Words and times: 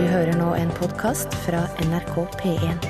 Du 0.00 0.06
hører 0.08 0.32
nå 0.32 0.46
en 0.56 0.70
podkast 0.78 1.34
fra 1.44 1.58
NRK 1.84 2.14
P1. 2.40 2.86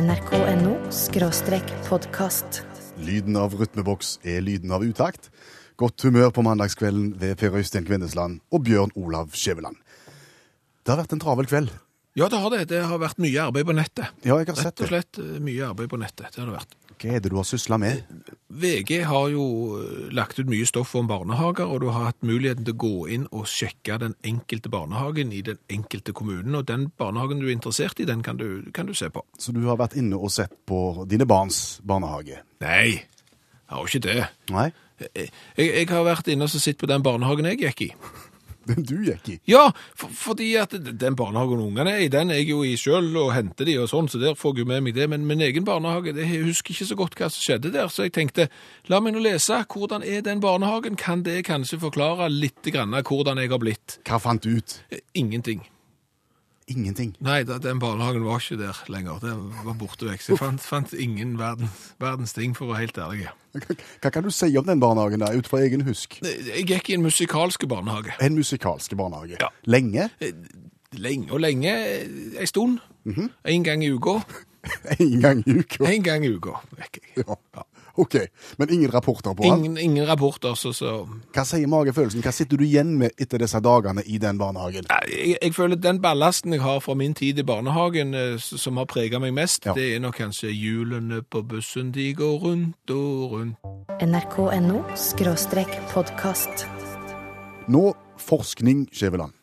nrk.no 0.00 0.72
skråstrek 0.88 1.74
podkast. 1.84 2.62
Lyden 3.04 3.36
av 3.36 3.52
rytmeboks 3.60 4.14
er 4.24 4.40
lyden 4.40 4.72
av 4.72 4.86
utakt. 4.88 5.28
Godt 5.76 6.00
humør 6.08 6.32
på 6.32 6.46
mandagskvelden 6.48 7.12
ved 7.20 7.36
Per 7.42 7.52
Øystein 7.60 7.84
Kvindesland 7.84 8.40
og 8.48 8.64
Bjørn 8.70 8.96
Olav 8.96 9.36
Skjæveland. 9.36 9.76
Det 10.80 10.94
har 10.94 11.02
vært 11.02 11.12
en 11.12 11.20
travel 11.20 11.52
kveld. 11.52 11.76
Ja, 12.14 12.28
det 12.28 12.36
har 12.36 12.50
det. 12.52 12.64
Det 12.68 12.82
har 12.84 12.98
vært 13.00 13.20
mye 13.24 13.40
arbeid 13.40 13.64
på 13.64 13.74
nettet. 13.76 14.10
Ja, 14.20 14.36
jeg 14.36 14.50
har 14.50 14.58
sett 14.58 14.76
det. 14.76 14.84
Rett 14.84 14.84
og 14.84 14.90
slett 14.90 15.20
eh, 15.22 15.36
mye 15.40 15.68
arbeid 15.70 15.88
på 15.88 15.98
nettet. 16.00 16.26
Det 16.34 16.42
har 16.42 16.50
det 16.50 16.56
vært. 16.58 16.74
Hva 17.02 17.14
er 17.16 17.22
det 17.24 17.30
du 17.32 17.36
har 17.38 17.46
sysla 17.48 17.78
med? 17.80 18.02
VG 18.62 18.90
har 19.08 19.30
jo 19.32 19.44
eh, 19.78 20.10
lagt 20.12 20.36
ut 20.36 20.50
mye 20.50 20.66
stoff 20.68 20.92
om 21.00 21.08
barnehager, 21.08 21.64
og 21.64 21.80
du 21.80 21.88
har 21.88 22.10
hatt 22.10 22.18
muligheten 22.20 22.66
til 22.68 22.76
å 22.76 22.80
gå 22.84 22.92
inn 23.16 23.24
og 23.32 23.48
sjekke 23.48 23.96
den 24.02 24.12
enkelte 24.28 24.68
barnehagen 24.72 25.32
i 25.32 25.40
den 25.46 25.60
enkelte 25.72 26.12
kommunen. 26.16 26.58
Og 26.60 26.66
den 26.68 26.90
barnehagen 27.00 27.40
du 27.40 27.48
er 27.48 27.54
interessert 27.56 28.02
i, 28.04 28.08
den 28.08 28.20
kan 28.26 28.36
du, 28.36 28.68
kan 28.76 28.90
du 28.90 28.92
se 28.98 29.08
på. 29.08 29.24
Så 29.40 29.56
du 29.56 29.62
har 29.70 29.80
vært 29.80 29.96
inne 29.96 30.20
og 30.20 30.34
sett 30.36 30.52
på 30.68 31.06
dine 31.08 31.24
barns 31.28 31.80
barnehage? 31.80 32.42
Nei, 32.60 33.00
jeg 33.00 33.72
har 33.72 33.80
jo 33.80 33.88
ikke 33.88 34.04
det. 34.04 34.28
Nei? 34.52 34.68
Jeg, 35.16 35.32
jeg 35.56 35.88
har 35.88 36.04
vært 36.06 36.28
inne 36.28 36.44
og 36.44 36.52
sett 36.52 36.76
på 36.78 36.92
den 36.92 37.02
barnehagen 37.02 37.48
jeg 37.54 37.62
gikk 37.64 37.86
i. 37.88 37.90
Den 38.70 38.84
du 38.86 38.96
gikk 39.06 39.28
i? 39.32 39.36
Ja, 39.50 39.64
for, 39.98 40.12
fordi 40.14 40.52
at 40.60 40.74
den 40.76 41.16
barnehagen 41.18 41.62
ungene 41.64 41.96
er 41.96 42.04
i, 42.04 42.10
den 42.12 42.30
er 42.30 42.40
jeg 42.40 42.52
jo 42.52 42.62
i 42.66 42.76
sjøl 42.80 43.10
og 43.20 43.32
henter 43.34 43.68
de 43.68 43.76
og 43.82 43.90
sånn, 43.90 44.10
så 44.12 44.20
der 44.22 44.36
får 44.38 44.56
jeg 44.56 44.64
jo 44.64 44.70
med 44.72 44.86
meg 44.86 44.96
det. 44.98 45.08
Men 45.10 45.26
min 45.28 45.42
egen 45.44 45.66
barnehage, 45.68 46.14
det, 46.16 46.28
jeg 46.30 46.46
husker 46.46 46.74
ikke 46.76 46.88
så 46.92 46.98
godt 46.98 47.18
hva 47.18 47.30
som 47.32 47.42
skjedde 47.44 47.74
der, 47.74 47.90
så 47.92 48.06
jeg 48.06 48.14
tenkte 48.16 48.48
la 48.92 49.02
meg 49.02 49.16
nå 49.16 49.24
lese. 49.24 49.62
Hvordan 49.72 50.06
er 50.06 50.24
den 50.26 50.42
barnehagen? 50.44 50.98
Kan 51.00 51.24
det 51.26 51.42
kanskje 51.48 51.80
forklare 51.82 52.30
litt 52.32 52.62
grann 52.72 52.94
hvordan 53.02 53.40
jeg 53.42 53.50
har 53.52 53.62
blitt? 53.62 53.98
Hva 54.08 54.20
fant 54.22 54.42
du 54.44 54.56
ut? 54.60 54.78
Eh, 54.90 55.02
Ingenting. 55.18 55.64
Ingenting. 56.72 57.12
Nei, 57.24 57.42
den 57.44 57.80
barnehagen 57.82 58.24
var 58.24 58.40
ikke 58.40 58.58
der 58.60 58.78
lenger. 58.92 59.18
Den 59.22 59.48
var 59.66 59.76
borte 59.78 60.08
vekk. 60.08 60.22
Så 60.24 60.32
jeg 60.34 60.40
fant, 60.40 60.62
fant 60.64 60.92
ingen 60.96 61.34
verdens, 61.40 61.92
verdens 62.02 62.32
ting, 62.36 62.54
for 62.56 62.68
å 62.68 62.72
være 62.72 62.86
helt 62.86 63.00
ærlig. 63.04 63.28
Hva, 64.00 64.12
kan 64.12 64.24
du 64.24 64.30
si 64.32 64.48
om 64.58 64.68
den 64.68 64.80
barnehagen 64.82 65.20
der, 65.24 65.36
ut 65.36 65.50
fra 65.50 65.60
egen 65.66 65.84
husk? 65.86 66.20
Jeg 66.24 66.64
gikk 66.70 66.92
i 66.92 66.96
en 66.96 67.04
musikalsk 67.04 67.66
barnehage. 67.70 68.14
En 68.24 68.38
musikalsk 68.38 68.96
barnehage. 68.98 69.36
Ja. 69.42 69.50
Lenge? 69.68 70.08
Lenge 70.92 71.32
og 71.32 71.40
lenge, 71.44 71.74
ei 72.38 72.48
stund. 72.48 72.80
En 73.08 73.68
gang 73.68 73.84
i 73.84 73.92
uka. 73.92 74.20
En 74.94 75.16
gang 75.18 75.40
i 75.42 75.56
uka? 75.58 75.84
En 75.90 76.04
gang 76.06 76.22
i 76.22 76.28
uka. 76.30 76.60
gikk 76.78 77.00
jeg. 77.02 77.24
Ja. 77.26 77.64
OK. 77.94 78.14
Men 78.58 78.72
ingen 78.72 78.90
rapporter 78.90 79.34
på 79.34 79.44
han? 79.48 79.58
Ingen, 79.58 79.78
ingen 79.78 80.06
rapporter, 80.08 80.54
så, 80.54 80.72
så 80.72 80.92
Hva 81.34 81.44
sier 81.44 81.68
magefølelsen? 81.68 82.22
Hva 82.24 82.32
sitter 82.32 82.56
du 82.60 82.64
igjen 82.64 82.94
med 82.98 83.12
etter 83.20 83.42
disse 83.42 83.60
dagene 83.60 84.04
i 84.06 84.18
den 84.22 84.38
barnehagen? 84.40 84.88
Jeg, 85.08 85.36
jeg 85.42 85.54
føler 85.54 85.76
den 85.76 86.00
ballasten 86.02 86.52
jeg 86.56 86.62
har 86.64 86.80
fra 86.84 86.94
min 86.98 87.14
tid 87.14 87.38
i 87.38 87.46
barnehagen, 87.46 88.14
eh, 88.14 88.38
som 88.40 88.80
har 88.80 88.88
prega 88.90 89.20
meg 89.22 89.34
mest, 89.36 89.66
Ja. 89.66 89.74
det 89.76 89.94
er 89.96 90.00
nok 90.00 90.16
kanskje 90.18 90.50
hjulene 90.52 91.22
på 91.22 91.42
bussen, 91.42 91.92
de 91.92 92.12
går 92.14 92.38
rundt 92.42 92.90
og 92.90 93.32
rundt. 93.32 93.56
nrk.no 94.02 94.82
podkast. 95.92 96.66
Nå 97.68 97.92
forskning, 98.18 98.88
Skjæveland. 98.92 99.41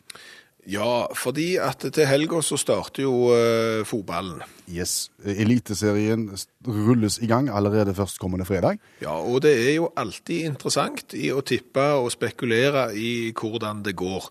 Ja, 0.68 1.08
fordi 1.16 1.54
at 1.62 1.86
til 1.96 2.08
helga 2.10 2.42
så 2.44 2.58
starter 2.60 3.06
jo 3.06 3.32
uh, 3.32 3.86
fotballen. 3.88 4.42
Yes. 4.70 5.10
Eliteserien 5.24 6.28
rulles 6.68 7.18
i 7.24 7.30
gang 7.32 7.48
allerede 7.50 7.96
førstkommende 7.98 8.46
fredag. 8.46 8.78
Ja, 9.02 9.16
og 9.16 9.42
det 9.46 9.56
er 9.56 9.78
jo 9.80 9.90
alltid 9.98 10.52
interessant 10.52 11.16
i 11.18 11.32
å 11.34 11.42
tippe 11.42 11.86
og 11.98 12.12
spekulere 12.14 12.90
i 12.94 13.32
hvordan 13.34 13.82
det 13.88 13.96
går. 13.98 14.30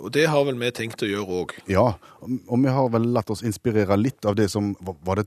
Og 0.00 0.12
det 0.12 0.26
har 0.30 0.44
vel 0.44 0.58
vi 0.60 0.70
tenkt 0.74 1.02
å 1.02 1.08
gjøre 1.08 1.40
òg. 1.42 1.54
Ja, 1.70 1.86
og 2.22 2.58
vi 2.62 2.72
har 2.72 2.88
vel 2.92 3.08
latt 3.14 3.30
oss 3.30 3.42
inspirere 3.46 3.96
litt 3.98 4.24
av 4.26 4.36
det 4.36 4.48
som 4.50 4.74
Var 4.80 5.22
det 5.22 5.26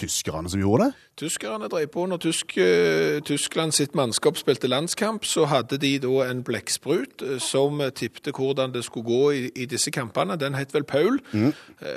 tyskerne 0.00 0.48
som 0.48 0.60
gjorde 0.60 0.88
det? 0.88 0.94
Tyskerne 1.20 1.68
drev 1.68 1.90
på 1.92 2.06
når 2.08 2.20
tysk, 2.22 2.56
eh, 2.58 3.20
Tyskland 3.26 3.74
sitt 3.76 3.94
mannskap 3.94 4.38
spilte 4.40 4.68
landskamp, 4.70 5.24
så 5.28 5.44
hadde 5.50 5.78
de 5.78 5.98
da 5.98 6.22
en 6.30 6.42
blekksprut 6.46 7.22
eh, 7.26 7.38
som 7.38 7.82
tippte 7.94 8.32
hvordan 8.32 8.72
det 8.72 8.84
skulle 8.86 9.06
gå 9.10 9.32
i, 9.32 9.42
i 9.54 9.66
disse 9.66 9.90
kampene. 9.92 10.38
Den 10.40 10.56
het 10.56 10.72
vel 10.72 10.84
Paul. 10.88 11.20
Mm. 11.32 11.52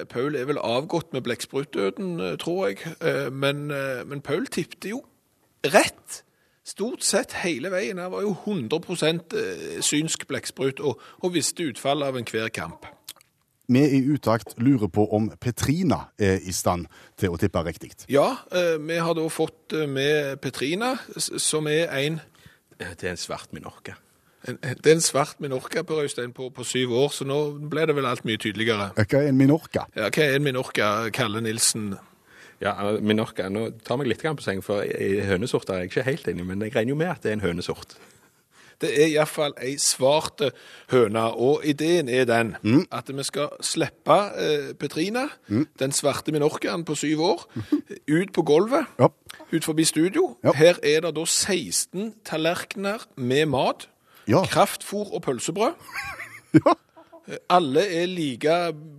Paul 0.10 0.36
er 0.36 0.46
vel 0.50 0.60
avgått 0.60 1.14
med 1.14 1.24
blekksprutdøden, 1.24 2.20
eh, 2.20 2.36
tror 2.42 2.68
jeg. 2.68 2.84
Eh, 3.00 3.30
Men, 3.32 3.72
eh, 3.72 4.04
men 4.06 4.22
Paul 4.22 4.46
tippte 4.48 4.90
jo 4.90 5.04
rett. 5.64 6.24
Stort 6.66 7.04
sett 7.04 7.34
hele 7.44 7.70
veien. 7.74 7.98
Han 8.00 8.12
var 8.14 8.22
jo 8.24 8.32
100 8.46 8.80
eh, 9.36 9.82
synsk 9.84 10.28
blekksprut 10.30 10.80
og, 10.80 11.02
og 11.24 11.34
visste 11.36 11.66
utfallet 11.68 12.08
av 12.08 12.18
enhver 12.22 12.48
kamp. 12.56 12.86
Vi 13.68 13.80
i 13.80 14.00
Utakt 14.12 14.54
lurer 14.60 14.88
på 14.92 15.06
om 15.16 15.30
Petrina 15.40 16.02
er 16.20 16.40
i 16.44 16.52
stand 16.56 16.86
til 17.18 17.32
å 17.32 17.38
tippe 17.40 17.62
riktig. 17.64 17.94
Ja, 18.12 18.30
eh, 18.52 18.76
vi 18.80 18.98
har 19.00 19.16
da 19.16 19.28
fått 19.32 19.74
eh, 19.76 19.88
med 19.88 20.40
Petrina, 20.44 20.96
som 21.18 21.68
er 21.68 21.88
en 22.00 22.22
Det 22.80 23.04
er 23.04 23.12
en 23.14 23.18
svart 23.18 23.54
minorca. 23.54 23.96
En- 24.48 24.58
Det 24.62 24.88
er 24.92 24.96
en 24.96 25.02
svart 25.02 25.40
minorca 25.40 25.84
på 25.84 25.96
Røystein 26.02 26.34
på, 26.34 26.50
på 26.50 26.64
syv 26.68 26.92
år, 26.92 27.10
så 27.16 27.24
nå 27.26 27.38
ble 27.70 27.86
det 27.88 27.96
vel 27.96 28.06
alt 28.06 28.26
mye 28.26 28.38
tydeligere. 28.38 28.90
Hva 28.96 29.20
er 29.22 29.28
en 29.30 29.38
minorca? 29.38 29.86
Ja, 29.96 30.10
hva 30.10 30.24
er 30.24 30.36
en 30.36 30.44
minorca, 30.44 31.10
Kalle 31.16 31.42
Nilsen? 31.42 31.94
Ja, 32.64 32.74
minorca 33.04 33.50
Nå 33.52 33.68
tar 33.84 33.98
meg 34.00 34.08
litt 34.08 34.24
på 34.24 34.44
seng, 34.46 34.62
for 34.64 34.84
hønesorter 35.28 35.74
er 35.76 35.84
jeg 35.84 35.92
ikke 35.92 36.06
helt 36.08 36.28
enig, 36.32 36.46
men 36.48 36.62
jeg 36.64 36.76
regner 36.76 36.94
jo 36.96 37.00
med 37.02 37.12
at 37.12 37.24
det 37.26 37.34
er 37.34 37.40
en 37.40 37.44
hønesort. 37.48 37.96
Det 38.82 38.90
er 39.00 39.08
iallfall 39.14 39.54
ei 39.64 39.76
svart 39.80 40.42
høne, 40.92 41.22
og 41.40 41.62
ideen 41.70 42.10
er 42.12 42.26
den 42.28 42.56
at 42.92 43.08
vi 43.16 43.24
skal 43.24 43.52
slippe 43.64 44.16
eh, 44.36 44.72
Petrina, 44.80 45.28
den 45.80 45.94
svarte 45.96 46.34
minorcaen 46.36 46.84
på 46.88 46.96
syv 47.00 47.22
år, 47.22 47.46
ut 48.10 48.34
på 48.36 48.44
gulvet, 48.48 48.90
Ja. 49.00 49.08
ut 49.54 49.64
forbi 49.64 49.84
studio. 49.88 50.38
Ja. 50.44 50.52
Her 50.58 50.80
er 50.84 51.02
det 51.06 51.14
da 51.16 51.24
16 51.26 52.14
tallerkener 52.26 53.06
med 53.16 53.46
mat, 53.46 53.88
Ja. 54.28 54.44
kraftfôr 54.44 55.14
og 55.14 55.22
pølsebrød. 55.22 55.74
Ja. 56.54 56.74
Alle 57.50 57.86
er 57.88 58.10
like 58.12 58.56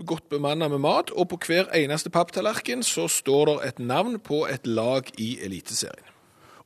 godt 0.08 0.28
bemannet 0.32 0.70
med 0.72 0.80
mat, 0.80 1.10
og 1.12 1.28
på 1.28 1.38
hver 1.44 1.68
eneste 1.76 2.10
papptallerken 2.10 2.82
så 2.82 3.04
står 3.08 3.50
det 3.50 3.56
et 3.68 3.78
navn 3.84 4.16
på 4.18 4.46
et 4.48 4.66
lag 4.66 5.10
i 5.20 5.36
Eliteserien. 5.44 6.08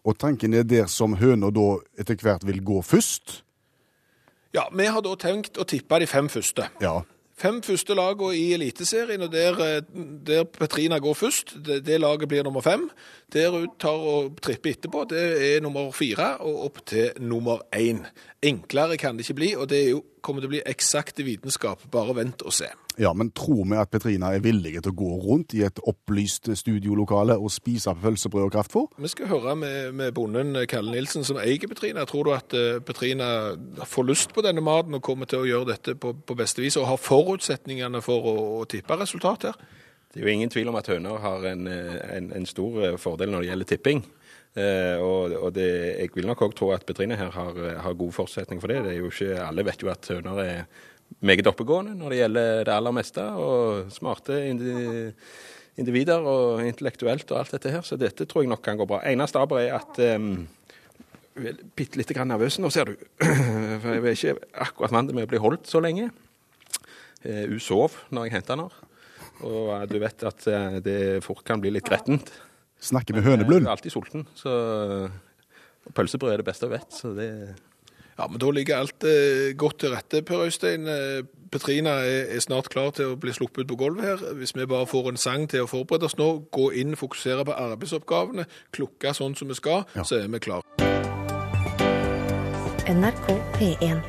Og 0.06 0.18
tanken 0.18 0.54
er 0.54 0.62
der 0.62 0.86
som 0.86 1.18
høna 1.18 1.50
da 1.50 1.68
etter 1.98 2.22
hvert 2.22 2.46
vil 2.46 2.62
gå 2.64 2.80
først. 2.86 3.42
Ja, 4.54 4.68
vi 4.72 4.86
har 4.86 5.02
da 5.04 5.14
tenkt 5.18 5.58
å 5.58 5.66
tippe 5.68 5.98
de 6.00 6.06
fem 6.08 6.30
første. 6.32 6.70
Ja. 6.80 7.00
Fem 7.38 7.60
første 7.62 7.94
lagene 7.94 8.34
i 8.34 8.46
Eliteserien, 8.56 9.22
og 9.22 9.30
der, 9.30 9.58
eh, 9.62 9.82
der 10.26 10.44
Petrina 10.44 10.98
går 10.98 11.14
først, 11.14 11.54
det, 11.66 11.84
det 11.86 12.00
laget 12.00 12.28
blir 12.28 12.42
nummer 12.42 12.60
fem. 12.60 12.88
Der 13.32 13.50
hun 13.50 13.68
tar 13.78 13.94
og 13.94 14.40
tripper 14.42 14.72
etterpå, 14.72 15.04
det 15.10 15.22
er 15.50 15.60
nummer 15.62 15.92
fire, 15.92 16.36
og 16.40 16.64
opp 16.64 16.80
til 16.86 17.12
nummer 17.20 17.62
én. 17.74 18.06
Enklere 18.42 18.96
kan 18.96 19.16
det 19.16 19.26
ikke 19.26 19.38
bli, 19.38 19.54
og 19.54 19.68
det 19.70 19.84
er 19.84 19.90
jo, 19.90 20.02
kommer 20.22 20.42
til 20.42 20.50
å 20.50 20.54
bli 20.56 20.60
eksakte 20.68 21.24
vitenskap. 21.26 21.82
Bare 21.92 22.14
vent 22.18 22.42
og 22.46 22.54
se. 22.54 22.68
ja, 22.98 23.12
men 23.14 23.30
tror 23.30 23.64
vi 23.70 23.76
at 23.78 23.90
Petrina 23.90 24.32
er 24.34 24.42
villig 24.42 24.74
til 24.82 24.90
å 24.90 24.96
gå 24.98 25.10
rundt 25.22 25.54
i 25.54 25.62
et 25.62 25.78
opplyst 25.86 26.50
studiolokale 26.58 27.36
og 27.38 27.52
spise 27.54 27.94
pølsebrød 27.94 28.48
og 28.48 28.54
kraftfôr? 28.56 28.86
Vi 28.98 29.10
skal 29.12 29.30
høre 29.30 29.54
med, 29.56 29.94
med 29.94 30.14
bonden 30.14 30.56
Kalle 30.68 30.92
Nilsen 30.96 31.24
som 31.24 31.38
eier 31.38 31.70
Petrina. 31.70 32.06
Tror 32.08 32.26
du 32.26 32.34
at 32.34 32.54
eh, 32.58 32.80
Petrina 32.82 33.54
får 33.86 34.08
lyst 34.08 34.34
på 34.34 34.42
denne 34.42 34.64
maten 34.64 34.98
og 34.98 35.04
kommer 35.04 35.30
til 35.30 35.44
å 35.44 35.48
gjøre 35.48 35.72
dette 35.72 35.94
på, 35.94 36.14
på 36.26 36.38
beste 36.38 36.64
vis, 36.64 36.76
og 36.76 36.88
har 36.90 37.02
forutsetningene 37.02 38.02
for 38.02 38.26
å, 38.32 38.36
å 38.60 38.64
tippe 38.70 38.98
resultat 38.98 39.50
her? 39.50 39.60
Det 40.08 40.22
er 40.22 40.24
jo 40.24 40.32
ingen 40.32 40.50
tvil 40.50 40.70
om 40.70 40.76
at 40.78 40.88
høner 40.88 41.20
har 41.20 41.44
en, 41.50 41.66
eh, 41.68 41.98
en, 42.16 42.32
en 42.34 42.46
stor 42.48 42.80
eh, 42.82 42.96
fordel 42.98 43.30
når 43.30 43.44
det 43.44 43.50
gjelder 43.52 43.68
tipping. 43.74 44.06
Eh, 44.58 44.98
og 45.04 45.34
og 45.38 45.52
det, 45.54 45.66
jeg 46.00 46.10
vil 46.16 46.26
nok 46.26 46.40
òg 46.48 46.54
tro 46.58 46.70
at 46.74 46.86
Petrine 46.88 47.16
her 47.20 47.30
har, 47.34 47.58
eh, 47.62 47.76
har 47.84 47.94
god 47.98 48.12
forutsetning 48.16 48.60
for 48.62 48.72
det. 48.72 48.80
det 48.86 48.94
er 48.96 48.98
jo 49.02 49.10
ikke, 49.12 49.36
alle 49.44 49.64
vet 49.68 49.82
jo 49.84 49.90
at 49.92 50.08
høner 50.10 50.40
er 50.42 50.64
meget 51.24 51.46
oppegående 51.46 51.94
når 51.96 52.10
det 52.12 52.18
gjelder 52.22 52.64
det 52.68 52.74
aller 52.74 52.92
meste, 52.96 53.22
og 53.38 53.92
smarte 53.94 54.38
indi- 54.50 55.12
individer 55.78 56.24
og 56.26 56.64
intellektuelt 56.66 57.30
og 57.32 57.38
alt 57.38 57.54
dette 57.54 57.70
her. 57.70 57.82
Så 57.86 57.96
dette 58.00 58.26
tror 58.26 58.42
jeg 58.42 58.50
nok 58.50 58.62
kan 58.66 58.76
gå 58.80 58.86
bra. 58.88 58.98
Eneste 59.06 59.38
aber 59.40 59.60
er 59.62 59.76
at 59.78 60.00
um, 60.16 60.46
Bitte 61.78 61.94
lite 62.00 62.16
grann 62.16 62.26
nervøs 62.32 62.56
nå, 62.58 62.66
ser 62.74 62.88
du. 62.90 62.96
For 63.84 63.94
jeg 63.94 64.02
er 64.02 64.16
ikke 64.16 64.48
akkurat 64.58 64.90
vant 64.96 65.12
med 65.14 65.28
å 65.28 65.30
bli 65.30 65.38
holdt 65.38 65.68
så 65.70 65.78
lenge. 65.78 66.08
Eh, 67.22 67.44
Hun 67.46 67.60
sov 67.62 67.94
når 68.10 68.26
jeg 68.26 68.34
henta 68.34 68.56
henne. 68.56 68.66
Og 69.46 69.70
du 69.86 70.00
vet 70.02 70.24
at 70.26 70.48
eh, 70.50 70.80
det 70.82 70.96
fort 71.22 71.44
kan 71.46 71.62
bli 71.62 71.70
litt 71.76 71.86
grettent. 71.86 72.32
Snakker 72.80 73.14
med 73.14 73.22
Jeg 73.24 73.30
høneblund? 73.32 73.66
er 73.66 73.70
alltid 73.74 73.90
sulten, 73.90 74.26
så 74.38 75.10
pølsebrød 75.94 76.32
er 76.32 76.36
det 76.42 76.46
beste 76.46 76.66
jeg 76.68 76.70
vet. 76.78 76.92
Så 76.94 77.14
det 77.16 77.30
Ja, 78.18 78.26
men 78.26 78.40
da 78.42 78.50
ligger 78.50 78.80
alt 78.80 79.04
eh, 79.06 79.54
godt 79.56 79.78
til 79.78 79.92
rette, 79.94 80.22
Per 80.26 80.40
Øystein. 80.42 80.86
Eh, 80.90 81.22
Petrina 81.52 81.90
er, 82.02 82.26
er 82.34 82.40
snart 82.42 82.68
klar 82.68 82.90
til 82.90 83.12
å 83.12 83.16
bli 83.16 83.30
sluppet 83.32 83.68
på 83.70 83.76
gulvet 83.78 84.04
her. 84.04 84.34
Hvis 84.34 84.56
vi 84.56 84.66
bare 84.66 84.86
får 84.90 85.08
en 85.12 85.16
sang 85.16 85.46
til 85.48 85.62
å 85.62 85.70
forberede 85.70 86.04
oss 86.10 86.18
nå, 86.18 86.26
gå 86.50 86.72
inn, 86.74 86.96
fokusere 86.98 87.44
på 87.46 87.54
arbeidsoppgavene, 87.54 88.48
klukke 88.74 89.14
sånn 89.14 89.38
som 89.38 89.48
vi 89.48 89.54
skal, 89.54 89.86
så 90.02 90.18
er 90.18 90.26
vi 90.34 90.38
klar. 90.42 90.66
NRK 92.90 93.26
P1. 93.60 94.02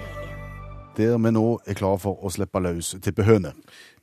Der 0.99 1.15
vi 1.17 1.31
nå 1.33 1.45
er 1.65 1.77
klar 1.79 1.97
for 2.01 2.19
å 2.21 2.31
slippe 2.33 2.59
løs 2.63 2.93
tippehøne. 3.01 3.53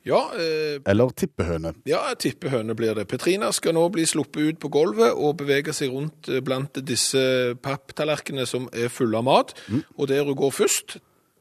Ja, 0.07 0.21
eh, 0.39 0.77
Eller 0.87 1.11
tippehøne. 1.11 1.73
ja 1.85 1.99
tippehøne 2.15 2.75
blir 2.79 2.95
det. 2.95 3.07
Petrina 3.11 3.51
skal 3.51 3.75
nå 3.75 3.83
bli 3.91 4.05
sluppet 4.07 4.41
ut 4.53 4.59
på 4.63 4.69
gulvet 4.71 5.13
og 5.13 5.37
bevege 5.41 5.73
seg 5.75 5.91
rundt 5.91 6.29
eh, 6.31 6.39
blant 6.41 6.79
disse 6.87 7.55
papptallerkenene 7.61 8.47
som 8.47 8.69
er 8.73 8.87
fulle 8.93 9.19
av 9.19 9.27
mat. 9.27 9.53
Og 9.97 10.07
der 10.07 10.23
hun 10.23 10.35
går 10.39 10.51
først, 10.55 10.97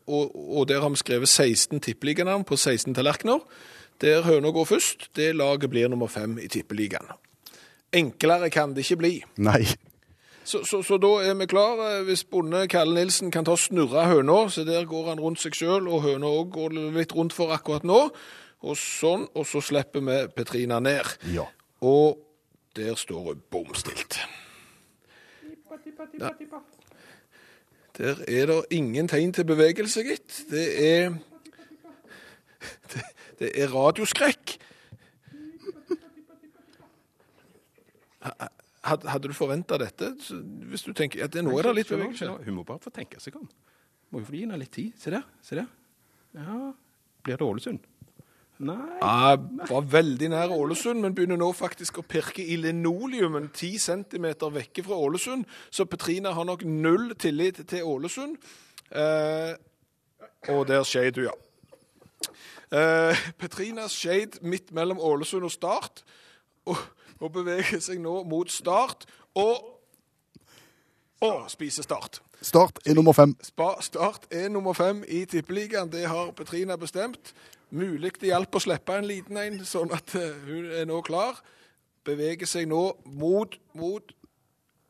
og, 0.07 0.35
og 0.35 0.67
der 0.71 0.83
har 0.83 0.91
vi 0.91 1.01
skrevet 1.03 1.29
16 1.31 1.81
tippeliganavn 1.81 2.45
på 2.47 2.57
16 2.59 2.95
tallerkener. 2.95 3.41
Der 4.03 4.23
høna 4.27 4.51
går 4.53 4.67
først, 4.69 5.09
det 5.17 5.31
laget 5.39 5.71
blir 5.73 5.89
nummer 5.89 6.11
fem 6.11 6.37
i 6.43 6.49
tippeligaen. 6.53 7.07
Enklere 7.97 8.51
kan 8.51 8.75
det 8.75 8.85
ikke 8.85 8.99
bli. 9.01 9.13
Nei. 9.39 9.63
Så, 10.47 10.61
så, 10.63 10.79
så 10.87 10.97
da 11.03 11.09
er 11.27 11.35
vi 11.41 11.47
klar. 11.51 11.81
eh, 11.83 12.03
Hvis 12.07 12.23
bonde 12.31 12.69
Kalle 12.71 12.95
Nilsen 12.95 13.33
kan 13.35 13.45
ta 13.45 13.57
og 13.57 13.59
snurre 13.59 14.05
høna, 14.07 14.45
så 14.53 14.63
der 14.67 14.87
går 14.87 15.09
han 15.11 15.21
rundt 15.23 15.41
seg 15.43 15.57
sjøl, 15.59 15.89
og 15.91 16.05
høna 16.07 16.31
òg 16.31 16.53
går 16.55 16.77
litt 16.95 17.15
rundt 17.17 17.35
for 17.35 17.51
akkurat 17.55 17.87
nå. 17.87 17.99
Og 18.67 18.79
sånn, 18.79 19.27
og 19.35 19.47
så 19.47 19.61
slipper 19.63 20.05
vi 20.07 20.21
Petrina 20.37 20.79
ned. 20.81 21.11
Ja. 21.35 21.49
Og 21.83 22.21
der 22.79 22.95
står 22.99 23.33
hun 23.33 23.43
bom 23.51 23.75
stilt. 23.75 24.21
Ja. 26.21 26.31
Der 27.97 28.23
er 28.29 28.47
det 28.53 28.61
ingen 28.71 29.09
tegn 29.09 29.33
til 29.33 29.45
bevegelse, 29.49 30.05
gitt. 30.07 30.45
Det 30.51 30.67
er 30.87 31.17
Det, 32.93 33.03
det 33.41 33.51
er 33.63 33.75
radioskrekk. 33.75 34.57
Ha- 38.87 38.93
Hadde, 38.93 39.09
hadde 39.11 39.29
du 39.29 39.35
forventa 39.35 39.77
dette? 39.83 40.13
Hvis 40.71 40.85
du 40.87 40.93
tenker 40.95 41.25
at 41.27 41.33
det, 41.35 41.43
nå 41.45 41.57
er 41.59 41.67
det 41.67 41.75
litt 41.81 41.89
bevegelse. 41.91 42.29
Hun 42.45 42.55
må 42.55 42.63
bare 42.69 42.79
få 42.85 42.91
tenke 42.95 43.19
seg 43.21 43.35
om. 43.41 43.49
Må 44.15 44.21
jo 44.23 44.29
få 44.29 44.37
gi 44.37 44.45
henne 44.45 44.59
litt 44.61 44.71
tid. 44.77 44.93
Se 45.03 45.11
der. 45.11 45.25
Se 45.43 45.57
der. 45.59 45.67
Ja. 46.39 46.73
Blir 47.27 47.37
det 47.41 47.47
Ålesund? 47.49 47.81
Nei. 48.59 48.77
Ja, 49.03 49.35
var 49.69 49.83
veldig 49.93 50.31
nær 50.33 50.53
Ålesund, 50.55 51.03
men 51.03 51.13
begynner 51.19 51.37
nå 51.37 51.51
faktisk 51.53 51.99
å 52.01 52.05
pirke 52.07 52.41
i 52.47 52.55
linoleumen 52.57 53.51
10 53.53 53.79
cm 53.83 54.29
vekke 54.55 54.85
fra 54.87 54.97
Ålesund. 54.97 55.45
Så 55.71 55.85
Petrina 55.91 56.33
har 56.33 56.47
nok 56.49 56.63
null 56.65 57.11
tillit 57.21 57.59
til 57.69 57.83
Ålesund. 57.85 58.39
Eh, 58.93 59.57
og 60.55 60.63
der 60.71 60.87
skjed 60.89 61.19
du, 61.19 61.25
ja. 61.27 61.35
Eh, 62.73 63.27
Petrina 63.39 63.89
skjed 63.93 64.41
midt 64.43 64.73
mellom 64.75 64.99
Ålesund 65.05 65.45
og 65.47 65.53
Start, 65.53 66.01
og, 66.67 66.79
og 67.21 67.33
beveger 67.33 67.81
seg 67.81 68.01
nå 68.03 68.23
mot 68.29 68.51
Start, 68.53 69.07
og 69.35 69.73
og 71.21 71.51
spiser 71.51 71.83
Start. 71.83 72.23
Start 72.43 72.79
er 72.87 72.95
nummer 72.95 73.13
fem. 73.13 73.37
Spa 73.43 73.75
start 73.81 74.27
er 74.31 74.49
nummer 74.49 74.73
fem 74.73 75.05
i 75.09 75.25
Tippeligaen. 75.25 75.93
Det 75.93 76.09
har 76.09 76.31
Petrina 76.31 76.77
bestemt. 76.77 77.35
Mulig 77.71 78.13
det 78.21 78.29
hjalp 78.31 78.55
å 78.55 78.61
slippe 78.61 78.95
en 78.95 79.09
liten 79.09 79.39
en, 79.41 79.57
sånn 79.65 79.91
at 79.97 80.15
eh, 80.15 80.37
hun 80.47 80.69
er 80.71 80.85
nå 80.87 81.01
klar. 81.07 81.41
Beveger 82.05 82.47
seg 82.47 82.69
nå 82.69 82.93
mot, 83.05 83.57
mot 83.75 84.13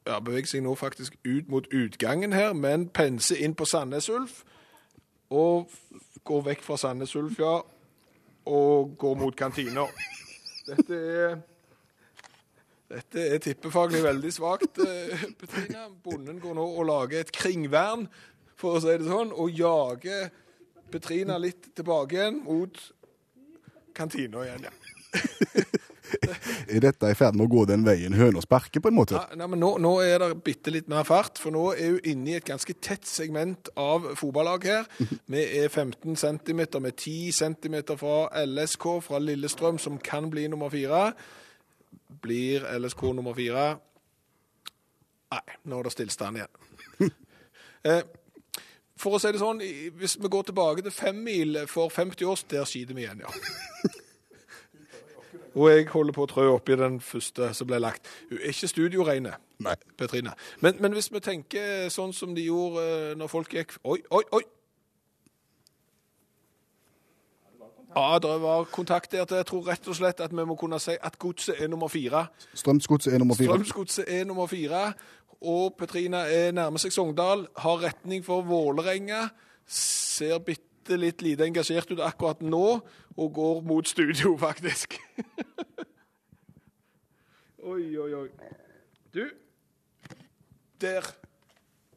Ja, 0.06 0.20
beveger 0.20 0.46
seg 0.46 0.62
nå 0.62 0.75
faktisk 0.79 1.17
ut 1.25 1.49
mot 1.50 1.67
utgangen 1.75 2.34
her, 2.34 2.52
men 2.55 2.88
penser 2.94 3.40
inn 3.43 3.56
på 3.58 3.67
Sandnes 3.67 4.11
Ulf. 4.11 4.44
Og 5.31 5.70
går 6.26 6.44
vekk 6.50 6.62
fra 6.62 6.76
Sandnes 6.79 7.17
Ulf, 7.17 7.38
ja. 7.38 7.56
Og 8.46 8.94
går 8.99 9.17
mot 9.19 9.37
kantina. 9.37 9.87
Dette 10.67 10.94
er 10.94 11.38
dette 12.91 13.23
er 13.35 13.43
tippefaglig 13.43 14.03
veldig 14.05 14.33
svakt, 14.35 14.79
eh, 14.83 15.27
Petrina. 15.41 15.88
Bonden 16.05 16.41
går 16.43 16.55
nå 16.59 16.67
og 16.67 16.87
lager 16.87 17.25
et 17.25 17.33
kringvern, 17.35 18.06
for 18.56 18.77
å 18.77 18.83
si 18.85 18.94
det 18.94 19.09
sånn, 19.09 19.33
og 19.35 19.50
jager 19.53 20.31
Petrina 20.91 21.37
litt 21.43 21.73
tilbake 21.75 22.15
igjen 22.17 22.44
mot 22.44 22.79
kantina 23.97 24.47
igjen, 24.47 24.69
ja. 24.69 24.77
Er 26.71 26.83
dette 26.85 27.09
i 27.11 27.17
ferd 27.19 27.35
med 27.35 27.49
å 27.49 27.50
gå 27.50 27.65
den 27.67 27.83
veien 27.87 28.15
høna 28.15 28.38
sparker, 28.43 28.83
på 28.83 28.91
en 28.93 28.97
måte? 28.97 29.19
ja 29.19 29.39
nei, 29.39 29.49
men 29.50 29.61
nå, 29.62 29.73
nå 29.82 29.93
er 30.05 30.23
det 30.23 30.29
bitte 30.47 30.71
litt 30.71 30.87
mer 30.91 31.06
fart, 31.06 31.41
for 31.43 31.55
nå 31.55 31.65
er 31.75 31.97
hun 31.97 32.06
inne 32.12 32.31
i 32.31 32.37
et 32.39 32.47
ganske 32.47 32.77
tett 32.79 33.09
segment 33.11 33.71
av 33.81 34.12
fotballag 34.19 34.69
her. 34.71 34.87
Vi 35.27 35.43
er 35.65 35.67
15 35.67 36.15
cm, 36.23 36.62
med 36.85 36.94
10 36.94 37.35
cm 37.35 37.77
fra 37.99 38.21
LSK, 38.44 38.87
fra 39.09 39.21
Lillestrøm, 39.23 39.81
som 39.82 39.99
kan 39.99 40.31
bli 40.31 40.47
nummer 40.53 40.71
fire. 40.73 41.11
Blir 42.22 42.66
LSK 42.78 43.02
nummer 43.14 43.34
fire? 43.37 43.66
Nei, 45.32 45.43
nå 45.66 45.78
er 45.78 45.88
det 45.88 45.96
stillstand 45.96 46.43
igjen. 46.43 46.62
Eh, 47.87 48.00
For 48.98 49.14
å 49.14 49.19
si 49.22 49.31
det 49.31 49.38
sånn, 49.38 49.60
hvis 49.94 50.16
vi 50.19 50.28
går 50.32 50.48
tilbake 50.48 50.82
til 50.82 50.90
femmil 50.90 51.60
for 51.70 51.93
50 51.93 52.26
år, 52.26 52.40
der 52.50 52.64
skyter 52.66 52.96
vi 52.96 53.04
igjen, 53.04 53.20
ja. 53.22 53.31
Og 55.56 55.69
jeg 55.70 55.87
holder 55.93 56.16
på 56.16 56.25
å 56.26 56.31
trø 56.32 56.46
oppi 56.56 56.75
den 56.76 56.98
første 57.00 57.52
som 57.54 57.69
ble 57.69 57.78
lagt. 57.81 58.08
Hun 58.32 58.40
er 58.40 58.50
ikke 58.50 58.69
studioreine, 58.72 59.37
Petrine. 59.96 60.34
Men, 60.64 60.81
men 60.82 60.96
hvis 60.96 61.12
vi 61.14 61.22
tenker 61.25 61.87
sånn 61.94 62.12
som 62.16 62.34
de 62.34 62.48
gjorde 62.48 62.82
eh, 62.82 63.14
når 63.20 63.31
folk 63.31 63.54
gikk 63.54 63.76
Oi, 63.84 64.00
oi, 64.10 64.25
oi! 64.37 64.43
Ja, 67.96 68.19
det 68.20 68.40
var 68.43 68.64
kontakt 68.69 69.12
der 69.12 69.25
jeg 69.25 69.46
tror 69.48 69.62
rett 69.70 69.87
og 69.88 69.96
slett 69.96 70.20
at 70.20 70.32
vi 70.37 70.44
må 70.44 70.54
kunne 70.60 70.76
si 70.82 70.98
at 71.00 71.14
godset 71.19 71.62
er 71.62 71.69
nummer 71.72 71.88
fire. 71.88 72.26
Strømsgodset 72.54 73.14
er 73.14 73.19
nummer 73.19 73.34
fire. 73.34 73.54
Strømsgodset 73.54 74.04
er 74.08 74.25
nummer 74.28 74.46
fire. 74.46 74.93
Og 75.40 75.75
Petrina 75.78 76.26
er 76.28 76.52
nærmer 76.52 76.81
seg 76.81 76.93
Sogndal, 76.93 77.46
har 77.56 77.81
retning 77.81 78.25
for 78.25 78.44
Vålerenga. 78.44 79.28
Ser 79.66 80.38
bitte 80.44 80.96
litt 81.00 81.25
lite 81.25 81.48
engasjert 81.48 81.90
ut 81.93 82.02
akkurat 82.04 82.43
nå, 82.44 82.81
og 83.16 83.32
går 83.32 83.62
mot 83.64 83.88
studio, 83.88 84.37
faktisk. 84.46 84.98
oi, 87.64 87.96
oi, 87.96 88.10
oi. 88.14 88.28
Du, 89.14 89.25
der. 90.81 91.08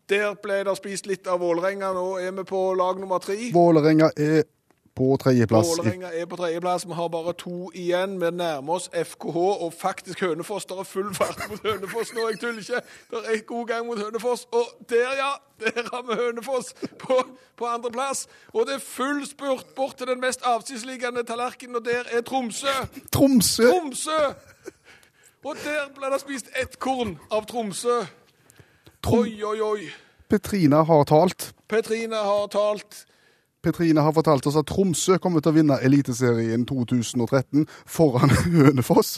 Der 0.10 0.32
ble 0.42 0.64
det 0.66 0.78
spist 0.80 1.12
litt 1.12 1.28
av 1.28 1.44
Vålerenga. 1.44 1.92
Nå 1.94 2.16
er 2.24 2.32
vi 2.40 2.48
på 2.48 2.64
lag 2.74 2.98
nummer 3.04 3.20
tre. 3.22 3.36
Vålerenga 3.54 4.10
er 4.18 4.48
på 4.96 5.18
tredjeplass. 5.22 5.68
Vålerenga 5.68 6.10
er 6.14 6.26
på 6.26 6.36
tredjeplass. 6.36 6.86
Vi 6.88 6.94
har 6.94 7.08
bare 7.08 7.34
to 7.34 7.72
igjen. 7.74 8.18
Vi 8.22 8.32
nærmer 8.32 8.74
oss 8.74 8.90
FKH 8.94 9.38
og 9.38 9.74
faktisk 9.74 10.22
Hønefoss. 10.22 10.66
Det 10.66 10.78
er 10.80 10.84
full 10.84 11.14
fart 11.16 11.46
mot 11.50 11.64
Hønefoss 11.64 12.14
nå, 12.16 12.28
jeg 12.30 12.40
tuller 12.40 12.60
ikke. 12.60 12.82
Det 13.12 13.22
er 13.26 13.46
god 13.46 13.68
gang 13.68 13.88
mot 13.88 14.00
Hønefoss. 14.00 14.48
Og 14.52 14.66
der, 14.90 15.14
ja! 15.22 15.32
Der 15.60 15.84
har 15.92 16.04
vi 16.08 16.16
Hønefoss 16.16 16.74
på, 17.00 17.16
på 17.58 17.66
andreplass. 17.66 18.28
Og 18.54 18.68
det 18.68 18.78
er 18.78 18.84
full 18.84 19.26
spurt 19.28 19.66
bort 19.76 19.98
til 19.98 20.08
den 20.08 20.22
mest 20.22 20.46
avsidesliggende 20.48 21.24
tallerkenen, 21.24 21.76
og 21.76 21.86
der 21.86 22.08
er 22.12 22.22
Tromsø. 22.22 22.72
Tromsø! 23.12 23.68
Tromsø! 23.68 24.22
Og 25.44 25.56
der 25.64 25.92
ble 25.96 26.12
det 26.14 26.22
spist 26.22 26.48
ett 26.56 26.80
korn 26.80 27.18
av 27.32 27.46
Tromsø. 27.48 28.02
Oi, 29.08 29.44
oi, 29.44 29.60
oi. 29.64 29.92
Petrina 30.30 30.84
har 30.84 31.04
talt. 31.08 31.54
Petrina 31.68 32.24
har 32.24 32.48
talt. 32.52 33.06
Petrina 33.60 34.02
har 34.06 34.14
fortalt 34.16 34.46
oss 34.48 34.56
at 34.56 34.70
Tromsø 34.72 35.18
kommer 35.20 35.44
til 35.44 35.52
å 35.52 35.56
vinne 35.58 35.76
Eliteserien 35.84 36.62
2013 36.68 37.66
foran 37.84 38.32
Hønefoss, 38.56 39.18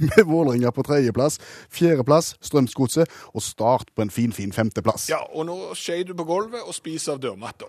med 0.00 0.22
Vålerenga 0.24 0.72
på 0.72 0.84
tredjeplass, 0.86 1.36
fjerdeplass 1.68 2.32
Strømsgodset 2.40 3.12
og 3.34 3.44
Start 3.44 3.92
på 3.92 4.06
en 4.06 4.12
fin, 4.12 4.32
fin 4.32 4.54
femteplass. 4.56 5.10
Ja, 5.12 5.20
og 5.28 5.50
nå 5.50 5.58
skjer 5.76 6.06
du 6.08 6.14
på 6.16 6.24
gulvet 6.24 6.64
og 6.64 6.72
spiser 6.76 7.18
av 7.18 7.22
dørmatta. 7.26 7.68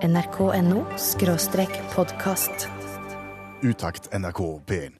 nrk.no 0.00 0.86
podkast. 1.92 2.68
Utakt 3.62 4.08
NRK 4.16 4.40
P1. 4.66 4.96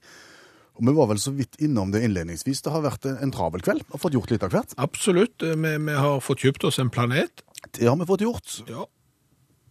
Og 0.77 0.85
Vi 0.85 0.93
var 0.93 1.09
vel 1.09 1.21
så 1.21 1.33
vidt 1.33 1.57
innom 1.61 1.89
det 1.93 2.05
innledningsvis. 2.05 2.61
Det 2.61 2.71
har 2.73 2.85
vært 2.85 3.09
en 3.09 3.33
travel 3.33 3.61
kveld 3.65 3.85
og 3.89 4.01
fått 4.01 4.13
gjort 4.13 4.29
litt 4.33 4.45
av 4.45 4.53
hvert. 4.53 4.73
Absolutt. 4.77 5.41
Vi, 5.41 5.77
vi 5.89 5.97
har 5.97 6.21
fått 6.21 6.45
kjøpt 6.45 6.69
oss 6.69 6.77
en 6.81 6.93
planet. 6.93 7.41
Det 7.73 7.89
har 7.89 7.97
vi 7.97 8.05
fått 8.05 8.21
gjort, 8.25 8.59
Ja. 8.69 8.85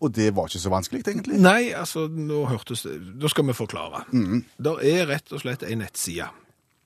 Og 0.03 0.13
det 0.17 0.33
var 0.35 0.51
ikke 0.51 0.61
så 0.65 0.73
vanskelig, 0.73 1.05
egentlig. 1.07 1.39
Nei, 1.41 1.71
altså, 1.79 2.09
nå 2.11 2.43
hørtes 2.51 2.83
det 2.89 2.97
Da 3.23 3.31
skal 3.31 3.47
vi 3.47 3.55
forklare. 3.55 4.03
Det 4.11 4.75
er 4.91 5.07
rett 5.11 5.33
og 5.33 5.45
slett 5.45 5.63
en 5.69 5.79
nettside 5.85 6.29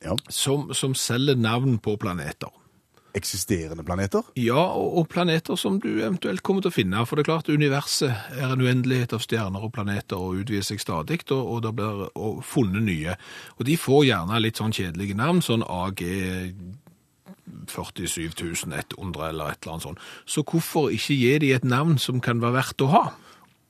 Ja. 0.04 0.12
som, 0.28 0.68
som 0.76 0.92
selger 0.94 1.34
navn 1.40 1.78
på 1.82 1.96
planeter. 1.98 2.52
Eksisterende 3.16 3.80
planeter. 3.82 4.26
Ja, 4.36 4.60
og, 4.76 4.98
og 5.00 5.06
planeter 5.08 5.56
som 5.56 5.78
du 5.80 5.88
eventuelt 6.04 6.42
kommer 6.44 6.60
til 6.60 6.68
å 6.68 6.76
finne. 6.76 7.00
For 7.08 7.16
det 7.16 7.24
er 7.24 7.30
klart, 7.30 7.48
universet 7.48 8.12
er 8.36 8.52
en 8.52 8.60
uendelighet 8.60 9.14
av 9.16 9.22
stjerner 9.24 9.64
og 9.64 9.72
planeter 9.72 10.20
og 10.20 10.42
utvider 10.42 10.66
seg 10.68 10.82
stadig, 10.84 11.22
og, 11.32 11.40
og 11.54 11.62
det 11.64 11.72
blir 11.78 12.02
og 12.12 12.42
funnet 12.44 12.84
nye. 12.84 13.16
Og 13.56 13.64
de 13.70 13.78
får 13.80 14.04
gjerne 14.10 14.42
litt 14.44 14.60
sånn 14.60 14.76
kjedelige 14.76 15.16
navn, 15.16 15.40
sånn 15.40 15.64
AG 15.64 16.04
47 17.70 18.34
100 18.98 19.28
eller 19.28 19.44
et 19.50 19.58
eller 19.62 19.72
annet 19.72 19.82
sånt. 19.82 19.98
Så 20.26 20.42
hvorfor 20.42 20.90
ikke 20.90 21.14
gi 21.16 21.38
de 21.38 21.52
et 21.54 21.64
navn 21.64 21.98
som 21.98 22.20
kan 22.20 22.40
være 22.40 22.52
verdt 22.60 22.82
å 22.82 22.90
ha? 22.92 23.04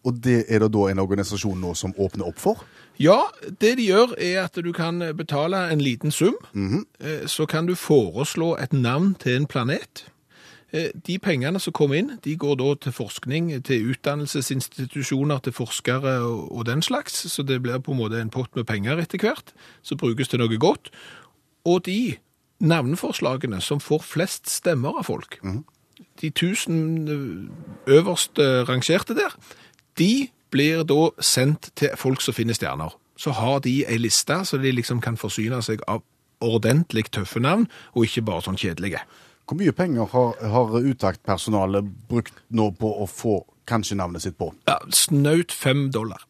Og 0.06 0.20
det 0.22 0.44
er 0.48 0.60
det 0.62 0.72
da 0.72 0.84
en 0.90 0.98
organisasjon 1.02 1.58
nå 1.60 1.72
som 1.74 1.94
åpner 1.98 2.28
opp 2.28 2.38
for. 2.38 2.60
Ja, 2.98 3.24
det 3.60 3.76
de 3.78 3.88
gjør 3.88 4.12
er 4.22 4.44
at 4.44 4.54
du 4.62 4.72
kan 4.72 5.00
betale 5.18 5.64
en 5.72 5.80
liten 5.82 6.10
sum. 6.14 6.36
Eh, 7.00 7.26
Så 7.26 7.46
kan 7.46 7.66
du 7.66 7.74
foreslå 7.74 8.54
et 8.62 8.72
navn 8.72 9.14
til 9.18 9.36
en 9.36 9.46
planet. 9.46 10.06
Eh, 10.72 10.90
De 11.06 11.18
pengene 11.18 11.58
som 11.60 11.72
kommer 11.72 11.96
inn, 11.96 12.18
de 12.24 12.36
går 12.36 12.54
da 12.56 12.74
til 12.74 12.92
forskning, 12.92 13.64
til 13.64 13.90
utdannelsesinstitusjoner, 13.90 15.38
til 15.38 15.52
forskere 15.52 16.20
og 16.22 16.66
den 16.66 16.82
slags. 16.82 17.12
Så 17.32 17.42
det 17.42 17.62
blir 17.62 17.78
på 17.78 17.92
en 17.92 17.98
måte 17.98 18.20
en 18.20 18.30
pott 18.30 18.54
med 18.56 18.64
penger 18.66 18.98
etter 18.98 19.18
hvert, 19.18 19.52
som 19.82 19.98
brukes 19.98 20.28
til 20.28 20.38
noe 20.38 20.56
godt. 20.58 20.90
Og 21.64 21.84
de 21.86 22.16
navneforslagene 22.58 23.60
som 23.60 23.80
får 23.82 24.04
flest 24.04 24.50
stemmer 24.50 25.00
av 25.00 25.08
folk, 25.10 25.40
de 26.20 26.30
tusen 26.30 26.78
eh, 27.08 27.96
øverst 27.98 28.38
eh, 28.40 28.62
rangerte 28.68 29.16
der, 29.16 29.34
de 29.98 30.28
blir 30.50 30.84
da 30.88 31.10
sendt 31.20 31.70
til 31.76 31.92
folk 31.96 32.22
som 32.24 32.34
finner 32.36 32.56
stjerner. 32.56 32.94
Så 33.16 33.32
har 33.36 33.60
de 33.64 33.78
ei 33.88 33.96
liste, 34.00 34.36
så 34.44 34.60
de 34.60 34.72
liksom 34.72 35.00
kan 35.04 35.16
forsyne 35.16 35.62
seg 35.64 35.82
av 35.88 36.02
ordentlig 36.44 37.06
tøffe 37.12 37.40
navn, 37.40 37.66
og 37.96 38.04
ikke 38.04 38.24
bare 38.28 38.44
sånn 38.44 38.60
kjedelige. 38.60 39.00
Hvor 39.46 39.58
mye 39.60 39.72
penger 39.72 40.08
har, 40.12 40.32
har 40.52 40.72
uttaktpersonalet 40.80 41.86
brukt 42.10 42.34
nå 42.50 42.70
på 42.76 42.90
å 43.02 43.06
få 43.08 43.38
kanskje 43.68 43.98
navnet 44.00 44.24
sitt 44.24 44.36
på? 44.38 44.50
Ja, 44.68 44.80
Snaut 44.92 45.54
fem 45.54 45.88
dollar. 45.94 46.26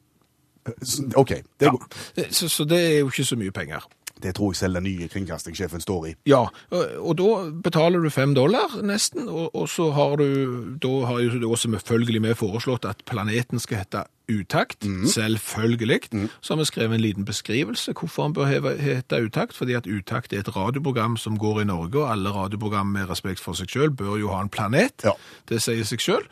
OK, 1.14 1.30
det, 1.59 1.68
er 1.68 1.73
Ja. 2.16 2.26
Så, 2.30 2.49
så 2.49 2.64
det 2.64 2.78
er 2.83 2.99
jo 3.00 3.11
ikke 3.11 3.25
så 3.25 3.38
mye 3.38 3.54
penger. 3.54 3.87
Det 4.23 4.35
tror 4.37 4.53
jeg 4.53 4.61
selv 4.63 4.79
den 4.79 4.87
nye 4.89 5.09
kringkastingssjefen 5.13 5.83
står 5.85 6.07
i. 6.11 6.13
Ja, 6.31 6.47
og, 6.73 7.13
da 7.19 7.31
betaler 7.65 8.03
du 8.03 8.11
fem 8.11 8.35
dollar 8.37 8.79
nesten, 8.87 9.29
og, 9.29 9.51
og 9.55 9.69
så 9.69 9.91
har 9.97 10.17
du, 10.21 10.77
da 10.83 10.93
har 11.11 11.23
jo 11.25 11.41
da 11.43 11.59
selvfølgelig 11.61 12.23
vi 12.29 12.37
foreslått 12.39 12.89
at 12.89 13.05
planeten 13.09 13.63
skal 13.63 13.85
hete 13.85 14.07
Utakt, 14.27 14.83
selvfølgelig. 15.07 16.01
Så 16.43 16.55
har 16.55 16.59
vi 16.59 16.65
skrevet 16.67 16.95
en 16.97 17.01
liten 17.01 17.25
beskrivelse 17.25 17.93
hvorfor 17.95 18.27
han 18.27 18.33
bør 18.35 18.73
hete 18.75 19.21
Utakt, 19.23 19.55
fordi 19.55 19.77
at 19.79 19.87
Utakt 19.87 20.33
er 20.35 20.43
et 20.43 20.51
radioprogram 20.57 21.15
som 21.17 21.39
går 21.39 21.61
i 21.63 21.69
Norge, 21.71 22.01
og 22.01 22.11
alle 22.11 22.33
radioprogram 22.35 22.91
med 22.91 23.07
respekt 23.11 23.39
for 23.41 23.55
seg 23.55 23.71
selv 23.71 23.95
bør 23.95 24.17
jo 24.19 24.33
ha 24.35 24.41
en 24.43 24.51
planet. 24.51 25.07
Ja. 25.07 25.15
Det 25.47 25.61
sier 25.63 25.87
seg 25.87 26.03
selv. 26.03 26.27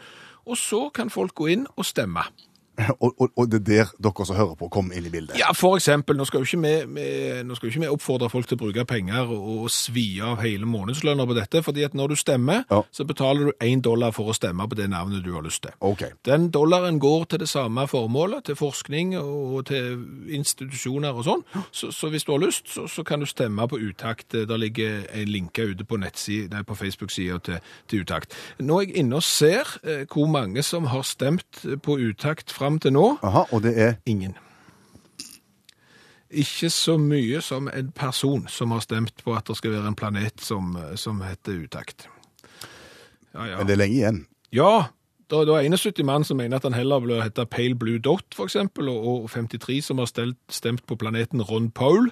Og 0.44 0.58
så 0.58 0.88
kan 0.94 1.10
folk 1.10 1.36
gå 1.38 1.52
inn 1.54 1.68
og 1.76 1.86
stemme. 1.86 2.26
Og, 3.04 3.14
og, 3.20 3.30
og 3.36 3.50
det 3.50 3.60
er 3.60 3.64
der 3.64 3.90
dere 4.02 4.24
som 4.26 4.36
hører 4.36 4.54
på, 4.58 4.68
kommer 4.72 4.96
inn 4.96 5.06
i 5.06 5.10
bildet. 5.12 5.36
Ja, 5.38 5.52
for 5.54 5.76
eksempel. 5.78 6.16
Nå 6.18 6.24
skal 6.26 6.42
jo 6.42 6.46
ikke 6.48 7.80
vi, 7.80 7.88
oppfordre 7.90 8.30
folk 8.32 8.48
til 8.48 8.58
å 8.58 8.62
bruke 8.64 8.84
penger 8.88 9.30
og, 9.30 9.68
svi 9.70 10.20
av 10.24 10.40
hele 10.42 10.66
månedslønner 10.68 11.28
på 11.28 11.36
dette, 11.36 11.62
fordi 11.64 11.84
at 11.86 11.94
når 11.94 12.14
du 12.14 12.16
stemmer, 12.18 12.64
Ja. 12.70 12.82
så 12.92 13.04
betaler 13.06 13.50
du 13.50 13.52
én 13.64 13.82
dollar 13.82 14.10
for 14.12 14.30
å 14.30 14.34
stemme 14.34 14.66
på 14.68 14.76
det 14.78 14.88
navnet 14.90 15.24
du 15.24 15.32
har 15.34 15.42
lyst 15.42 15.62
til. 15.62 15.72
Okay. 15.80 16.10
Den 16.24 16.50
dollaren 16.50 16.98
går 16.98 17.24
til 17.30 17.38
det 17.44 17.48
samme 17.48 17.86
formålet, 17.88 18.44
til 18.44 18.56
forskning 18.58 19.14
og 19.18 19.66
til 19.66 20.04
institusjoner 20.28 21.14
og 21.14 21.24
sånn. 21.24 21.44
Så, 21.70 21.92
så 21.94 22.10
hvis 22.12 22.24
du 22.26 22.32
har 22.34 22.42
lyst, 22.42 22.68
så, 22.74 22.86
så 22.90 23.04
kan 23.06 23.20
du 23.22 23.26
stemme 23.26 23.68
på 23.68 23.78
Utakt. 23.84 24.32
Der 24.32 24.56
ligger 24.58 25.04
en 25.12 25.28
linke 25.28 25.66
ute 25.70 25.84
på, 25.84 25.98
nei, 26.00 26.10
på 26.66 26.74
Facebook-sida 26.78 27.38
til, 27.44 27.60
til 27.90 28.04
Utakt. 28.04 28.34
Nå 28.58 28.80
er 28.80 28.88
jeg 28.88 29.04
inne 29.04 29.20
og 29.20 29.26
ser 29.26 29.76
eh, 29.84 30.04
hvor 30.10 30.26
mange 30.30 30.62
som 30.66 30.88
har 30.92 31.04
stemt 31.06 31.64
på 31.84 31.98
Utakt 32.00 32.52
fram 32.64 32.80
til 32.80 32.96
nå. 32.96 33.04
Aha, 33.22 33.44
og 33.52 33.62
det 33.62 33.76
er 33.78 33.94
Ingen. 34.06 34.34
Ikke 36.34 36.66
så 36.72 36.96
mye 36.98 37.38
som 37.44 37.68
en 37.70 37.92
person 37.94 38.48
som 38.50 38.72
har 38.74 38.82
stemt 38.82 39.20
på 39.22 39.36
at 39.36 39.46
det 39.46 39.54
skal 39.60 39.70
være 39.76 39.92
en 39.92 39.94
planet 39.98 40.42
som, 40.42 40.72
som 40.98 41.20
heter 41.22 41.60
Utakt. 41.62 42.08
Ja, 43.34 43.44
ja. 43.52 43.58
Men 43.58 43.68
det 43.68 43.76
er 43.76 43.82
lenge 43.84 43.98
igjen. 44.00 44.26
Ja, 44.54 44.86
det 45.30 45.38
er- 45.38 45.52
er 45.58 45.68
71 45.68 46.02
mann 46.04 46.24
som 46.24 46.36
mener 46.36 46.56
at 46.56 46.62
han 46.62 46.74
heller 46.74 47.00
bør 47.00 47.22
hete 47.22 47.46
Pale 47.46 47.74
Blue 47.74 47.98
Dot, 47.98 48.34
og 48.38 48.50
og 48.50 49.30
53 49.30 49.80
som 49.84 49.98
har 49.98 50.06
stelt, 50.06 50.36
stemt 50.50 50.86
på 50.86 50.96
planeten 50.96 51.42
Ron 51.42 51.70
Paul. 51.70 52.10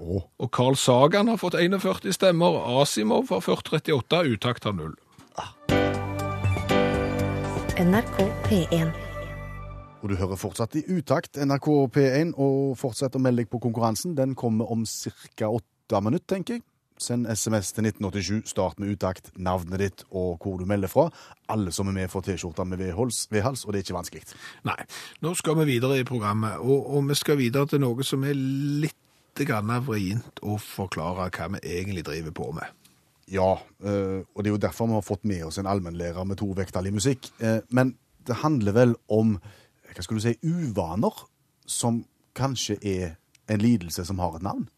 Oh. 0.00 0.22
Og 0.38 0.50
Carl 0.50 0.76
Sagan 0.76 1.28
har 1.28 1.36
fått 1.36 1.54
41 1.54 2.12
stemmer, 2.12 2.80
Asimov 2.80 3.28
har 3.28 3.40
ført 3.40 3.68
38, 3.72 4.24
Utakt 4.32 4.64
har 4.64 4.72
null. 4.72 4.94
NRK 7.78 8.18
P1. 8.44 9.07
Og 9.98 10.12
du 10.12 10.14
hører 10.18 10.38
fortsatt 10.38 10.76
i 10.78 10.84
utakt 10.94 11.38
NRK 11.42 11.68
P1, 11.94 12.34
og 12.38 12.76
fortsett 12.78 13.16
å 13.18 13.22
melde 13.22 13.42
deg 13.42 13.50
på 13.50 13.60
konkurransen. 13.62 14.14
Den 14.18 14.36
kommer 14.38 14.70
om 14.70 14.84
ca. 14.86 15.50
åtte 15.50 16.02
minutter, 16.04 16.36
tenker 16.36 16.58
jeg. 16.58 16.66
Send 16.98 17.28
SMS 17.30 17.70
til 17.76 17.86
1987, 17.86 18.48
start 18.50 18.80
med 18.82 18.90
utakt, 18.90 19.30
navnet 19.38 19.82
ditt 19.82 20.00
og 20.10 20.42
hvor 20.42 20.56
du 20.58 20.64
melder 20.66 20.90
fra. 20.90 21.06
Alle 21.50 21.70
som 21.74 21.90
er 21.90 21.94
med 21.94 22.10
får 22.10 22.26
T-skjorte 22.26 22.66
med 22.66 22.80
vedhals, 22.82 23.64
og 23.64 23.72
det 23.72 23.78
er 23.80 23.84
ikke 23.86 23.98
vanskelig. 23.98 24.24
Nei, 24.66 24.78
nå 25.22 25.34
skal 25.38 25.60
vi 25.60 25.68
videre 25.74 26.00
i 26.00 26.06
programmet, 26.06 26.58
og, 26.58 26.90
og 26.90 27.06
vi 27.10 27.18
skal 27.18 27.38
videre 27.38 27.70
til 27.70 27.82
noe 27.84 28.06
som 28.06 28.26
er 28.26 28.34
litt 28.34 28.96
vrient 29.38 30.40
å 30.42 30.56
forklare 30.58 31.28
hva 31.30 31.46
vi 31.54 31.60
egentlig 31.62 32.02
driver 32.08 32.34
på 32.34 32.48
med. 32.56 32.74
Ja, 33.30 33.52
eh, 33.84 34.24
og 34.34 34.42
det 34.42 34.50
er 34.50 34.54
jo 34.56 34.62
derfor 34.66 34.88
vi 34.88 34.96
har 34.96 35.06
fått 35.06 35.24
med 35.28 35.44
oss 35.46 35.60
en 35.60 35.68
allmennlærer 35.70 36.26
med 36.26 36.40
to 36.40 36.48
vekttall 36.56 36.88
i 36.88 36.94
musikk. 36.96 37.30
Eh, 37.38 37.60
Men 37.70 37.94
det 38.26 38.42
handler 38.42 38.72
vel 38.72 38.94
om, 39.08 39.38
hva 39.94 40.02
skal 40.04 40.18
du 40.18 40.22
si, 40.24 40.34
uvaner 40.44 41.22
som 41.66 42.02
kanskje 42.38 42.78
er 42.82 43.14
en 43.48 43.62
lidelse 43.62 44.04
som 44.04 44.18
har 44.22 44.36
et 44.36 44.44
navn? 44.44 44.68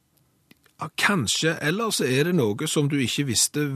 Ja, 0.81 0.87
kanskje, 0.97 1.59
eller 1.61 1.91
så 1.93 2.07
er 2.09 2.25
det 2.31 2.35
noe 2.39 2.67
som 2.71 2.87
du 2.89 2.95
ikke 2.97 3.27
visste 3.29 3.67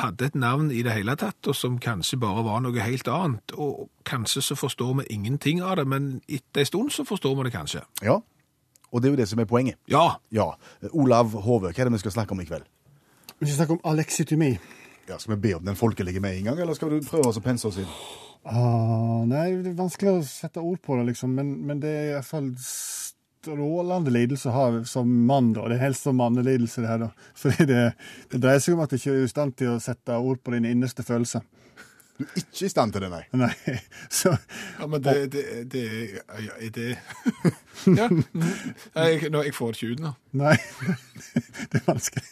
hadde 0.00 0.30
et 0.30 0.36
navn 0.38 0.70
i 0.72 0.80
det 0.86 0.94
hele 0.96 1.12
tatt, 1.20 1.36
og 1.50 1.56
som 1.58 1.76
kanskje 1.82 2.16
bare 2.22 2.44
var 2.46 2.62
noe 2.64 2.80
helt 2.80 3.08
annet. 3.12 3.52
Og 3.60 3.90
kanskje 4.08 4.40
så 4.46 4.56
forstår 4.56 4.94
vi 5.02 5.04
ingenting 5.12 5.60
av 5.60 5.76
det, 5.76 5.84
men 5.92 6.22
etter 6.24 6.64
en 6.64 6.70
stund 6.70 6.94
så 6.94 7.04
forstår 7.04 7.36
vi 7.36 7.44
det 7.50 7.52
kanskje. 7.52 7.82
Ja, 8.00 8.16
og 8.94 9.02
det 9.02 9.10
er 9.10 9.12
jo 9.12 9.20
det 9.20 9.28
som 9.28 9.42
er 9.42 9.50
poenget. 9.50 9.76
Ja, 9.90 10.14
Ja, 10.32 10.54
Olav 10.92 11.34
Hove, 11.44 11.72
hva 11.74 11.76
er 11.76 11.90
det 11.90 11.98
vi 11.98 11.98
skal 12.06 12.14
snakke 12.16 12.32
om 12.32 12.40
i 12.40 12.48
kveld? 12.48 12.64
Vi 13.40 13.46
skal 13.50 13.56
snakke 13.56 13.76
om 13.76 13.84
aleksytomi. 13.92 14.54
Ja, 15.08 15.18
Skal 15.18 15.34
vi 15.34 15.40
be 15.48 15.54
om 15.56 15.64
den 15.64 15.76
folkelige 15.76 16.20
med 16.20 16.38
en 16.38 16.44
gang, 16.50 16.60
eller 16.60 16.76
skal 16.76 16.94
du 16.94 17.04
prøve 17.04 17.32
å 17.32 17.44
pense 17.44 17.68
oss 17.68 17.80
inn? 17.82 17.90
Ah, 18.44 19.24
nei, 19.28 19.50
det 19.64 19.72
er 19.72 19.78
vanskelig 19.78 20.18
å 20.18 20.24
sette 20.24 20.60
ord 20.60 20.80
på 20.84 20.98
det, 20.98 21.08
liksom, 21.12 21.32
men, 21.36 21.54
men 21.64 21.80
det 21.80 21.92
er 21.92 22.08
i 22.10 22.14
hvert 22.18 22.28
fall 22.28 22.50
strålende 23.44 24.12
lidelse 24.12 24.48
å 24.50 24.54
ha 24.54 24.66
som 24.88 25.10
mann, 25.28 25.52
da. 25.56 25.66
Det 25.68 25.78
er 25.78 25.86
helst 25.86 26.04
som 26.04 26.16
mannelidelse, 26.20 26.84
det 26.84 26.90
her, 26.90 27.04
da. 27.06 27.10
Fordi 27.40 27.68
det, 27.68 27.82
det 28.32 28.40
dreier 28.44 28.64
seg 28.64 28.76
om 28.76 28.84
at 28.84 28.92
du 28.92 28.98
ikke 28.98 29.14
er 29.14 29.24
i 29.24 29.32
stand 29.32 29.56
til 29.60 29.74
å 29.74 29.82
sette 29.82 30.16
ord 30.16 30.40
på 30.44 30.56
dine 30.56 30.72
innerste 30.72 31.04
følelser. 31.06 31.44
Du 32.14 32.22
er 32.24 32.36
ikke 32.38 32.66
i 32.66 32.70
stand 32.70 32.92
til 32.94 33.02
det, 33.02 33.08
nei. 33.10 33.22
Nei, 33.34 33.50
så 34.20 34.30
ja 34.78 34.86
men 34.86 35.02
det, 35.02 35.14
det, 35.34 35.42
det 35.72 35.80
ja, 36.14 36.54
er 36.62 36.70
det 36.76 36.88
Ja. 37.98 38.06
Jeg, 38.94 39.30
nå, 39.34 39.40
jeg 39.42 39.54
får 39.56 39.72
det 39.74 39.80
ikke 39.80 39.96
ut 39.96 40.02
nå. 40.04 40.12
Nei, 40.38 40.54
det 41.72 41.80
er 41.80 41.86
vanskelig. 41.88 42.22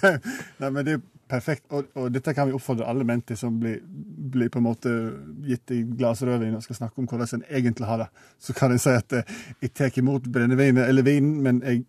nei, 0.00 0.14
nei, 0.62 0.70
men 0.70 0.86
det 0.88 0.94
er 0.96 1.02
perfekt. 1.30 1.66
Og, 1.76 1.90
og 2.00 2.08
dette 2.14 2.32
kan 2.34 2.48
vi 2.48 2.56
oppfordre 2.56 2.88
alle 2.90 3.04
menn 3.06 3.20
til 3.28 3.38
som 3.38 3.60
blir, 3.60 3.78
blir 3.84 4.48
på 4.50 4.58
en 4.62 4.66
måte 4.66 4.94
gitt 5.46 5.74
i 5.76 5.82
glass 6.00 6.24
rødvin 6.26 6.56
og 6.58 6.64
skal 6.64 6.80
snakke 6.80 7.00
om 7.04 7.08
hvordan 7.10 7.40
en 7.42 7.46
egentlig 7.60 7.86
har 7.92 8.06
det. 8.06 8.08
Så 8.42 8.56
kan 8.56 8.72
jeg 8.74 8.82
si 8.86 8.96
at 8.96 9.18
eh, 9.20 9.36
jeg 9.62 9.74
tar 9.76 10.00
imot 10.00 10.26
brennevinet 10.32 10.88
eller 10.88 11.06
vinen, 11.06 11.36
men 11.44 11.60
jeg, 11.66 11.84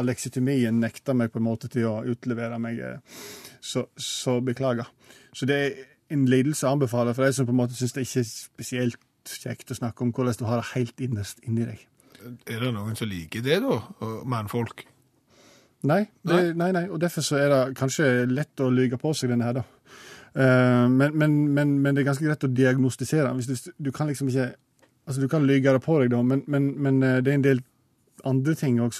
aleksytomien 0.00 0.80
nekter 0.80 1.16
meg 1.18 1.32
på 1.34 1.40
en 1.42 1.48
måte 1.50 1.68
til 1.70 1.86
å 1.90 2.00
utlevere 2.08 2.58
meg. 2.62 2.80
eh, 2.80 3.22
Så, 3.60 3.84
så 4.00 4.38
beklager. 4.40 4.88
Så 5.36 5.46
det 5.46 5.56
er 5.62 5.74
en 6.10 6.26
lidelse 6.30 6.66
å 6.66 6.74
anbefaler 6.74 7.16
for 7.16 7.26
de 7.26 7.36
som 7.36 7.48
på 7.48 7.54
en 7.54 7.60
måte 7.62 7.76
syns 7.78 7.94
det 7.96 8.06
ikke 8.06 8.22
er 8.22 8.28
spesielt 8.30 9.00
kjekt 9.30 9.72
å 9.72 9.76
snakke 9.78 10.04
om 10.04 10.12
hvordan 10.16 10.38
du 10.40 10.46
har 10.48 10.62
det 10.62 10.70
helt 10.74 11.02
innerst 11.04 11.42
inni 11.46 11.66
deg. 11.68 11.82
Er 12.50 12.64
det 12.64 12.72
noen 12.76 12.96
som 12.98 13.08
liker 13.08 13.44
det, 13.44 13.60
da? 13.64 13.76
Mannfolk? 14.28 14.84
Nei, 15.88 16.02
det, 16.28 16.40
nei, 16.60 16.70
nei, 16.76 16.84
og 16.92 17.00
derfor 17.00 17.24
så 17.24 17.38
er 17.40 17.52
det 17.52 17.60
kanskje 17.78 18.08
lett 18.28 18.60
å 18.60 18.68
lyge 18.72 18.98
på 19.00 19.14
seg 19.16 19.32
denne 19.32 19.46
her, 19.48 19.62
da. 19.62 19.64
Eh, 20.34 20.86
men, 20.92 21.14
men, 21.16 21.38
men, 21.56 21.72
men 21.80 21.96
det 21.96 22.02
er 22.02 22.10
ganske 22.10 22.26
greit 22.26 22.44
å 22.44 22.52
diagnostisere. 22.52 23.32
Du, 23.48 23.72
du 23.78 23.94
kan 23.94 24.10
liksom 24.10 24.32
ikke 24.32 24.52
Altså, 25.08 25.24
du 25.24 25.30
kan 25.32 25.42
lyge 25.48 25.72
det 25.72 25.80
på 25.82 25.94
deg, 25.98 26.10
da, 26.12 26.20
men, 26.22 26.42
men, 26.46 26.66
men 26.78 26.98
eh, 27.02 27.16
det 27.24 27.32
er 27.32 27.38
en 27.38 27.42
del 27.42 27.62
andre 28.28 28.52
ting 28.54 28.76
òg 28.84 28.92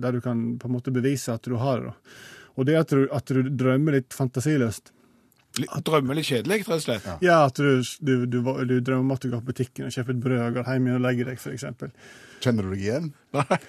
der 0.00 0.14
du 0.14 0.20
kan 0.24 0.44
på 0.56 0.68
en 0.68 0.72
måte 0.72 0.92
bevise 0.94 1.34
at 1.34 1.44
du 1.44 1.58
har 1.60 1.82
det. 1.82 1.90
da. 1.90 2.20
Og 2.56 2.68
det 2.68 2.76
at 2.78 2.94
du, 2.94 3.02
at 3.12 3.32
du 3.34 3.50
drømmer 3.50 3.98
litt 3.98 4.16
fantasiløst. 4.16 4.94
Drømmer 5.56 6.18
kjedelig, 6.20 6.64
rett 6.66 6.74
og 6.76 6.82
slett? 6.84 7.06
Ja, 7.24 7.42
at 7.46 7.56
du, 7.56 7.80
du, 8.04 8.26
du, 8.28 8.40
du 8.44 8.74
drømmer 8.80 9.04
om 9.06 9.14
at 9.14 9.22
du 9.24 9.30
går 9.32 9.40
på 9.44 9.54
butikken 9.54 9.88
og 9.88 9.94
kjøper 9.94 10.12
et 10.12 10.24
brød 10.24 10.42
og 10.42 10.58
går 10.58 10.72
hjem 10.74 10.90
og 10.96 11.04
legger 11.06 11.30
deg, 11.30 11.40
f.eks. 11.40 11.64
Kjenner 12.44 12.66
du 12.66 12.74
deg 12.74 12.82
igjen? 12.84 13.14
Nei. 13.36 13.62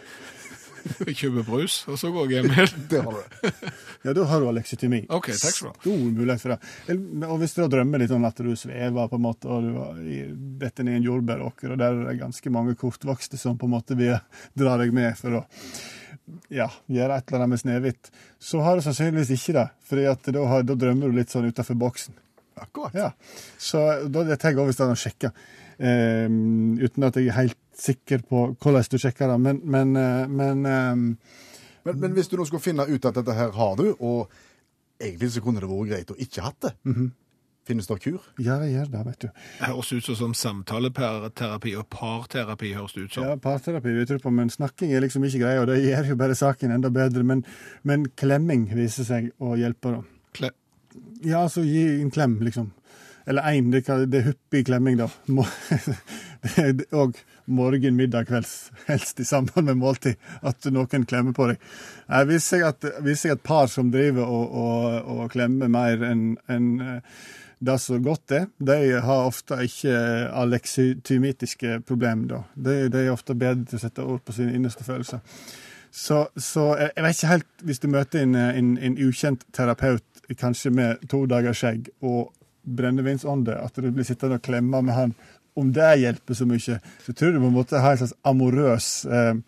Jeg 1.08 1.18
kjøper 1.20 1.46
brus, 1.48 1.82
og 1.92 1.98
så 2.00 2.10
går 2.14 2.30
jeg 2.30 2.38
hjem 2.38 2.54
igjen. 2.54 2.82
Det 2.92 3.04
har 3.04 3.16
du. 3.18 3.50
Ja, 4.06 4.14
da 4.16 4.24
har 4.30 4.40
du 4.40 4.48
aleksytomi. 4.48 5.02
OK, 5.12 5.32
takk 5.34 5.52
skal 5.52 5.66
du 5.66 5.72
ha. 5.74 5.80
Stor 5.82 6.04
mulighet 6.16 6.44
for 6.44 6.54
det. 6.54 6.98
Og 7.28 7.40
hvis 7.42 7.56
du 7.56 7.62
da 7.64 7.68
drømmer 7.74 8.00
litt 8.04 8.14
om 8.16 8.28
at 8.30 8.40
du 8.46 8.52
svever, 8.56 9.10
på 9.12 9.18
en 9.18 9.26
måte, 9.26 9.50
og 9.52 9.98
du 9.98 10.36
detter 10.62 10.88
ned 10.88 10.96
i 10.96 11.02
en 11.02 11.08
jordbæråker, 11.10 11.74
og 11.74 11.82
der 11.82 11.98
er 11.98 12.12
det 12.12 12.20
ganske 12.22 12.54
mange 12.54 12.78
kortvokste 12.80 13.40
som 13.42 13.58
på 13.60 13.68
en 13.68 13.74
måte 13.74 13.98
vil 14.00 14.16
dra 14.56 14.78
deg 14.80 14.94
med 14.96 15.18
for 15.20 15.42
å 15.42 15.44
ja, 16.54 16.68
gjøre 16.92 17.18
et 17.18 17.28
eller 17.28 17.44
annet 17.44 17.54
med 17.54 17.62
Snehvit, 17.62 18.10
så 18.40 18.62
har 18.66 18.78
du 18.78 18.86
sannsynligvis 18.86 19.34
ikke 19.38 19.56
det. 19.60 19.68
For 19.88 20.02
da, 20.02 20.62
da 20.68 20.76
drømmer 20.76 21.12
du 21.12 21.20
litt 21.20 21.34
sånn 21.34 21.48
utafor 21.50 21.78
boksen. 21.80 22.18
Akkurat. 22.58 22.96
Ja. 22.98 23.12
Så 23.62 23.84
da 24.10 24.26
det 24.28 24.40
tar 24.42 24.54
jeg 24.54 24.62
over 24.62 24.74
i 24.74 24.76
stedet 24.76 24.98
å 24.98 25.00
sjekke. 25.00 25.32
Eh, 25.78 26.26
uten 26.82 27.06
at 27.06 27.20
jeg 27.20 27.30
er 27.30 27.38
helt 27.38 27.60
sikker 27.78 28.24
på 28.28 28.48
hvordan 28.58 28.90
du 28.90 28.98
sjekker 28.98 29.30
det. 29.30 29.38
Men, 29.44 29.62
men, 29.64 29.96
eh, 30.02 30.26
men 30.28 30.66
eh, 30.66 30.96
Men, 31.88 32.00
men 32.02 32.18
hvis 32.18 32.28
du 32.28 32.36
nå 32.36 32.44
skulle 32.50 32.64
finne 32.64 32.84
ut 32.84 33.06
at 33.06 33.16
dette 33.16 33.34
her 33.38 33.54
har 33.56 33.78
du, 33.80 33.94
og 34.00 34.28
Egentlig 34.98 35.28
så 35.30 35.42
kunne 35.46 35.62
det 35.62 35.68
vært 35.70 35.90
greit 35.92 36.10
å 36.10 36.16
ikke 36.18 36.42
hatt 36.42 36.56
det. 36.66 36.72
Finnes 37.68 37.90
det 37.90 37.98
kur? 38.00 38.22
Ja, 38.40 38.56
det 38.62 38.70
gjør 38.72 38.88
det, 38.94 39.02
vet 39.10 39.26
du. 39.26 39.28
Det 39.60 39.68
høres 39.68 39.90
ut 39.92 40.08
som 40.16 40.32
samtaleterapi 40.38 41.74
og 41.82 41.88
parterapi 41.92 42.70
høres 42.78 42.96
det 42.96 43.06
ut 43.10 43.18
som. 43.18 43.28
Ja, 43.28 43.36
parterapi 43.44 43.92
vi 43.98 44.06
tror 44.08 44.22
på, 44.24 44.32
men 44.32 44.50
snakking 44.54 44.94
er 44.96 45.04
liksom 45.04 45.26
ikke 45.28 45.42
greia, 45.44 45.62
og 45.66 45.68
det 45.72 45.82
gjør 45.84 46.14
jo 46.14 46.20
bare 46.24 46.38
saken 46.40 46.72
enda 46.78 46.92
bedre. 46.96 47.26
Men, 47.28 47.44
men 47.84 48.08
klemming 48.16 48.70
viser 48.78 49.04
seg 49.10 49.30
å 49.44 49.58
hjelpe, 49.60 49.98
da. 49.98 50.02
Kle- 50.40 50.56
Ja, 51.28 51.44
altså 51.44 51.62
gi 51.68 51.84
en 52.02 52.12
klem, 52.14 52.40
liksom. 52.48 52.72
Eller 53.28 53.44
én, 53.52 53.68
det, 53.74 53.82
det 54.08 54.22
er 54.22 54.30
hyppig 54.30 54.64
klemming, 54.70 54.96
da. 55.02 55.10
Og 57.02 57.18
morgen, 57.46 57.96
middag, 57.98 58.28
kvelds. 58.30 58.70
Helst 58.88 59.20
i 59.20 59.26
samband 59.28 59.68
med 59.68 59.78
måltid. 59.82 60.16
At 60.48 60.64
noen 60.72 61.04
klemmer 61.10 61.36
på 61.36 61.50
deg. 61.52 61.60
Jeg 62.08 62.30
viser 62.30 62.48
seg 62.48 62.64
at, 62.70 62.88
viser 63.04 63.26
seg 63.28 63.36
at 63.38 63.44
par 63.48 63.68
som 63.72 63.92
driver 63.92 64.24
og, 64.32 64.56
og, 64.62 65.12
og 65.18 65.34
klemmer 65.34 65.72
mer 65.72 66.04
enn 66.08 66.24
enn, 66.52 66.70
eh, 66.80 67.20
det 67.60 67.80
så 67.82 67.98
godt 68.00 68.32
er, 68.32 68.46
de 68.60 69.02
har 69.02 69.26
ofte 69.26 69.58
ikke 69.66 69.94
aleksytymitiske 70.30 71.80
problemer, 71.88 72.28
da. 72.28 72.42
De, 72.54 72.76
de 72.94 73.06
er 73.06 73.14
ofte 73.14 73.36
bedre 73.36 73.66
til 73.66 73.80
å 73.80 73.82
sette 73.82 74.06
ord 74.06 74.22
på 74.26 74.36
sine 74.36 74.54
innerste 74.54 74.86
følelser. 74.86 75.24
Så, 75.92 76.28
så 76.38 76.68
jeg, 76.78 76.92
vet 77.02 77.18
ikke 77.18 77.32
helt, 77.32 77.48
hvis 77.66 77.82
du 77.82 77.88
møter 77.90 78.22
en, 78.22 78.36
en, 78.36 78.76
en 78.78 79.00
ukjent 79.08 79.48
terapeut, 79.56 80.06
kanskje 80.38 80.70
med 80.76 81.08
to 81.10 81.24
dager 81.26 81.56
skjegg 81.56 81.88
og 82.06 82.34
brennevinsånde, 82.78 83.56
at 83.64 83.80
du 83.80 83.90
blir 83.90 84.06
sittende 84.06 84.38
og 84.38 84.46
klemme 84.46 84.82
med 84.84 84.94
han, 84.94 85.16
om 85.58 85.72
det 85.74 85.96
hjelper 86.04 86.38
så 86.38 86.46
mye, 86.46 86.78
så 87.06 87.14
tror 87.16 87.34
du 87.34 87.42
på 87.42 87.50
en 87.50 87.56
måte 87.56 87.82
har 87.82 87.96
en 87.96 88.02
slags 88.04 88.14
amorøs 88.28 88.90
eh, 89.10 89.40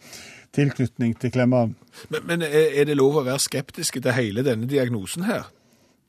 tilknytning 0.56 1.14
til 1.20 1.34
klemmeren. 1.36 1.76
Men, 2.10 2.26
men 2.26 2.48
er 2.48 2.88
det 2.90 2.98
lov 2.98 3.20
å 3.20 3.26
være 3.28 3.44
skeptisk 3.44 4.00
til 4.00 4.16
hele 4.18 4.46
denne 4.48 4.70
diagnosen 4.70 5.28
her? 5.30 5.52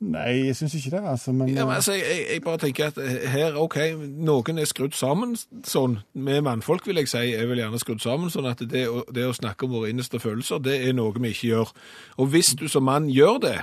Nei, 0.00 0.46
jeg 0.46 0.56
syns 0.56 0.74
ikke 0.78 0.94
det, 0.94 1.00
altså. 1.04 1.32
Men, 1.32 1.48
Ja, 1.48 1.66
men 1.66 1.74
altså, 1.74 1.92
jeg, 1.92 2.26
jeg 2.32 2.42
bare 2.42 2.58
tenker 2.58 2.86
at 2.86 2.98
her, 3.28 3.56
ok, 3.60 3.76
noen 4.00 4.58
er 4.58 4.68
skrudd 4.68 4.96
sammen 4.96 5.34
sånn, 5.68 5.98
med 6.16 6.40
mannfolk 6.46 6.86
vil 6.88 7.02
jeg 7.02 7.10
si, 7.12 7.24
er 7.36 7.50
vel 7.50 7.60
gjerne 7.60 7.80
skrudd 7.82 8.00
sammen, 8.00 8.32
sånn 8.32 8.48
at 8.48 8.62
det, 8.64 8.86
det 9.12 9.26
å 9.28 9.36
snakke 9.36 9.68
om 9.68 9.74
våre 9.76 9.90
innerste 9.92 10.20
følelser, 10.22 10.62
det 10.64 10.78
er 10.88 10.96
noe 10.96 11.12
vi 11.18 11.34
ikke 11.34 11.50
gjør. 11.50 11.74
Og 12.16 12.32
hvis 12.32 12.54
du 12.56 12.64
som 12.72 12.88
mann 12.88 13.10
gjør 13.12 13.42
det, 13.44 13.56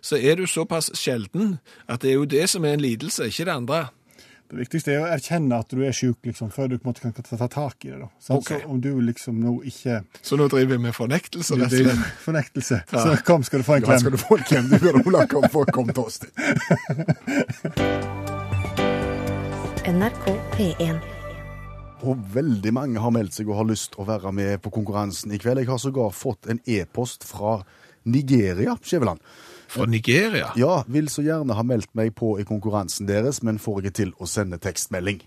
så 0.00 0.16
er 0.16 0.40
du 0.40 0.46
såpass 0.48 0.88
sjelden 0.96 1.58
at 1.84 2.00
det 2.00 2.14
er 2.14 2.20
jo 2.22 2.30
det 2.38 2.46
som 2.48 2.64
er 2.64 2.78
en 2.78 2.86
lidelse, 2.86 3.28
ikke 3.28 3.50
det 3.50 3.58
andre. 3.60 3.82
Det 4.52 4.58
viktigste 4.66 4.92
er 4.92 4.98
å 5.00 5.06
erkjenne 5.08 5.56
at 5.62 5.70
du 5.72 5.78
er 5.80 5.94
sjuk, 5.96 6.18
liksom, 6.28 6.50
før 6.52 6.66
du 6.68 6.74
på 6.76 6.84
en 6.84 6.90
måte 6.90 7.00
kan 7.00 7.14
ta, 7.16 7.22
ta 7.24 7.46
tak 7.48 7.86
i 7.86 7.94
det. 7.94 8.02
da. 8.02 8.08
Sant? 8.20 8.42
Ok. 8.42 8.50
Så 8.52 8.68
om 8.68 8.82
du 8.84 8.90
liksom 9.00 9.38
nå 9.40 9.54
ikke 9.64 10.02
Så 10.20 10.36
nå 10.36 10.44
driver 10.52 10.76
vi 10.76 10.82
med 10.82 10.92
fornektelse, 10.92 11.56
du 11.56 11.64
og 11.64 11.72
driver 11.72 11.96
med 11.96 12.10
fornektelse, 12.20 12.82
så 12.92 13.14
kom, 13.24 13.46
skal 13.48 13.62
du 13.62 13.64
få 13.64 13.78
en 13.78 13.86
klem. 13.86 13.96
Ja, 13.96 14.02
skal 14.02 14.12
du 14.12 14.20
få 14.20 14.36
en 14.36 14.44
klem, 14.50 14.68
du 14.68 14.76
bør 14.82 14.98
Ola 15.00 15.24
kom, 15.30 15.46
få 15.48 15.64
kom 15.72 15.88
til 15.88 16.04
oss. 16.04 16.20
NRK 19.88 20.28
P1. 20.58 21.00
Og 22.04 22.20
veldig 22.34 22.74
mange 22.76 23.00
har 23.00 23.14
meldt 23.16 23.38
seg 23.38 23.48
og 23.48 23.56
har 23.62 23.70
lyst 23.72 23.94
til 23.94 24.04
å 24.04 24.08
være 24.10 24.34
med 24.36 24.60
på 24.60 24.74
konkurransen 24.74 25.32
i 25.32 25.40
kveld. 25.40 25.62
Jeg 25.62 25.72
har 25.72 25.80
sågar 25.80 26.12
fått 26.12 26.50
en 26.52 26.60
e-post 26.68 27.24
fra 27.24 27.62
Nigeria, 28.04 28.76
Skjæveland. 28.84 29.24
Fra 29.72 29.86
Nigeria? 29.88 30.50
Ja, 30.56 30.82
vil 30.86 31.08
så 31.08 31.22
gjerne 31.24 31.56
ha 31.56 31.62
meldt 31.64 31.88
meg 31.96 32.12
på 32.18 32.34
i 32.40 32.44
konkurransen 32.44 33.08
deres, 33.08 33.40
men 33.40 33.60
får 33.62 33.80
ikke 33.80 33.94
til 34.02 34.10
å 34.20 34.28
sende 34.28 34.60
tekstmelding. 34.60 35.22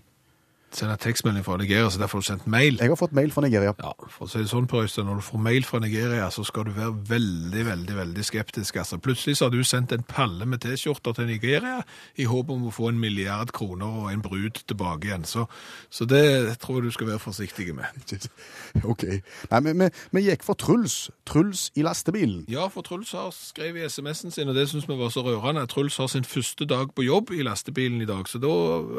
Sender 0.74 0.96
tekstmelding 1.00 1.44
fra 1.46 1.56
Nigeria, 1.56 1.90
så 1.90 1.98
derfor 1.98 2.18
har 2.18 2.22
du 2.22 2.26
sendt 2.26 2.46
mail. 2.46 2.76
Jeg 2.80 2.90
har 2.90 2.98
fått 2.98 3.12
mail 3.16 3.30
fra 3.32 3.42
Nigeria. 3.44 3.72
Ja, 3.78 3.92
for 4.10 4.26
å 4.26 4.28
si 4.28 4.42
det 4.42 4.50
sånn, 4.50 4.66
Per 4.68 4.82
Øystein, 4.84 5.06
når 5.08 5.20
du 5.20 5.24
får 5.24 5.40
mail 5.40 5.64
fra 5.64 5.78
Nigeria, 5.80 6.26
så 6.34 6.42
skal 6.44 6.66
du 6.66 6.72
være 6.76 6.90
veldig, 7.08 7.62
veldig 7.68 7.96
veldig 7.96 8.24
skeptisk. 8.26 8.76
Altså, 8.82 8.98
plutselig 9.00 9.38
så 9.38 9.46
har 9.46 9.54
du 9.54 9.62
sendt 9.64 9.94
en 9.94 10.04
palle 10.04 10.44
med 10.44 10.60
T-skjorter 10.64 11.16
til 11.16 11.30
Nigeria 11.30 11.78
i 12.18 12.26
håp 12.28 12.50
om 12.52 12.66
å 12.66 12.74
få 12.74 12.90
en 12.90 12.98
milliard 13.00 13.54
kroner 13.56 14.02
og 14.02 14.10
en 14.12 14.24
brud 14.24 14.60
tilbake 14.66 15.08
igjen. 15.08 15.24
Så, 15.24 15.46
så 15.88 16.04
det 16.04 16.58
tror 16.60 16.80
jeg 16.80 16.90
du 16.90 16.96
skal 16.98 17.12
være 17.12 17.22
forsiktig 17.24 17.70
med. 17.76 17.86
Ok. 18.84 19.06
Nei, 19.50 19.60
men 19.64 19.88
vi 20.12 20.26
gikk 20.26 20.44
for 20.44 20.58
Truls. 20.60 21.08
Truls 21.26 21.70
i 21.78 21.84
lastebilen. 21.86 22.44
Ja, 22.52 22.66
for 22.72 22.84
Truls 22.84 23.14
har 23.16 23.30
skrevet 23.34 23.80
i 23.80 23.88
SMS-en 23.88 24.34
sin, 24.34 24.50
og 24.50 24.58
det 24.58 24.66
syns 24.70 24.88
vi 24.88 24.98
var 24.98 25.14
så 25.14 25.24
rørende. 25.24 25.64
Truls 25.70 25.96
har 26.02 26.10
sin 26.12 26.26
første 26.28 26.68
dag 26.68 26.92
på 26.94 27.06
jobb 27.06 27.32
i 27.32 27.46
lastebilen 27.46 28.02
i 28.04 28.08
dag, 28.08 28.28
så 28.28 28.42
da 28.42 28.52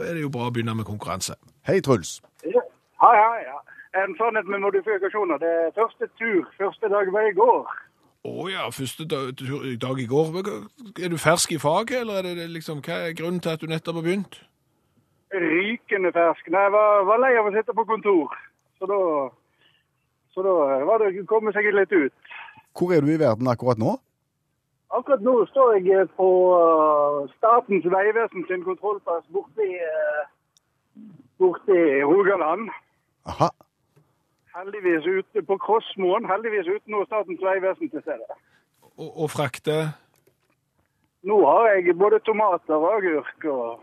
er 0.08 0.18
det 0.18 0.26
jo 0.26 0.34
bra 0.34 0.50
å 0.50 0.56
begynne 0.56 0.76
med 0.80 0.90
konkurranse. 0.90 1.38
Hei, 1.68 1.82
Truls. 1.82 2.22
Ja, 2.46 2.62
hei, 3.02 3.40
ja. 3.44 3.58
En 4.04 4.14
sannhet 4.16 4.48
med 4.48 4.60
modifikasjoner. 4.60 5.38
Det 5.38 5.48
er 5.48 5.72
første 5.76 6.08
tur. 6.20 6.46
Første 6.58 6.88
dag 6.94 7.10
var 7.12 7.26
i 7.28 7.34
går. 7.36 7.74
Å 8.28 8.46
ja, 8.48 8.70
første 8.72 9.04
dag, 9.14 9.34
tur- 9.40 9.66
dag 9.82 10.00
i 10.00 10.06
går. 10.08 10.38
Er 11.04 11.12
du 11.12 11.18
fersk 11.20 11.52
i 11.52 11.60
faget, 11.60 12.00
eller 12.00 12.24
er 12.24 12.40
det 12.40 12.46
liksom, 12.54 12.80
hva 12.86 13.02
er 13.10 13.18
grunnen 13.20 13.42
til 13.44 13.52
at 13.52 13.62
du 13.62 13.68
nettopp 13.68 14.00
har 14.00 14.06
begynt? 14.08 14.40
Rykende 15.36 16.14
fersk. 16.16 16.48
Nei, 16.56 16.64
jeg 16.70 16.76
var, 16.78 17.04
var 17.10 17.22
lei 17.26 17.34
av 17.36 17.52
å 17.52 17.54
sitte 17.58 17.76
på 17.76 17.88
kontor. 17.92 18.40
Så 18.80 18.88
da, 18.94 19.02
så 20.32 20.48
da 20.48 20.56
var 20.88 21.04
det 21.04 21.12
å 21.12 21.28
komme 21.34 21.52
seg 21.52 21.68
litt 21.76 21.92
ut. 21.92 22.34
Hvor 22.80 22.96
er 22.96 23.04
du 23.04 23.12
i 23.12 23.20
verden 23.20 23.52
akkurat 23.52 23.84
nå? 23.84 23.98
Akkurat 24.96 25.20
nå 25.20 25.36
står 25.52 25.82
jeg 25.84 26.08
på 26.16 26.32
uh, 26.56 27.28
Statens 27.36 27.92
vegvesen 27.92 28.48
sin 28.48 28.64
kontrollplass 28.64 29.28
borte 29.36 29.68
i, 29.68 29.82
uh, 29.84 30.24
borte 31.40 31.76
i 31.76 32.04
Rogaland. 32.04 32.70
Aha. 33.30 33.50
Heldigvis 34.58 35.06
ute 35.06 35.44
på 35.46 35.58
Krossmoen. 35.62 36.26
Heldigvis 36.30 36.70
uten 36.72 36.96
noe 36.96 37.06
Statens 37.10 37.44
vegvesen 37.46 37.92
til 37.94 38.04
stede. 38.06 38.38
Og, 38.98 39.10
og 39.12 39.30
frakte 39.30 39.78
Nå 41.28 41.36
har 41.44 41.74
jeg 41.76 41.98
både 42.00 42.22
tomater 42.24 42.78
og 42.78 42.92
agurk 42.96 43.46
og 43.52 43.82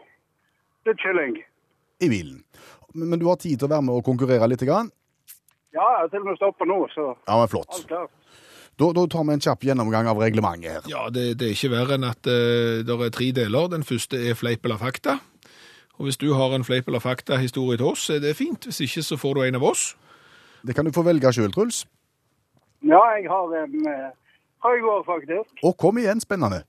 litt 0.89 1.01
kylling. 1.03 1.35
I 2.01 2.09
bilen. 2.09 2.39
Men, 2.95 3.11
men 3.11 3.21
du 3.21 3.27
har 3.29 3.37
tid 3.43 3.59
til 3.59 3.69
å 3.69 3.75
være 3.75 3.85
med 3.85 3.99
og 3.99 4.07
konkurrere 4.07 4.49
litt? 4.49 4.63
Grann? 4.65 4.89
Ja, 5.75 5.83
jeg 5.83 6.05
har 6.05 6.13
til 6.13 6.23
og 6.23 6.29
med 6.31 6.39
stoppa 6.39 6.69
nå, 6.71 6.79
så 6.95 7.09
Ja, 7.13 7.37
men 7.41 7.51
flott. 7.51 7.75
alt 7.75 7.89
klart. 7.91 8.15
Da, 8.75 8.89
da 8.97 9.05
tar 9.07 9.27
vi 9.27 9.35
en 9.37 9.43
kjapp 9.45 9.67
gjennomgang 9.69 10.09
av 10.11 10.19
reglementet 10.19 10.73
her. 10.73 10.87
Ja, 10.91 11.05
det, 11.15 11.27
det 11.39 11.47
er 11.47 11.55
ikke 11.55 11.71
verre 11.75 11.99
enn 11.99 12.07
at 12.09 12.27
uh, 12.27 12.81
det 12.87 12.97
er 13.07 13.13
tre 13.15 13.29
deler. 13.37 13.69
Den 13.71 13.87
første 13.87 14.19
er 14.19 14.39
fleip 14.39 14.67
eller 14.67 14.81
fakta. 14.81 15.19
Og 15.99 16.05
hvis 16.09 16.17
du 16.17 16.33
har 16.35 16.55
en 16.55 16.65
fleip 16.65 16.87
eller 16.87 16.99
fakta-historie 16.99 17.77
til 17.77 17.87
oss, 17.87 18.11
er 18.11 18.19
det 18.19 18.37
fint. 18.37 18.65
Hvis 18.65 18.81
ikke, 18.81 19.03
så 19.03 19.17
får 19.17 19.35
du 19.35 19.43
en 19.43 19.55
av 19.55 19.63
oss. 19.63 19.97
Det 20.67 20.75
kan 20.75 20.85
du 20.85 20.93
få 20.93 21.03
velge 21.07 21.33
sjøl, 21.33 21.53
Truls. 21.53 21.85
Ja, 22.83 23.01
jeg 23.17 23.29
har 23.31 23.53
en 23.63 23.87
fra 24.63 24.73
i 24.77 24.81
går, 24.81 25.03
faktisk. 25.07 25.51
Og 25.63 25.77
kom 25.79 25.99
igjen, 25.99 26.21
spennende. 26.21 26.63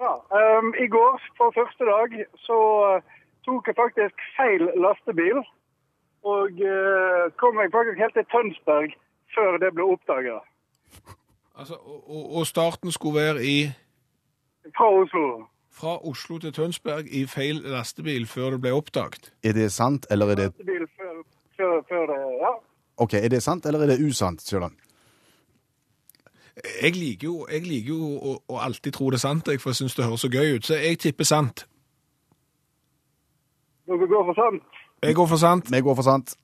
Ja, 0.00 0.14
um, 0.58 0.72
I 0.84 0.86
går, 0.88 1.20
på 1.38 1.50
første 1.54 1.84
dag, 1.84 2.14
så 2.46 2.56
eh, 2.96 3.02
tok 3.44 3.66
jeg 3.68 3.76
faktisk 3.76 4.22
feil 4.38 4.62
lastebil. 4.84 5.42
Og 6.24 6.50
uh, 6.72 7.28
kom 7.40 7.60
jeg 7.60 7.72
faktisk 7.74 7.98
helt 8.00 8.14
til 8.16 8.26
Tønsberg 8.32 8.90
før 9.34 9.58
det 9.62 9.74
ble 9.76 9.84
oppdaga. 9.92 10.38
Altså, 11.58 11.74
og, 11.74 12.10
og- 12.10 12.36
og 12.38 12.46
starten 12.46 12.92
skulle 12.92 13.20
være 13.20 13.44
i 13.44 13.56
Fra 14.76 14.88
Oslo. 15.02 15.44
Fra 15.80 15.96
Oslo 16.08 16.38
til 16.38 16.52
Tønsberg 16.52 17.08
i 17.08 17.24
feil 17.30 17.62
lastebil 17.72 18.26
før 18.28 18.56
det 18.56 18.60
ble 18.66 18.72
oppdaget. 18.76 19.32
Er 19.42 19.56
det 19.56 19.70
sant, 19.72 20.06
eller 20.10 20.34
er 20.34 20.40
det 20.42 20.50
Lastebil 20.50 20.86
før, 20.98 21.16
før, 21.56 21.80
før 21.88 22.06
det 22.12 22.20
Ja. 22.42 22.52
Ok, 23.00 23.14
er 23.14 23.28
det 23.32 23.42
sant, 23.42 23.66
eller 23.66 23.80
er 23.80 23.94
det 23.94 24.00
usant, 24.04 24.42
Sjøland? 24.44 24.76
Jeg 26.82 26.92
liker 26.92 27.24
jo, 27.24 27.46
jeg 27.48 27.62
liker 27.64 27.88
jo 27.94 28.08
å, 28.18 28.34
å 28.52 28.58
alltid 28.60 28.92
tro 28.92 29.08
det 29.10 29.16
er 29.16 29.24
sant, 29.24 29.48
jeg, 29.48 29.60
for 29.62 29.72
jeg 29.72 29.80
syns 29.80 29.96
det 29.96 30.04
høres 30.04 30.20
så 30.26 30.28
gøy 30.28 30.58
ut. 30.58 30.66
Så 30.68 30.76
jeg 30.76 30.98
tipper 31.00 31.24
sant. 31.24 31.64
Dere 33.88 34.06
går 34.12 34.26
for 34.28 34.36
sant. 34.36 34.84
Jeg 35.00 35.16
går 35.16 35.30
for 35.32 35.40
sant. 35.40 35.72
Vi 35.72 35.80
går 35.80 35.96
for 35.96 36.06
sant. 36.10 36.36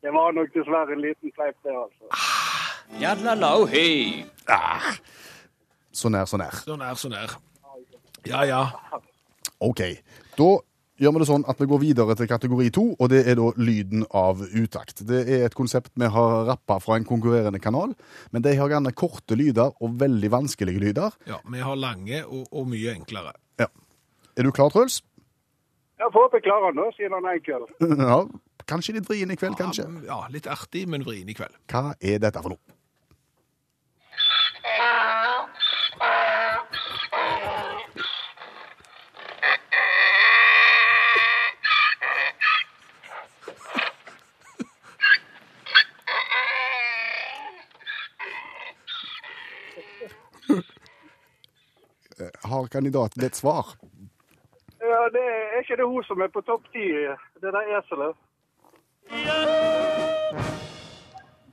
Det 0.00 0.14
var 0.14 0.30
nok 0.32 0.54
dessverre 0.54 0.94
en 0.94 1.02
liten 1.02 1.34
fleip, 1.34 1.58
det, 1.66 1.74
altså. 1.74 2.22
Så 5.92 6.08
nær, 6.08 6.24
så 6.30 6.38
nær. 6.38 6.62
Så 6.62 6.76
nær, 6.78 6.94
så 6.94 7.10
nær. 7.10 7.34
Ja, 8.28 8.44
ja. 8.44 8.64
Ok, 9.60 9.80
da 10.36 10.48
gjør 11.00 11.14
vi 11.16 11.20
det 11.22 11.28
sånn 11.30 11.44
at 11.48 11.60
vi 11.60 11.68
går 11.68 11.80
videre 11.80 12.14
til 12.16 12.28
kategori 12.28 12.70
to, 12.76 12.84
og 13.00 13.08
det 13.12 13.22
er 13.28 13.38
da 13.40 13.46
lyden 13.56 14.02
av 14.16 14.42
utakt. 14.44 15.00
Det 15.08 15.22
er 15.24 15.46
et 15.46 15.56
konsept 15.56 15.92
vi 16.00 16.08
har 16.12 16.44
rappa 16.50 16.76
fra 16.84 16.98
en 17.00 17.06
konkurrerende 17.08 17.60
kanal, 17.62 17.94
men 18.32 18.44
de 18.44 18.52
har 18.58 18.72
gjerne 18.72 18.92
korte 18.92 19.38
lyder 19.38 19.72
og 19.80 19.96
veldig 20.00 20.30
vanskelige 20.32 20.82
lyder. 20.82 21.16
ja 21.26 21.40
vi 21.50 21.62
har 21.64 21.76
lange 21.76 22.24
og, 22.26 22.44
og 22.52 22.68
mye 22.68 22.92
enklere. 22.98 23.32
Ja. 23.60 23.70
Er 24.36 24.44
du 24.44 24.52
klar, 24.52 24.70
Truls? 24.72 25.00
Jeg 26.00 26.08
får 26.12 26.26
håpe 26.26 26.38
jeg 26.40 26.44
klarer 26.48 26.72
den, 26.72 26.80
da, 26.80 26.92
siden 26.96 27.16
han 27.16 27.28
er 27.28 27.40
enkel. 27.40 27.66
Ja. 28.10 28.20
Kanskje 28.70 28.92
litt 28.94 29.08
vrien 29.08 29.30
i 29.32 29.36
kveld, 29.40 29.56
kanskje. 29.58 29.86
Ja, 30.06 30.20
litt 30.30 30.46
artig, 30.46 30.84
men 30.88 31.02
vrien 31.02 31.28
i 31.28 31.34
kveld. 31.34 31.56
Hva 31.72 31.94
er 31.98 32.20
dette 32.22 32.40
for 32.44 32.54
noe? 32.54 32.76
Har 52.52 52.68
kandidaten 52.72 53.24
et 53.24 53.36
svar? 53.36 53.74
Ja, 54.80 55.00
det 55.14 55.20
er, 55.20 55.42
er 55.54 55.64
ikke 55.64 55.76
det 55.76 55.86
hun 55.86 56.04
som 56.08 56.20
er 56.24 56.32
på 56.32 56.42
topp 56.46 56.64
ti, 56.72 56.86
det 57.42 57.52
der 57.56 57.74
eselet? 57.78 58.16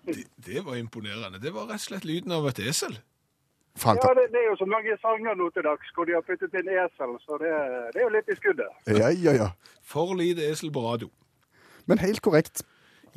Det, 0.08 0.24
det 0.48 0.66
var 0.66 0.76
imponerende. 0.76 1.40
Det 1.44 1.52
var 1.54 1.68
rett 1.68 1.82
og 1.82 1.88
slett 1.90 2.08
lyden 2.08 2.32
av 2.32 2.48
et 2.48 2.60
esel. 2.64 2.96
Ja, 3.86 3.94
det, 3.94 4.24
det 4.34 4.40
er 4.42 4.48
jo 4.50 4.56
så 4.58 4.66
mange 4.66 4.96
sanger 5.02 5.36
nå 5.38 5.50
til 5.54 5.66
dags 5.68 5.92
hvor 5.94 6.08
de 6.10 6.16
har 6.18 6.24
puttet 6.26 6.56
inn 6.58 6.70
esel, 6.72 7.14
så 7.22 7.38
det, 7.42 7.52
det 7.94 8.02
er 8.02 8.08
jo 8.08 8.14
litt 8.16 8.32
i 8.32 8.38
skuddet. 8.40 8.72
ja, 8.90 9.12
ja, 9.14 9.36
ja. 9.38 9.50
For 9.86 10.16
lite 10.18 10.48
esel 10.50 10.72
på 10.74 10.82
radio. 10.82 11.12
Men 11.86 12.02
helt 12.02 12.22
korrekt. 12.26 12.64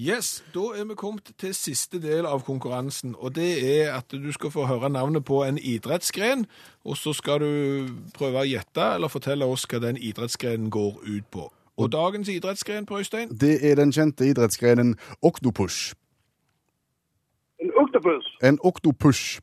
Yes, 0.09 0.45
da 0.55 0.61
er 0.81 0.85
vi 0.89 0.95
kommet 0.97 1.27
til 1.37 1.51
siste 1.53 1.99
del 2.01 2.25
av 2.25 2.41
konkurransen, 2.47 3.13
og 3.19 3.35
det 3.37 3.49
er 3.61 3.91
at 3.93 4.09
du 4.09 4.31
skal 4.33 4.49
få 4.51 4.63
høre 4.65 4.89
navnet 4.89 5.27
på 5.29 5.43
en 5.45 5.59
idrettsgren, 5.59 6.47
og 6.89 6.97
så 6.97 7.13
skal 7.13 7.43
du 7.43 7.89
prøve 8.17 8.41
å 8.41 8.49
gjette 8.49 8.87
eller 8.95 9.13
fortelle 9.13 9.45
oss 9.45 9.67
hva 9.69 9.83
den 9.85 9.99
idrettsgrenen 10.01 10.71
går 10.73 11.03
ut 11.05 11.27
på. 11.37 11.51
Og 11.77 11.93
dagens 11.93 12.31
idrettsgren 12.33 12.87
på 12.89 12.97
Øystein? 13.03 13.29
Det 13.29 13.59
er 13.61 13.77
den 13.77 13.93
kjente 13.93 14.25
idrettsgrenen 14.25 14.95
oktopush. 15.21 15.93
En 17.61 17.73
oktopus. 17.83 18.31
En 18.41 18.57
oktopush. 18.65 19.43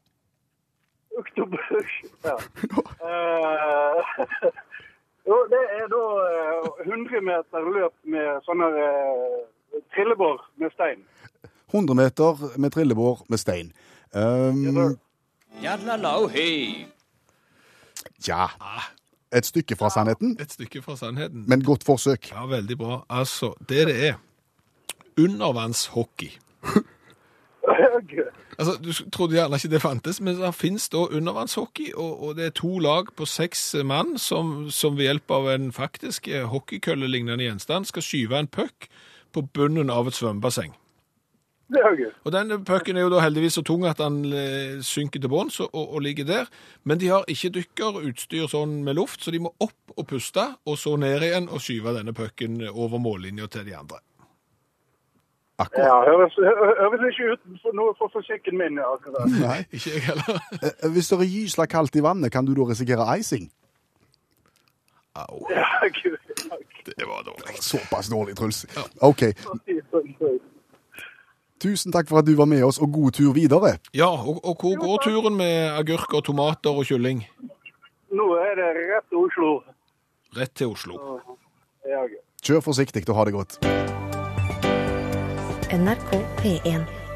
Octopus, 1.20 1.92
ja. 2.26 2.34
uh, 3.06 4.02
jo, 5.30 5.38
det 5.54 5.62
er 5.78 5.86
da 5.94 6.02
eh, 6.32 6.90
100 6.90 7.22
meter 7.30 7.70
løp 7.78 7.94
med 8.10 8.42
sånne 8.50 8.72
eh, 8.88 9.46
trillebår 9.96 10.42
med 10.58 10.72
stein. 10.74 11.06
100 11.72 11.96
meter 11.96 12.58
med 12.58 12.72
trillebår 12.72 13.26
med 13.30 13.38
stein. 13.38 13.72
Um, 14.16 14.98
ja 18.28 18.48
Et 19.34 19.46
stykke 19.46 19.76
fra 19.76 19.90
sannheten, 19.90 20.38
Et 20.40 20.52
stykke 20.52 20.82
fra 20.82 20.96
sannheten. 20.96 21.46
men 21.48 21.64
godt 21.64 21.84
forsøk. 21.84 22.32
Ja, 22.32 22.46
veldig 22.46 22.78
bra. 22.78 23.06
Altså, 23.10 23.54
det 23.70 23.88
det 23.88 24.08
er 24.08 24.14
undervannshockey. 25.18 26.32
Altså, 28.60 28.72
Du 28.84 29.10
trodde 29.12 29.36
gjerne 29.36 29.56
ikke 29.56 29.70
det 29.70 29.82
fantes, 29.82 30.22
men 30.22 30.36
det 30.36 30.56
finnes 30.56 30.90
da 30.90 30.98
undervannshockey, 30.98 31.94
og, 31.96 32.24
og 32.24 32.36
det 32.36 32.46
er 32.46 32.50
to 32.50 32.80
lag 32.80 33.06
på 33.18 33.26
seks 33.26 33.76
mann 33.86 34.18
som, 34.18 34.70
som 34.72 34.98
ved 34.98 35.04
hjelp 35.04 35.32
av 35.32 35.50
en 35.52 35.72
faktisk 35.74 36.28
eh, 36.28 36.48
hockeykølle-lignende 36.50 37.44
gjenstand 37.44 37.86
skal 37.86 38.02
skyve 38.02 38.40
en 38.40 38.48
puck 38.48 38.88
på 39.38 39.46
bunnen 39.58 39.90
av 39.94 40.10
et 40.10 40.18
svømmebasseng. 40.18 40.74
Det 41.68 41.82
er 41.84 41.96
gøy. 42.00 42.12
Og 42.24 42.32
den 42.32 42.54
pucken 42.64 42.96
er 42.96 43.04
jo 43.04 43.10
da 43.12 43.20
heldigvis 43.20 43.58
så 43.60 43.62
tung 43.68 43.82
at 43.90 44.00
den 44.00 44.22
eh, 44.32 44.78
synker 44.88 45.20
til 45.20 45.28
bunns 45.34 45.58
og, 45.66 45.74
og 45.76 46.00
ligger 46.06 46.24
der. 46.30 46.46
Men 46.88 47.02
de 47.02 47.10
har 47.12 47.26
ikke 47.28 47.50
dykkerutstyr 47.58 48.48
sånn 48.48 48.78
med 48.88 48.96
luft, 48.96 49.20
så 49.26 49.34
de 49.36 49.42
må 49.44 49.52
opp 49.60 49.98
og 49.98 50.08
puste, 50.08 50.46
og 50.64 50.78
så 50.80 50.94
ned 51.02 51.26
igjen 51.28 51.50
og 51.52 51.60
skyve 51.60 51.92
denne 51.98 52.14
pucken 52.16 52.62
over 52.72 53.02
mållinja 53.04 53.50
til 53.52 53.68
de 53.68 53.76
andre. 53.76 54.00
Akkurat. 55.60 55.88
Ja, 55.90 55.98
høres, 56.06 56.36
hø- 56.38 56.76
høres 56.86 57.04
ikke 57.12 57.32
ut 57.34 57.62
for 57.66 57.76
noe 57.76 57.96
for 58.00 58.12
forsikken 58.16 58.60
min. 58.62 58.80
akkurat. 58.80 59.28
Nei. 59.44 59.60
Ikke 59.74 59.96
jeg 59.98 60.04
heller. 60.08 60.40
Eh, 60.62 60.88
Hvis 60.94 61.10
det 61.12 61.20
er 61.20 61.32
gysla 61.34 61.66
kaldt 61.68 61.98
i 62.00 62.04
vannet, 62.06 62.32
kan 62.32 62.46
du 62.48 62.54
da 62.56 62.68
risikere 62.72 63.08
icing? 63.20 63.50
Au, 65.18 65.44
Ja, 65.50 65.66
gud. 65.98 66.20
Det 66.98 67.08
var 67.08 67.24
dårlig. 67.28 67.58
Såpass 67.64 68.10
dårlig, 68.10 68.36
Truls. 68.38 68.66
OK. 69.02 69.24
Tusen 71.60 71.92
takk 71.92 72.10
for 72.10 72.22
at 72.22 72.28
du 72.28 72.36
var 72.38 72.46
med 72.46 72.64
oss, 72.64 72.78
og 72.78 72.92
god 72.94 73.12
tur 73.18 73.34
videre. 73.34 73.78
Ja, 73.94 74.10
og, 74.14 74.44
og 74.46 74.62
hvor 74.62 74.76
går 74.78 75.02
turen 75.08 75.38
med 75.40 75.72
agurker, 75.74 76.22
tomater 76.22 76.70
og 76.70 76.86
kylling? 76.86 77.24
Nå 78.14 78.28
er 78.40 78.54
det 78.60 78.70
rett 78.78 79.10
til 79.10 79.24
Oslo. 79.26 79.50
Rett 80.38 80.54
til 80.56 80.72
Oslo. 80.72 81.00
Kjør 82.46 82.62
forsiktig 82.62 83.04
og 83.10 83.18
ha 83.18 83.26
det 83.28 83.34
godt. 83.34 83.60
NRK 85.74 86.12
P1. 86.40 87.07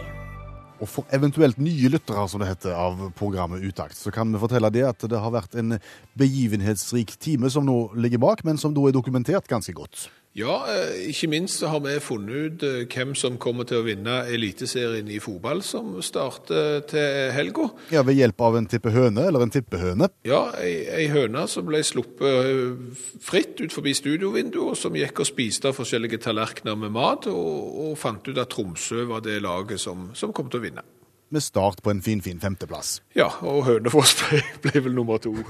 Og 0.82 0.89
for 0.89 1.13
eventuelt 1.13 1.60
nye 1.62 1.91
lyttere, 1.94 2.24
som 2.30 2.41
det 2.41 2.50
heter, 2.50 2.74
av 2.74 3.12
programmet 3.17 3.62
Utakt, 3.62 3.98
så 4.00 4.13
kan 4.13 4.32
vi 4.34 4.41
fortelle 4.41 4.72
det 4.74 4.82
at 4.88 5.06
det 5.06 5.20
har 5.22 5.34
vært 5.34 5.54
en 5.62 5.78
begivenhetsrik 6.17 7.13
time 7.22 7.52
som 7.54 7.67
nå 7.67 7.91
ligger 8.02 8.22
bak, 8.22 8.41
men 8.48 8.58
som 8.58 8.74
da 8.74 8.88
er 8.89 8.96
dokumentert 8.98 9.50
ganske 9.52 9.76
godt. 9.78 10.08
Ja, 10.32 10.62
eh, 10.72 11.10
ikke 11.12 11.28
minst 11.28 11.60
så 11.60 11.67
har 11.74 11.82
vi 11.84 11.98
funnet 12.00 12.36
ut 12.62 12.63
eh, 12.63 12.86
hvem 12.88 13.12
som 13.20 13.36
kommer 13.41 13.67
til 13.67 13.82
å 13.82 13.84
vinne 13.84 14.22
Eliteserien 14.32 15.10
i 15.12 15.20
fotball, 15.20 15.60
som 15.60 15.98
starter 16.00 16.86
til 16.88 17.34
helga. 17.36 17.67
Ja, 17.91 18.06
Ved 18.08 18.15
hjelp 18.15 18.39
av 18.48 18.56
en 18.56 18.70
tippehøne, 18.72 19.26
eller 19.28 19.44
en 19.44 19.52
tippehøne. 19.52 20.08
Ja, 20.28 20.46
ei, 20.62 20.88
ei 20.88 21.10
høne 21.12 21.44
som 21.52 21.67
ble 21.67 21.84
sluppet 21.84 22.48
eh, 22.48 23.04
fritt 23.20 23.60
ut 23.60 23.76
forbi 23.76 23.91
studiovinduet, 23.98 24.72
og 24.72 24.80
som 24.80 24.96
gikk 24.96 25.20
og 25.20 25.28
spiste 25.28 25.76
forskjellige 25.76 26.22
tallerkener 26.24 26.80
med 26.80 26.96
mat, 26.96 27.28
og, 27.28 27.76
og 27.89 28.00
fant 28.00 28.32
ut 28.32 28.39
at 28.39 28.56
Tromsø 28.56 29.04
var 29.12 29.28
det 29.28 29.41
laget 29.44 29.84
som, 29.84 30.13
som 30.15 30.32
kom 30.32 30.48
til 30.48 30.63
å 30.63 30.67
vinne. 30.70 30.88
Med 31.32 31.44
start 31.44 31.80
på 31.84 31.89
en 31.94 32.02
finfin 32.04 32.34
fin 32.34 32.41
femteplass. 32.44 33.02
Ja, 33.15 33.30
og 33.41 33.63
Hønefoss 33.63 34.17
ble, 34.20 34.41
ble 34.65 34.82
vel 34.84 34.98
nummer 34.98 35.22
to. 35.24 35.36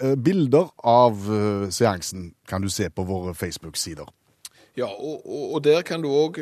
Eh, 0.00 0.14
Bilder 0.16 0.68
av 0.86 1.26
eh, 1.32 1.68
seansen 1.72 2.32
kan 2.48 2.62
du 2.62 2.68
se 2.70 2.88
på 2.90 3.04
våre 3.06 3.32
Facebook-sider. 3.34 4.08
Ja, 4.78 4.86
og, 4.86 5.24
og, 5.26 5.54
og 5.56 5.62
der 5.64 5.82
kan 5.86 6.02
du 6.02 6.08
òg 6.08 6.38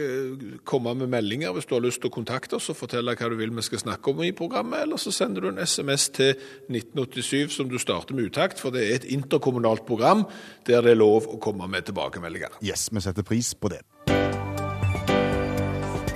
komme 0.69 0.93
med 0.99 1.11
meldinger 1.13 1.55
hvis 1.57 1.67
du 1.69 1.75
har 1.77 1.83
lyst 1.85 2.03
til 2.03 2.11
å 2.11 2.15
kontakte 2.19 2.59
oss 2.59 2.69
og 2.71 2.77
fortelle 2.79 3.15
hva 3.17 3.31
du 3.33 3.39
vil 3.41 3.55
vi 3.57 3.65
skal 3.65 3.83
snakke 3.83 4.13
om 4.13 4.21
i 4.27 4.35
programmet, 4.37 4.85
eller 4.85 5.01
så 5.01 5.13
sender 5.15 5.45
du 5.45 5.51
en 5.51 5.63
SMS 5.65 6.09
til 6.19 6.37
1987 6.69 7.57
som 7.57 7.73
du 7.73 7.79
starter 7.81 8.17
med 8.17 8.29
utakt, 8.29 8.61
for 8.61 8.75
det 8.75 8.85
er 8.85 9.01
et 9.01 9.09
interkommunalt 9.17 9.87
program 9.89 10.27
der 10.69 10.85
det 10.85 10.95
er 10.95 11.01
lov 11.01 11.29
å 11.33 11.41
komme 11.43 11.71
med 11.73 11.89
tilbakemeldinger. 11.89 12.61
Yes, 12.63 12.89
vi 12.93 13.05
setter 13.05 13.27
pris 13.27 13.55
på 13.57 13.73
det. 13.73 13.83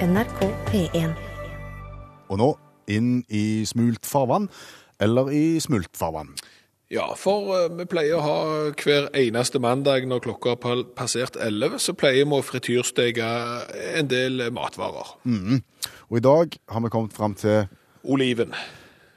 NRK 0.02 0.40
P1. 0.70 1.31
Og 2.32 2.40
nå 2.40 2.52
inn 2.90 3.20
i 3.30 3.62
smult 3.68 4.08
farvann, 4.08 4.48
eller 5.02 5.30
i 5.34 5.60
smultfarvann. 5.60 6.32
Ja, 6.92 7.06
for 7.16 7.54
eh, 7.56 7.70
vi 7.72 7.86
pleier 7.88 8.18
å 8.18 8.24
ha 8.24 8.38
hver 8.76 9.08
eneste 9.16 9.60
mandag 9.62 10.04
når 10.08 10.26
klokka 10.26 10.56
har 10.60 10.82
passert 10.96 11.38
11, 11.40 11.78
så 11.80 11.94
pleier 11.96 12.26
vi 12.26 12.36
å 12.36 12.44
frityrsteke 12.44 13.30
en 13.96 14.10
del 14.10 14.44
matvarer. 14.52 15.14
Og 16.10 16.20
i 16.20 16.24
dag 16.24 16.58
har 16.68 16.84
vi 16.84 16.92
kommet 16.92 17.16
fram 17.16 17.36
til 17.38 17.64
Oliven. 18.04 18.52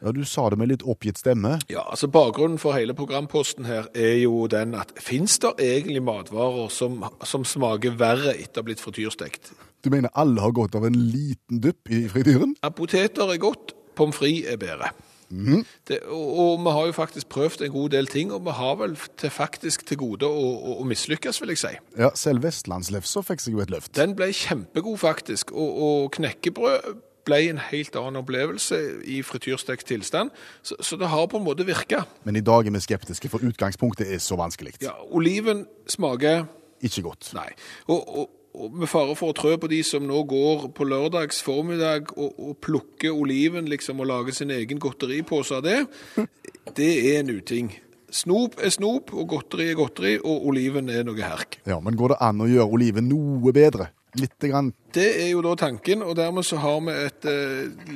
Ja, 0.06 0.12
du 0.16 0.22
sa 0.28 0.48
det 0.52 0.60
med 0.62 0.70
litt 0.70 0.84
oppgitt 0.86 1.20
stemme. 1.20 1.58
Ja, 1.72 1.82
altså 1.90 2.08
Bakgrunnen 2.12 2.60
for 2.62 2.78
hele 2.78 2.94
programposten 2.96 3.68
her 3.68 3.88
er 3.96 4.20
jo 4.22 4.46
den 4.52 4.76
at 4.78 4.92
fins 5.02 5.40
det 5.44 5.56
egentlig 5.64 6.04
matvarer 6.06 6.70
som, 6.72 7.02
som 7.26 7.48
smaker 7.48 7.96
verre 8.00 8.36
etter 8.36 8.62
å 8.62 8.64
ha 8.64 8.70
blitt 8.70 8.84
frityrstekt? 8.84 9.52
Du 9.86 9.92
mener 9.94 10.10
alle 10.18 10.42
har 10.42 10.54
godt 10.56 10.76
av 10.80 10.88
en 10.88 10.96
liten 10.98 11.60
dupp 11.62 11.92
i 11.94 12.08
frityren? 12.10 12.56
Ja, 12.64 12.72
Poteter 12.74 13.30
er 13.30 13.38
godt, 13.38 13.76
pommes 13.96 14.18
frites 14.18 14.50
er 14.50 14.58
bedre. 14.58 14.90
det, 15.30 16.00
og, 16.10 16.40
og 16.40 16.64
vi 16.66 16.72
har 16.74 16.86
jo 16.90 16.94
faktisk 16.96 17.30
prøvd 17.30 17.62
en 17.66 17.72
god 17.72 17.90
del 17.94 18.08
ting, 18.10 18.32
og 18.34 18.46
vi 18.46 18.54
har 18.58 18.76
vel 18.82 18.96
til 19.18 19.30
faktisk 19.30 19.86
til 19.86 19.98
gode 20.02 20.26
å, 20.26 20.34
å, 20.34 20.78
å 20.82 20.86
mislykkes, 20.90 21.42
vil 21.42 21.54
jeg 21.54 21.62
si. 21.62 21.74
Ja, 22.02 22.10
selv 22.18 22.46
vestlandslefsa 22.46 23.22
fikk 23.26 23.44
seg 23.44 23.58
jo 23.58 23.62
et 23.62 23.74
løft. 23.74 23.94
Den 23.98 24.16
ble 24.18 24.32
kjempegod, 24.34 24.98
faktisk. 25.02 25.54
Og, 25.54 25.82
og 25.88 26.16
knekkebrød 26.18 27.04
ble 27.26 27.40
en 27.50 27.62
helt 27.72 27.98
annen 27.98 28.22
opplevelse 28.22 28.80
i 29.10 29.20
frityrstekt 29.26 29.90
tilstand. 29.90 30.34
Så, 30.66 30.78
så 30.82 30.98
det 31.02 31.10
har 31.14 31.30
på 31.30 31.42
en 31.42 31.46
måte 31.46 31.66
virka. 31.66 32.04
Men 32.26 32.38
i 32.38 32.46
dag 32.46 32.66
er 32.66 32.74
vi 32.74 32.82
skeptiske, 32.86 33.30
for 33.34 33.46
utgangspunktet 33.46 34.14
er 34.14 34.22
så 34.22 34.38
vanskelig. 34.42 34.78
Ja, 34.86 34.98
oliven 35.10 35.66
smaker 35.90 36.46
Ikke 36.86 37.02
godt. 37.06 37.32
Nei. 37.34 37.48
Og, 37.88 38.02
og 38.20 38.45
med 38.76 38.90
fare 38.90 39.16
for 39.18 39.32
å 39.32 39.38
trø 39.38 39.56
på 39.62 39.70
de 39.72 39.82
som 39.86 40.06
nå 40.08 40.22
går 40.30 40.70
på 40.76 40.88
lørdags 40.88 41.42
formiddag 41.46 42.14
og, 42.16 42.36
og 42.38 42.60
plukker 42.64 43.16
oliven 43.16 43.70
liksom 43.72 44.02
og 44.04 44.10
lager 44.12 44.38
sin 44.38 44.54
egen 44.56 44.82
godteripose 44.82 45.60
av 45.60 45.66
det, 45.66 45.82
det 46.78 46.92
er 47.12 47.20
en 47.24 47.36
uting. 47.36 47.74
Snop 48.16 48.60
er 48.64 48.72
snop, 48.72 49.12
og 49.14 49.28
godteri 49.34 49.72
er 49.74 49.76
godteri, 49.76 50.16
og 50.22 50.46
oliven 50.48 50.90
er 50.94 51.04
noe 51.04 51.20
herk. 51.20 51.60
Ja, 51.68 51.82
Men 51.84 51.98
går 52.00 52.14
det 52.14 52.22
an 52.24 52.44
å 52.46 52.48
gjøre 52.48 52.78
oliven 52.78 53.10
noe 53.12 53.52
bedre? 53.56 53.90
Lite 54.16 54.48
grann. 54.48 54.70
Det 54.96 55.10
er 55.26 55.34
jo 55.34 55.42
da 55.44 55.58
tanken, 55.60 56.00
og 56.06 56.16
dermed 56.16 56.46
så 56.48 56.62
har 56.64 56.78
vi 56.86 56.94
et 56.96 57.26
eh, 57.28 57.90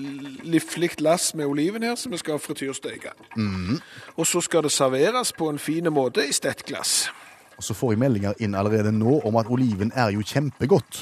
liflig 0.43 0.97
lass 0.99 1.31
med 1.39 1.47
oliven 1.47 1.85
her 1.87 1.95
som 1.95 2.11
vi 2.11 2.19
skal 2.19 2.41
frityrsteke. 2.43 3.13
Og 4.17 4.27
så 4.27 4.43
skal 4.43 4.65
det 4.67 4.73
serveres 4.75 5.31
på 5.37 5.47
en 5.47 5.61
fin 5.61 5.87
måte 5.93 6.27
i 6.27 6.35
stettglass. 6.35 7.05
Og 7.59 7.63
så 7.63 7.75
får 7.75 7.91
jeg 7.91 7.99
meldinger 7.99 8.39
inn 8.39 8.53
allerede 8.55 8.93
nå 8.95 9.17
om 9.27 9.35
at 9.35 9.49
oliven 9.51 9.91
er 9.91 10.13
jo 10.15 10.23
kjempegodt. 10.23 11.01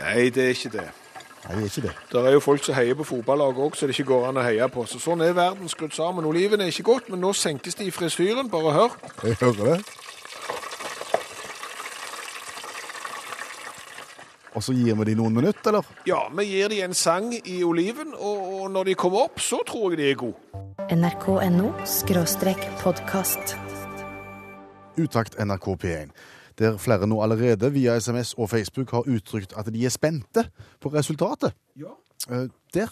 Nei, 0.00 0.26
det 0.34 0.48
er 0.48 0.56
ikke 0.56 0.72
det. 0.72 0.86
Nei, 1.44 1.52
det 1.54 1.60
er 1.60 1.68
ikke 1.68 1.84
det. 1.84 1.92
Det 2.10 2.22
er 2.26 2.34
jo 2.34 2.40
folk 2.42 2.64
som 2.66 2.74
heier 2.74 2.98
på 2.98 3.06
fotballaget 3.06 3.60
òg, 3.62 3.76
så 3.78 3.86
det 3.86 3.94
ikke 3.94 4.08
går 4.08 4.26
an 4.32 4.40
å 4.42 4.42
heie 4.42 4.66
på. 4.74 4.82
Så 4.90 4.98
sånn 4.98 5.22
er 5.22 5.36
verden 5.36 5.70
skrudd 5.70 5.94
sammen. 5.94 6.26
Oliven 6.26 6.64
er 6.64 6.72
ikke 6.72 6.88
godt, 6.88 7.12
men 7.14 7.22
nå 7.22 7.30
senkes 7.38 7.78
de 7.78 7.86
i 7.86 7.94
frisyren. 7.94 8.50
Bare 8.50 8.74
hør. 8.74 8.96
Jeg 9.22 9.38
hører 9.38 9.70
det. 9.70 9.78
Og 14.54 14.62
så 14.66 14.74
gir 14.74 14.98
vi 14.98 15.06
de 15.12 15.14
noen 15.18 15.34
minutter, 15.38 15.70
eller? 15.70 15.94
Ja, 16.10 16.24
vi 16.34 16.48
gir 16.48 16.74
de 16.74 16.80
en 16.88 16.94
sang 16.94 17.30
i 17.38 17.60
oliven, 17.66 18.14
og, 18.18 18.42
og 18.58 18.70
når 18.74 18.90
de 18.90 18.98
kommer 18.98 19.28
opp, 19.28 19.38
så 19.42 19.62
tror 19.66 19.94
jeg 19.94 20.02
de 20.02 20.10
er 20.10 20.18
gode. 20.18 20.38
nrk.no 20.90 21.70
podkast. 22.82 23.58
Utakt 25.00 25.34
NRK 25.40 25.68
P1, 25.82 26.14
der 26.58 26.78
flere 26.78 27.08
nå 27.10 27.18
allerede 27.24 27.72
via 27.74 27.96
SMS 27.98 28.34
og 28.38 28.50
Facebook 28.50 28.92
har 28.94 29.08
uttrykt 29.10 29.56
at 29.58 29.70
de 29.74 29.84
er 29.84 29.92
spente 29.94 30.46
på 30.80 30.92
resultatet. 30.94 31.54
Ja. 31.76 31.96
Eh, 32.30 32.48
Der. 32.74 32.88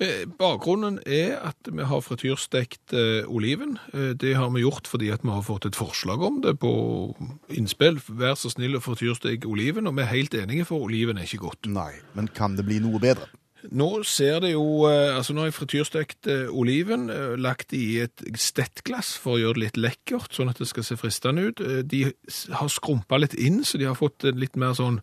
Eh, 0.00 0.26
Bakgrunnen 0.38 0.98
er 1.06 1.38
at 1.48 1.70
vi 1.72 1.82
har 1.82 2.00
frityrstekt 2.00 2.92
eh, 2.92 3.24
oliven. 3.26 3.78
Det 3.92 4.34
har 4.36 4.50
vi 4.50 4.60
gjort 4.60 4.86
fordi 4.86 5.08
at 5.08 5.24
vi 5.24 5.30
har 5.32 5.42
fått 5.42 5.66
et 5.66 5.76
forslag 5.76 6.22
om 6.22 6.42
det 6.42 6.58
på 6.60 7.14
innspill. 7.48 7.98
Vær 8.08 8.36
så 8.36 8.52
snill 8.52 8.76
å 8.76 8.84
frityrstek 8.84 9.46
oliven, 9.48 9.86
og 9.86 9.96
vi 9.96 10.04
er 10.04 10.12
helt 10.12 10.34
enige, 10.34 10.68
for 10.68 10.84
oliven 10.84 11.16
er 11.18 11.24
ikke 11.24 11.46
godt. 11.48 11.66
Nei, 11.66 11.94
men 12.14 12.28
kan 12.28 12.56
det 12.56 12.66
bli 12.68 12.78
noe 12.84 13.00
bedre? 13.00 13.30
Nå 13.74 14.02
ser 14.06 14.40
det 14.44 14.52
jo 14.52 14.84
eh, 14.88 15.16
Altså, 15.16 15.32
nå 15.34 15.42
har 15.42 15.48
jeg 15.50 15.56
frityrstekt 15.56 16.28
eh, 16.30 16.46
oliven, 16.52 17.08
eh, 17.10 17.34
lagt 17.40 17.70
det 17.72 17.80
i 17.82 18.00
et 18.04 18.22
stettglass 18.38 19.14
for 19.18 19.36
å 19.36 19.40
gjøre 19.40 19.58
det 19.58 19.64
litt 19.64 19.80
lekkert, 19.80 20.34
sånn 20.36 20.50
at 20.52 20.60
det 20.62 20.68
skal 20.70 20.84
se 20.86 20.96
fristende 21.00 21.48
ut. 21.48 21.62
De 21.90 22.04
har 22.52 22.68
skrumpa 22.72 23.18
litt 23.18 23.34
inn, 23.34 23.62
så 23.64 23.78
de 23.80 23.88
har 23.88 23.98
fått 23.98 24.28
litt 24.36 24.56
mer 24.56 24.76
sånn 24.78 25.00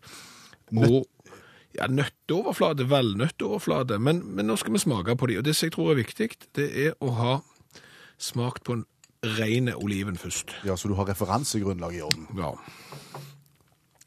Nøtt. 0.74 1.06
ja, 1.76 1.86
nøtteoverflate, 1.90 2.86
valnøtteoverflate. 2.88 3.98
Men, 4.00 4.22
men 4.34 4.48
nå 4.48 4.56
skal 4.56 4.72
vi 4.74 4.82
smake 4.82 5.16
på 5.20 5.28
de, 5.30 5.38
og 5.38 5.44
det 5.46 5.54
som 5.58 5.68
jeg 5.68 5.74
tror 5.76 5.92
er 5.92 6.00
viktig, 6.00 6.30
det 6.56 6.68
er 6.86 6.96
å 7.04 7.12
ha 7.18 7.34
smakt 8.18 8.64
på 8.64 8.78
en 8.78 8.84
ren 9.38 9.70
oliven 9.74 10.16
først. 10.20 10.52
Ja, 10.64 10.76
Så 10.76 10.88
du 10.88 10.94
har 10.98 11.06
referansegrunnlag 11.08 11.96
i 11.96 12.02
orden. 12.04 12.26
Ja. 12.38 12.54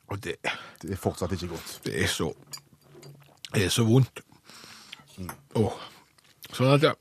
Og 0.07 0.23
det, 0.23 0.37
Det 0.81 0.91
er 0.93 0.99
fortsatt 1.01 1.33
ikke 1.35 1.47
godt. 1.55 1.79
det 1.85 1.95
er 2.03 2.07
så 2.07 2.31
Det 3.53 3.63
er 3.65 3.69
så 3.69 3.83
vondt. 3.87 4.21
Åh. 5.57 5.77
Sånn 6.53 6.71
at 6.75 6.83
ja, 6.85 6.93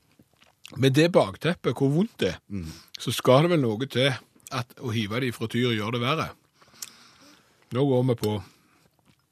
med 0.76 0.96
det 0.96 1.10
bakteppet, 1.14 1.76
hvor 1.78 1.92
vondt 1.94 2.16
det 2.22 2.32
er, 2.34 2.64
så 2.98 3.12
skal 3.14 3.44
det 3.46 3.52
vel 3.54 3.62
noe 3.62 3.86
til 3.86 4.10
at 4.56 4.76
å 4.80 4.90
hive 4.94 5.20
det 5.20 5.28
i 5.30 5.34
frityr 5.36 5.74
gjør 5.76 5.96
det 5.96 6.00
verre. 6.02 6.28
Nå 7.76 7.84
går 7.86 8.04
vi 8.10 8.14
på 8.22 8.34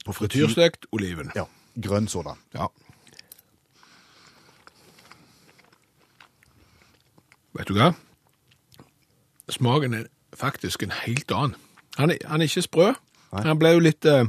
På 0.04 0.12
frityr. 0.12 0.44
frityrstekt 0.44 0.86
oliven. 0.92 1.30
Ja. 1.34 1.46
Grønn 1.80 2.08
sådan. 2.08 2.36
Ja. 2.54 2.68
Vet 7.54 7.68
du 7.70 7.76
hva? 7.78 7.92
Smaken 9.52 9.94
er 9.94 10.06
faktisk 10.36 10.82
en 10.82 10.94
helt 11.04 11.30
annen. 11.32 11.54
Han 11.98 12.10
er, 12.10 12.18
han 12.26 12.42
er 12.42 12.50
ikke 12.50 12.64
sprø. 12.66 12.88
Nei. 13.34 13.42
Han 13.46 13.58
ble 13.60 13.70
jo 13.76 13.82
litt 13.84 14.06
eh, 14.10 14.26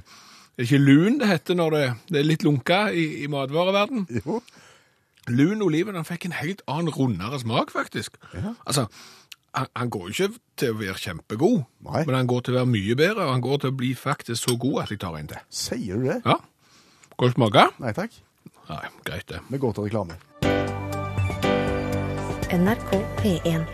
Det 0.55 0.63
er 0.63 0.69
ikke 0.69 0.85
lun 0.87 1.17
det 1.19 1.27
heter 1.27 1.57
når 1.59 1.73
det, 1.75 1.83
det 2.07 2.19
er 2.21 2.27
litt 2.29 2.43
lunka 2.47 2.85
i, 2.95 3.03
i 3.25 3.27
matvareverden. 3.27 4.05
Jo. 4.21 4.39
Lun 5.27 5.63
oliven 5.65 5.97
han 5.99 6.07
fikk 6.07 6.29
en 6.29 6.37
helt 6.37 6.61
annen, 6.71 6.93
rundere 6.95 7.39
smak, 7.41 7.73
faktisk. 7.75 8.15
Ja. 8.31 8.53
Altså, 8.63 8.85
han, 9.57 9.67
han 9.75 9.91
går 9.91 10.07
jo 10.07 10.13
ikke 10.15 10.39
til 10.61 10.71
å 10.71 10.77
være 10.79 11.01
kjempegod, 11.01 11.65
Nei. 11.89 12.05
men 12.07 12.15
han 12.15 12.29
går 12.31 12.45
til 12.45 12.55
å 12.55 12.59
være 12.61 12.71
mye 12.71 12.95
bedre, 12.95 13.25
og 13.27 13.33
han 13.33 13.43
går 13.43 13.63
til 13.65 13.73
å 13.73 13.77
bli 13.83 13.91
faktisk 13.99 14.47
så 14.47 14.55
god 14.61 14.85
at 14.85 14.95
jeg 14.95 15.01
tar 15.03 15.19
en 15.19 15.31
til. 15.33 15.43
Sier 15.51 15.99
du 15.99 16.07
det? 16.07 16.21
Ja. 16.23 16.39
Skal 17.09 17.33
du 17.33 17.35
smake? 17.35 17.67
Nei 17.83 17.93
takk. 17.99 18.15
Nei, 18.69 18.83
greit 19.07 19.27
det. 19.29 19.43
Vi 19.51 19.59
går 19.61 19.75
til 19.75 19.89
reklame. 19.89 20.19
NRK 22.55 22.91
P1. 23.19 23.65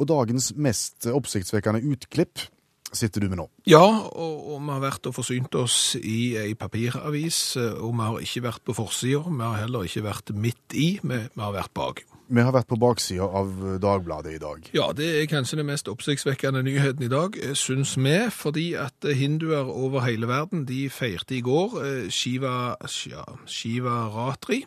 Og 0.00 0.08
dagens 0.08 0.50
mest 0.56 1.06
oppsiktsvekkende 1.06 1.84
utklipp 1.92 2.48
sitter 2.92 3.24
du 3.24 3.30
med 3.30 3.40
nå. 3.40 3.48
Ja, 3.68 3.82
og, 3.82 4.36
og 4.54 4.62
vi 4.62 4.74
har 4.74 4.82
vært 4.82 5.08
og 5.10 5.16
forsynt 5.16 5.56
oss 5.58 5.96
i 6.00 6.34
ei 6.40 6.54
papiravis, 6.58 7.40
eh, 7.60 7.74
og 7.78 7.94
vi 7.96 8.06
har 8.06 8.22
ikke 8.26 8.46
vært 8.48 8.64
på 8.66 8.76
forsida, 8.76 9.24
vi 9.26 9.44
har 9.44 9.60
heller 9.64 9.86
ikke 9.86 10.06
vært 10.06 10.32
midt 10.34 10.76
i, 10.76 10.92
vi, 11.02 11.20
vi 11.26 11.44
har 11.44 11.54
vært 11.56 11.74
bak. 11.76 12.02
Vi 12.30 12.42
har 12.46 12.54
vært 12.54 12.68
på 12.70 12.78
baksida 12.78 13.26
av 13.26 13.48
Dagbladet 13.82 14.36
i 14.36 14.42
dag. 14.42 14.68
Ja, 14.76 14.92
det 14.94 15.08
er 15.18 15.30
kanskje 15.30 15.58
den 15.58 15.66
mest 15.66 15.90
oppsiktsvekkende 15.90 16.62
nyheten 16.66 17.02
i 17.06 17.10
dag, 17.10 17.38
eh, 17.38 17.56
syns 17.58 17.96
vi, 17.98 18.16
fordi 18.34 18.68
at 18.78 19.06
eh, 19.06 19.18
hinduer 19.18 19.70
over 19.70 20.06
hele 20.06 20.30
verden, 20.30 20.66
de 20.68 20.84
feirte 20.94 21.38
i 21.38 21.42
går 21.46 21.78
Shiva, 22.14 22.76
ja, 23.10 23.24
Shiva 23.50 24.04
Ratri. 24.14 24.64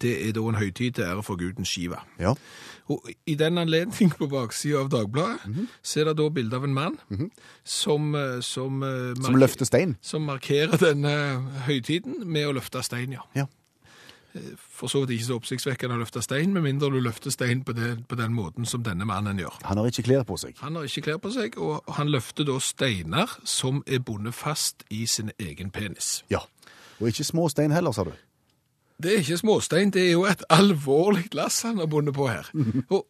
Det 0.00 0.28
er 0.28 0.32
da 0.32 0.40
en 0.40 0.54
høytid 0.54 0.92
til 0.98 1.04
ære 1.04 1.22
for 1.22 1.36
guden 1.40 1.64
Shiva. 1.64 2.02
Ja. 2.20 2.34
Og 2.90 3.06
i 3.26 3.34
den 3.34 3.58
anledning 3.58 4.12
på 4.18 4.26
baksida 4.30 4.80
av 4.80 4.90
Dagbladet, 4.90 5.68
så 5.82 6.00
er 6.00 6.10
det 6.10 6.16
da 6.18 6.28
bilde 6.28 6.56
av 6.56 6.64
en 6.64 6.74
mann 6.74 6.98
som, 7.64 8.14
-hmm. 8.14 8.40
som, 8.40 8.82
eh, 8.82 9.14
Som 9.24 9.34
løfter 9.36 9.64
stein. 9.64 9.96
som 10.00 10.22
markerer 10.22 10.76
denne 10.76 11.42
høytiden 11.66 12.26
med 12.26 12.46
å 12.46 12.52
løfte 12.52 12.82
stein, 12.82 13.12
ja. 13.12 13.20
Ja. 13.34 13.46
For 14.58 14.86
så 14.86 15.00
vidt 15.00 15.10
ikke 15.10 15.24
så 15.24 15.34
oppsiktsvekkende 15.40 15.96
å 15.96 15.98
løfte 15.98 16.22
stein, 16.22 16.52
med 16.54 16.62
mindre 16.62 16.90
du 16.90 17.00
løfter 17.00 17.30
stein 17.30 17.64
på, 17.64 17.72
det, 17.72 18.08
på 18.08 18.16
den 18.16 18.32
måten 18.32 18.66
som 18.66 18.82
denne 18.82 19.04
mannen 19.04 19.38
gjør. 19.38 19.58
Han 19.64 19.76
har 19.76 19.86
ikke 19.90 20.02
klær 20.06 20.22
på 20.22 20.36
seg. 20.36 20.54
Han 20.62 20.76
har 20.78 20.86
ikke 20.86 21.02
klær 21.08 21.16
på 21.16 21.32
seg, 21.34 21.58
og 21.58 21.82
han 21.96 22.08
løfter 22.08 22.46
da 22.46 22.58
steiner 22.62 23.38
som 23.44 23.82
er 23.86 23.98
bundet 23.98 24.34
fast 24.34 24.84
i 24.90 25.06
sin 25.06 25.30
egen 25.38 25.70
penis. 25.70 26.24
Ja. 26.30 26.38
Og 27.00 27.08
ikke 27.08 27.24
små 27.24 27.48
stein 27.48 27.74
heller, 27.74 27.92
sa 27.92 28.04
du. 28.04 28.12
Det 29.00 29.14
er 29.14 29.22
ikke 29.22 29.40
småstein, 29.40 29.92
det 29.94 30.06
er 30.08 30.12
jo 30.12 30.26
et 30.28 30.42
alvorlig 30.52 31.30
lass 31.36 31.62
han 31.66 31.80
har 31.80 31.88
bundet 31.90 32.14
på 32.14 32.28
her. 32.28 32.50
Og, 32.94 33.06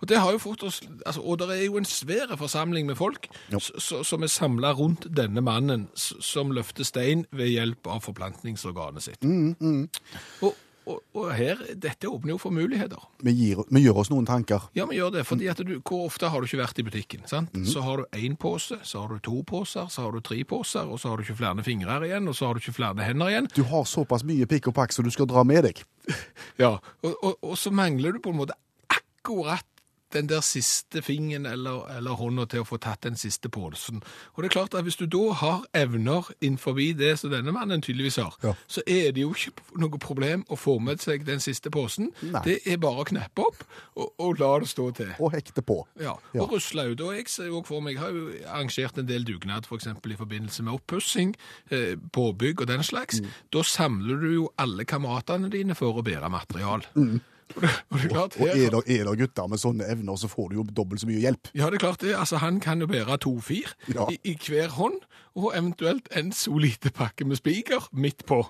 og 0.00 0.08
det 0.08 0.18
har 0.20 0.32
jo 0.32 0.38
fått 0.38 0.62
oss, 0.62 0.82
altså, 1.06 1.22
og 1.24 1.38
det 1.40 1.48
er 1.54 1.62
jo 1.64 1.78
en 1.80 1.88
svære 1.88 2.36
forsamling 2.36 2.86
med 2.86 2.98
folk 2.98 3.28
som 3.56 4.22
er 4.22 4.30
samla 4.32 4.74
rundt 4.76 5.06
denne 5.16 5.40
mannen 5.40 5.86
som 5.96 6.52
løfter 6.52 6.84
stein 6.84 7.24
ved 7.32 7.48
hjelp 7.54 7.88
av 7.88 8.02
forplantningsorganet 8.04 9.06
sitt. 9.06 9.24
Og, 9.24 10.52
og, 10.86 11.00
og 11.18 11.30
her, 11.34 11.58
dette 11.82 12.06
åpner 12.06 12.34
jo 12.34 12.38
for 12.38 12.54
muligheter. 12.54 13.00
Vi, 13.26 13.32
gir, 13.34 13.62
vi 13.74 13.82
gjør 13.82 14.02
oss 14.04 14.10
noen 14.12 14.26
tanker. 14.28 14.68
Ja, 14.78 14.86
vi 14.86 15.00
gjør 15.00 15.16
det, 15.16 15.24
fordi 15.26 15.48
du, 15.66 15.72
hvor 15.80 16.06
ofte 16.06 16.30
har 16.30 16.40
du 16.42 16.46
ikke 16.46 16.60
vært 16.62 16.78
i 16.78 16.86
butikken, 16.86 17.24
sant? 17.26 17.54
Så 17.66 17.82
har 17.82 18.02
du 18.02 18.18
én 18.18 18.36
pose, 18.38 18.78
så 18.86 19.02
har 19.02 19.14
du 19.14 19.22
to 19.26 19.40
poser, 19.46 19.90
så 19.92 20.06
har 20.06 20.14
du 20.14 20.22
tre 20.24 20.38
poser, 20.46 20.86
og 20.86 21.00
så 21.02 21.10
har 21.10 21.18
du 21.18 21.26
ikke 21.26 21.40
flere 21.42 21.66
fingre 21.66 21.98
igjen, 22.06 22.28
og 22.30 22.38
så 22.38 22.48
har 22.48 22.54
du 22.54 22.62
ikke 22.62 22.76
flere 22.78 23.06
hender 23.06 23.32
igjen. 23.32 23.50
Du 23.56 23.64
har 23.66 23.86
såpass 23.88 24.24
mye 24.28 24.46
pikk 24.50 24.70
og 24.70 24.78
pakk 24.78 24.94
som 24.94 25.06
du 25.06 25.12
skal 25.14 25.28
dra 25.30 25.46
med 25.46 25.66
deg. 25.68 25.82
Ja, 26.56 26.78
og, 27.04 27.12
og, 27.20 27.34
og 27.44 27.56
så 27.60 27.68
mangler 27.74 28.14
du 28.14 28.20
på 28.24 28.30
en 28.32 28.38
måte 28.38 28.54
akkurat 28.88 29.66
den 30.14 30.28
der 30.28 30.40
siste 30.40 31.02
fingeren 31.02 31.46
eller, 31.46 31.86
eller 31.96 32.10
hånda 32.16 32.44
til 32.46 32.60
å 32.62 32.66
få 32.68 32.78
tatt 32.78 33.02
den 33.02 33.16
siste 33.16 33.48
påsen. 33.48 34.02
Og 34.34 34.42
det 34.42 34.50
er 34.50 34.54
klart 34.54 34.74
at 34.78 34.84
hvis 34.86 34.96
du 35.00 35.06
da 35.10 35.32
har 35.40 35.64
evner 35.74 36.28
innenfor 36.40 36.76
det 36.96 37.18
som 37.18 37.30
denne 37.30 37.52
mannen 37.52 37.82
tydeligvis 37.82 38.16
har, 38.16 38.34
Ja. 38.42 38.54
så 38.68 38.82
er 38.86 39.10
det 39.12 39.20
jo 39.24 39.32
ikke 39.34 39.52
noe 39.78 39.98
problem 39.98 40.44
å 40.48 40.56
få 40.56 40.78
med 40.80 41.00
seg 41.00 41.24
den 41.26 41.40
siste 41.40 41.70
posen. 41.70 42.12
Nei. 42.22 42.42
Det 42.44 42.58
er 42.66 42.76
bare 42.78 43.02
å 43.02 43.04
kneppe 43.08 43.42
opp 43.42 43.64
og, 43.96 44.12
og 44.18 44.38
la 44.38 44.58
det 44.60 44.68
stå 44.68 44.90
til. 44.94 45.12
Og 45.18 45.32
hekte 45.32 45.62
på. 45.62 45.86
Ja, 46.00 46.14
Ja. 46.34 46.42
og 46.42 46.52
rusle 46.52 46.90
ut. 46.92 47.00
Og 47.00 47.14
jeg 47.16 47.28
ser 47.28 47.46
jo 47.46 47.62
for 47.66 47.80
meg, 47.80 47.94
jeg 47.94 48.02
har 48.02 48.10
jo 48.12 48.30
arrangert 48.46 48.98
en 48.98 49.06
del 49.06 49.24
dugnad, 49.24 49.66
for 49.66 49.76
eksempel 49.76 50.12
i 50.12 50.16
forbindelse 50.16 50.62
med 50.62 50.74
oppussing, 50.74 51.34
eh, 51.70 51.96
påbygg 52.12 52.60
og 52.60 52.66
den 52.68 52.82
slags. 52.82 53.20
Mm. 53.20 53.26
Da 53.52 53.62
samler 53.62 54.20
du 54.20 54.28
jo 54.34 54.48
alle 54.58 54.84
kameratene 54.84 55.50
dine 55.50 55.74
for 55.74 55.92
å 55.98 56.02
bære 56.06 56.30
material. 56.30 56.84
Det, 56.94 57.20
og 57.54 57.62
det 57.62 58.04
er 58.04 58.08
klart. 58.10 58.36
Og 58.40 58.48
er 58.50 58.70
det, 58.74 58.82
er 58.98 59.04
det 59.08 59.14
gutter 59.20 59.46
med 59.48 59.60
sånne 59.62 59.86
evner, 59.92 60.16
så 60.18 60.28
får 60.28 60.48
du 60.50 60.56
jo 60.58 60.64
dobbelt 60.76 61.00
så 61.00 61.06
mye 61.08 61.20
hjelp. 61.22 61.50
ja, 61.54 61.68
det 61.70 61.78
er 61.78 61.84
klart 61.86 62.00
det. 62.02 62.14
Altså, 62.18 62.40
han 62.42 62.60
kan 62.60 62.80
jo 62.82 62.88
bære 62.90 63.16
to 63.22 63.36
fir 63.40 63.70
Ja. 63.94 64.08
i, 64.10 64.18
i 64.32 64.36
hver 64.48 64.68
hånd, 64.76 64.98
og 65.36 65.52
eventuelt 65.56 66.08
en 66.16 66.32
solite 66.32 66.90
pakke 66.90 67.24
med 67.24 67.36
spiker 67.38 67.88
midt 67.92 68.26
på. 68.26 68.42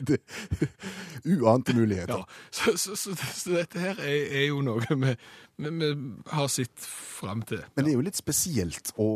Det, 0.00 0.16
uante 1.28 1.74
muligheter. 1.76 2.16
Ja, 2.16 2.24
så, 2.50 2.72
så, 2.80 2.94
så, 2.96 3.12
så 3.34 3.50
dette 3.58 3.78
her 3.82 3.98
er, 4.00 4.22
er 4.40 4.46
jo 4.48 4.62
noe 4.64 4.80
vi, 4.88 5.10
vi, 5.60 5.72
vi 5.80 5.90
har 6.32 6.46
sett 6.48 6.86
fram 7.20 7.42
til. 7.44 7.60
Men 7.76 7.84
det 7.84 7.92
er 7.92 7.98
jo 7.98 8.04
litt 8.06 8.16
spesielt 8.16 8.94
å, 8.96 9.08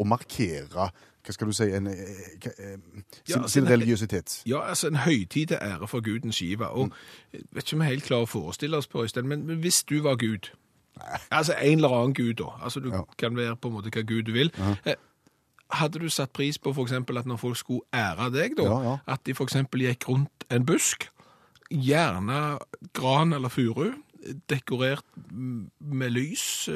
å 0.00 0.06
markere 0.08 0.88
hva 1.24 1.32
skal 1.32 1.46
du 1.46 1.52
si, 1.56 1.62
en, 1.72 1.86
eh, 1.86 1.92
eh, 1.92 2.48
sin, 2.48 2.82
Ja, 3.28 3.34
altså, 3.40 3.48
sin 3.48 3.68
religiøsitet. 3.68 4.42
Ja, 4.46 4.60
altså 4.68 4.88
en 4.88 4.96
høytid 4.96 5.46
til 5.46 5.58
ære 5.60 5.88
for 5.88 6.00
guden 6.00 6.32
Shiva. 6.32 6.64
Og 6.66 6.90
jeg 7.32 7.40
vet 7.52 7.64
ikke 7.64 7.74
om 7.76 7.80
vi 7.80 7.84
er 7.86 7.90
helt 7.90 8.04
klare 8.04 8.22
å 8.22 8.26
forestille 8.28 8.76
oss 8.76 8.86
på, 8.86 9.02
Øystein, 9.02 9.26
men, 9.28 9.42
hvis 9.60 9.82
du 9.84 10.02
var 10.02 10.16
Gud, 10.16 10.50
altså 11.30 11.54
en 11.62 11.78
eller 11.78 11.88
annen 11.88 12.14
Gud 12.14 12.34
da, 12.34 12.50
altså 12.62 12.80
du 12.80 12.90
Ja. 12.92 13.02
kan 13.18 13.36
være 13.36 13.56
på 13.56 13.68
en 13.68 13.74
måte 13.74 13.90
hva 13.90 14.02
Gud 14.06 14.22
du 14.22 14.32
vil, 14.32 14.52
eh, 14.86 14.94
hadde 15.70 15.98
du 15.98 16.08
satt 16.08 16.32
pris 16.32 16.58
på 16.58 16.72
for 16.74 16.82
eksempel 16.84 17.18
at 17.18 17.26
når 17.26 17.36
folk 17.36 17.56
skulle 17.56 17.80
ære 17.94 18.30
deg 18.32 18.56
da, 18.56 18.62
Ja, 18.62 18.82
ja. 18.82 18.96
at 19.06 19.24
de 19.26 19.32
eksempel 19.32 19.80
gikk 19.80 20.08
rundt 20.08 20.44
en 20.50 20.66
busk, 20.66 21.08
gjerne 21.70 22.58
gran 22.92 23.32
eller 23.32 23.48
furu, 23.48 23.92
dekorert 24.50 25.04
med 25.80 26.10
lys, 26.10 26.68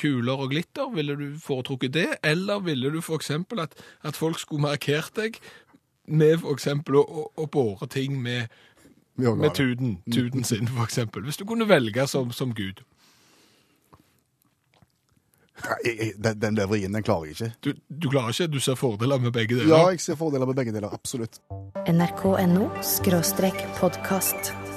kuler 0.00 0.40
og 0.40 0.50
glitter, 0.50 0.90
ville 0.94 1.16
du 1.16 1.26
foretrukket 1.40 1.94
det? 1.94 2.08
Eller 2.24 2.58
ville 2.64 2.92
du 2.92 3.00
for 3.00 3.14
eksempel 3.20 3.60
at, 3.60 3.74
at 4.02 4.16
folk 4.16 4.38
skulle 4.38 4.62
markert 4.62 5.12
deg 5.16 5.40
med 6.06 6.38
for 6.38 6.52
eksempel 6.52 7.00
å, 7.00 7.28
å, 7.36 7.46
båre 7.46 7.88
ting 7.90 8.16
med, 8.22 8.52
med 9.16 9.54
tuden, 9.56 9.98
tuden 10.12 10.44
sin, 10.44 10.68
for 10.68 10.84
eksempel. 10.84 11.24
Hvis 11.24 11.40
du 11.40 11.46
kunne 11.48 11.68
velge 11.68 12.06
som, 12.06 12.32
som 12.32 12.54
Gud. 12.54 12.84
Den, 16.18 16.40
den 16.40 16.56
der 16.56 16.66
vrien, 16.66 16.92
den 16.92 17.02
klarer 17.02 17.30
jeg 17.30 17.36
ikke. 17.36 17.50
Du, 17.64 17.72
du 18.02 18.10
klarer 18.10 18.34
ikke, 18.34 18.50
du 18.52 18.60
ser 18.60 18.74
fordeler 18.74 19.18
med 19.22 19.32
begge 19.32 19.56
deler. 19.56 19.70
Ja, 19.70 19.88
jeg 19.94 20.00
ser 20.00 20.18
fordeler 20.20 20.46
med 20.46 20.58
begge 20.58 20.74
deler, 20.74 20.92
absolutt. 20.92 21.40
nrk.no 21.88 22.68
podkast. 23.80 24.73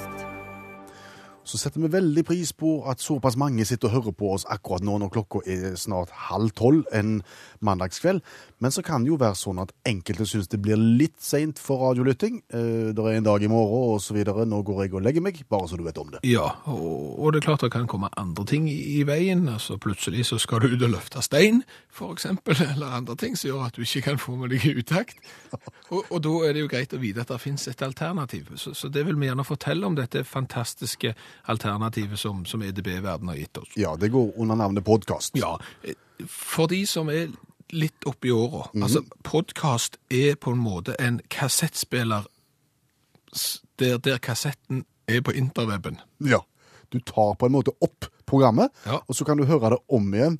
Så 1.48 1.58
setter 1.60 1.80
vi 1.80 1.90
veldig 1.92 2.24
pris 2.28 2.52
på 2.52 2.74
at 2.90 3.00
såpass 3.00 3.38
mange 3.40 3.64
sitter 3.64 3.88
og 3.88 3.94
hører 3.94 4.16
på 4.18 4.32
oss 4.34 4.44
akkurat 4.52 4.84
nå 4.84 4.98
når 5.00 5.12
klokka 5.14 5.42
er 5.48 5.78
snart 5.80 6.12
halv 6.28 6.52
tolv 6.58 6.84
en 6.92 7.22
mandagskveld. 7.64 8.20
Men 8.60 8.74
så 8.74 8.82
kan 8.84 9.04
det 9.04 9.12
jo 9.12 9.18
være 9.20 9.38
sånn 9.38 9.62
at 9.62 9.72
enkelte 9.88 10.26
syns 10.28 10.50
det 10.52 10.60
blir 10.62 10.76
litt 10.76 11.16
seint 11.22 11.60
for 11.62 11.80
radiolytting. 11.86 12.42
Eh, 12.52 12.90
det 12.92 13.04
er 13.04 13.18
en 13.18 13.28
dag 13.28 13.42
i 13.42 13.50
morgen 13.50 14.02
videre. 14.14 14.44
Nå 14.48 14.60
går 14.66 14.84
jeg 14.84 14.94
og 14.98 15.04
legger 15.06 15.24
meg, 15.24 15.40
bare 15.48 15.68
så 15.70 15.78
du 15.78 15.84
vet 15.86 15.98
om 16.00 16.10
det. 16.12 16.20
Ja, 16.28 16.50
og, 16.68 17.18
og 17.18 17.32
det 17.32 17.42
er 17.42 17.48
klart 17.48 17.64
det 17.64 17.72
kan 17.72 17.88
komme 17.90 18.10
andre 18.18 18.44
ting 18.48 18.68
i, 18.70 19.02
veien. 19.08 19.46
altså 19.48 19.78
Plutselig 19.80 20.26
så 20.28 20.38
skal 20.42 20.62
du 20.62 20.74
ut 20.74 20.82
og 20.82 20.92
løfte 20.96 21.22
stein, 21.24 21.62
eksempel, 22.08 22.56
eller 22.62 22.94
andre 22.98 23.16
ting 23.18 23.36
som 23.36 23.50
gjør 23.50 23.66
at 23.68 23.76
du 23.78 23.82
ikke 23.86 24.04
kan 24.10 24.20
få 24.20 24.36
med 24.38 24.52
deg 24.54 24.66
utakt. 24.78 25.18
Og, 25.88 26.04
og 26.12 26.18
da 26.20 26.30
er 26.44 26.52
det 26.52 26.60
jo 26.60 26.68
greit 26.68 26.92
å 26.92 26.98
vite 27.00 27.22
at 27.22 27.30
det 27.32 27.38
finnes 27.40 27.62
et 27.70 27.80
alternativ. 27.80 28.50
Så, 28.60 28.74
så 28.76 28.90
det 28.92 29.06
vil 29.08 29.16
vi 29.16 29.24
gjerne 29.30 29.44
fortelle 29.48 29.88
om 29.88 29.94
dette 29.96 30.20
fantastiske 30.28 31.14
alternativet 31.46 32.18
som, 32.18 32.44
som 32.46 32.62
EDB-verden 32.62 33.28
har 33.28 33.36
gitt 33.36 33.58
oss. 33.58 33.68
Ja, 33.76 33.96
det 33.96 34.08
går 34.12 34.32
under 34.36 34.56
navnet 34.56 34.84
podkast. 34.84 35.36
Ja, 35.38 35.58
for 36.28 36.66
de 36.66 36.82
som 36.86 37.08
er 37.08 37.28
litt 37.70 38.04
oppi 38.08 38.30
åra. 38.32 38.66
Altså, 38.82 39.02
podkast 39.22 39.98
er 40.10 40.34
på 40.40 40.52
en 40.56 40.58
måte 40.64 40.94
en 40.98 41.20
kassettspiller 41.28 42.24
der, 43.78 43.98
der 43.98 44.18
kassetten 44.18 44.84
er 45.08 45.20
på 45.20 45.32
interweben. 45.36 45.98
Ja. 46.24 46.40
Du 46.92 47.00
tar 47.04 47.34
på 47.36 47.46
en 47.46 47.52
måte 47.52 47.74
opp 47.84 48.06
programmet, 48.28 48.70
Ja. 48.86 49.00
og 49.06 49.14
så 49.16 49.24
kan 49.24 49.36
du 49.36 49.44
høre 49.44 49.70
det 49.74 49.78
om 49.88 50.14
igjen 50.14 50.38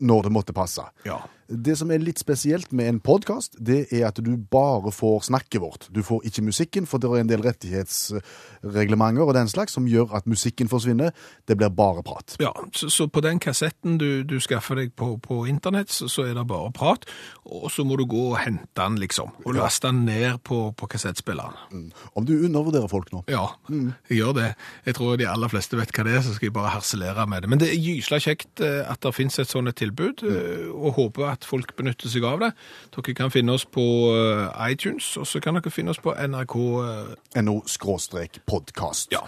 når 0.00 0.22
det 0.28 0.32
måtte 0.32 0.52
passe. 0.52 0.84
Ja. 1.04 1.22
Det 1.48 1.78
som 1.80 1.88
er 1.88 2.02
litt 2.04 2.20
spesielt 2.20 2.74
med 2.76 2.90
en 2.90 2.98
podkast, 3.00 3.54
det 3.56 3.86
er 3.88 4.02
at 4.10 4.18
du 4.20 4.34
bare 4.36 4.90
får 4.92 5.30
snakket 5.30 5.62
vårt. 5.62 5.86
Du 5.88 6.02
får 6.04 6.26
ikke 6.28 6.42
musikken, 6.44 6.84
for 6.84 7.00
det 7.00 7.08
er 7.08 7.22
en 7.22 7.30
del 7.30 7.40
rettighetsreglementer 7.46 9.24
og 9.24 9.32
den 9.32 9.48
slags 9.48 9.72
som 9.72 9.86
gjør 9.88 10.12
at 10.18 10.28
musikken 10.28 10.68
forsvinner. 10.68 11.14
Det 11.48 11.56
blir 11.56 11.72
bare 11.72 12.04
prat. 12.04 12.36
Ja, 12.42 12.52
så, 12.76 12.90
så 12.92 13.06
på 13.08 13.22
den 13.24 13.40
kassetten 13.40 13.96
du, 13.96 14.26
du 14.28 14.36
skaffer 14.44 14.76
deg 14.76 14.92
på, 14.92 15.14
på 15.24 15.46
internett, 15.48 15.88
så, 15.88 16.10
så 16.12 16.26
er 16.28 16.36
det 16.36 16.44
bare 16.50 16.68
prat, 16.76 17.08
og 17.48 17.70
så 17.72 17.86
må 17.88 17.96
du 17.96 18.04
gå 18.04 18.26
og 18.34 18.36
hente 18.42 18.68
den, 18.76 19.00
liksom, 19.00 19.32
og 19.46 19.56
laste 19.56 19.88
den 19.88 20.04
ned 20.04 20.42
på, 20.44 20.60
på 20.76 20.90
kassettspilleren. 20.92 21.88
Om 22.12 22.28
du 22.28 22.34
undervurderer 22.42 22.92
folk 22.92 23.08
nå. 23.14 23.22
Ja, 23.32 23.46
jeg 23.72 24.20
gjør 24.20 24.36
det. 24.36 24.50
Jeg 24.84 25.00
tror 25.00 25.16
de 25.16 25.30
aller 25.32 25.48
fleste 25.48 25.80
vet 25.80 25.96
hva 25.96 26.04
det 26.04 26.18
er, 26.18 26.22
så 26.28 26.36
skal 26.36 26.50
jeg 26.50 26.58
bare 26.60 26.76
harselere 26.76 27.24
med 27.24 27.46
det. 27.46 27.52
Men 27.54 27.64
det 27.64 27.72
er 27.72 27.80
gysla 27.80 28.20
kjekt 28.20 28.60
eh, 28.60 28.84
at 28.84 29.00
det 29.00 29.16
finnes 29.16 29.40
et 29.40 29.48
sånt 29.48 29.72
tilbud, 29.80 30.26
mm. 30.28 30.76
og 30.76 30.96
håper 31.00 31.30
at 31.32 31.37
folk 31.44 31.76
benytter 31.76 32.08
seg 32.10 32.24
av 32.24 32.40
det. 32.42 32.52
Dere 32.94 33.14
kan 33.14 33.30
finne 33.34 33.52
oss 33.54 33.66
på 33.66 33.84
eh, 34.14 34.70
iTunes, 34.72 35.16
og 35.20 35.26
så 35.26 35.40
kan 35.44 35.54
dere 35.58 35.70
finne 35.70 35.90
oss 35.94 36.02
på 36.02 36.14
NRK 36.14 36.56
eh, 36.56 37.42
NO-podkast. 37.42 39.12
Ja. 39.12 39.22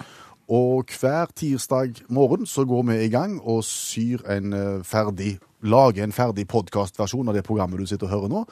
Og 0.50 0.90
hver 1.00 1.30
tirsdag 1.36 2.02
morgen 2.08 2.46
så 2.46 2.64
går 2.66 2.82
vi 2.88 3.04
i 3.04 3.12
gang 3.12 3.40
og 3.40 3.64
syr 3.64 4.24
en 4.30 4.52
eh, 4.52 4.84
ferdig, 4.84 5.38
lager 5.62 6.04
en 6.04 6.12
ferdig 6.16 6.48
podkastversjon 6.50 7.28
av 7.30 7.34
det 7.38 7.46
programmet 7.46 7.78
du 7.78 7.86
sitter 7.86 8.08
og 8.08 8.14
hører 8.16 8.34
nå. 8.34 8.44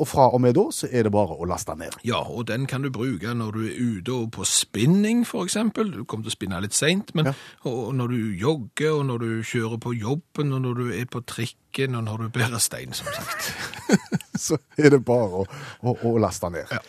Og 0.00 0.08
fra 0.08 0.24
og 0.32 0.40
med 0.40 0.54
da 0.56 0.62
så 0.72 0.88
er 0.90 1.04
det 1.04 1.12
bare 1.12 1.34
å 1.36 1.44
laste 1.46 1.74
ned. 1.76 1.92
Ja, 2.08 2.22
og 2.24 2.46
den 2.48 2.64
kan 2.66 2.82
du 2.82 2.88
bruke 2.90 3.34
når 3.36 3.52
du 3.52 3.60
er 3.66 3.74
ute 3.76 4.14
og 4.14 4.30
på 4.32 4.46
spinning, 4.48 5.20
for 5.28 5.44
eksempel. 5.44 5.90
Du 5.92 6.04
kommer 6.08 6.24
til 6.24 6.32
å 6.32 6.36
spinne 6.38 6.60
litt 6.64 6.72
seint, 6.74 7.12
men 7.14 7.26
Ja. 7.28 7.34
og 7.68 7.94
når 7.94 8.08
du 8.08 8.16
jogger, 8.40 8.90
og 8.98 9.04
når 9.06 9.18
du 9.18 9.42
kjører 9.44 9.78
på 9.78 9.92
jobben, 9.92 10.52
og 10.52 10.62
når 10.64 10.74
du 10.80 10.92
er 10.96 11.04
på 11.04 11.20
trikken, 11.20 11.94
og 11.94 12.04
når 12.04 12.16
du 12.24 12.28
bærer 12.38 12.58
stein, 12.58 12.92
som 12.92 13.06
sagt. 13.12 13.52
Så 14.46 14.56
er 14.78 14.90
det 14.96 15.04
bare 15.04 15.42
å, 15.44 15.46
å, 15.82 15.96
å 16.08 16.18
laste 16.18 16.48
ned. 16.50 16.72
Ja. 16.72 16.80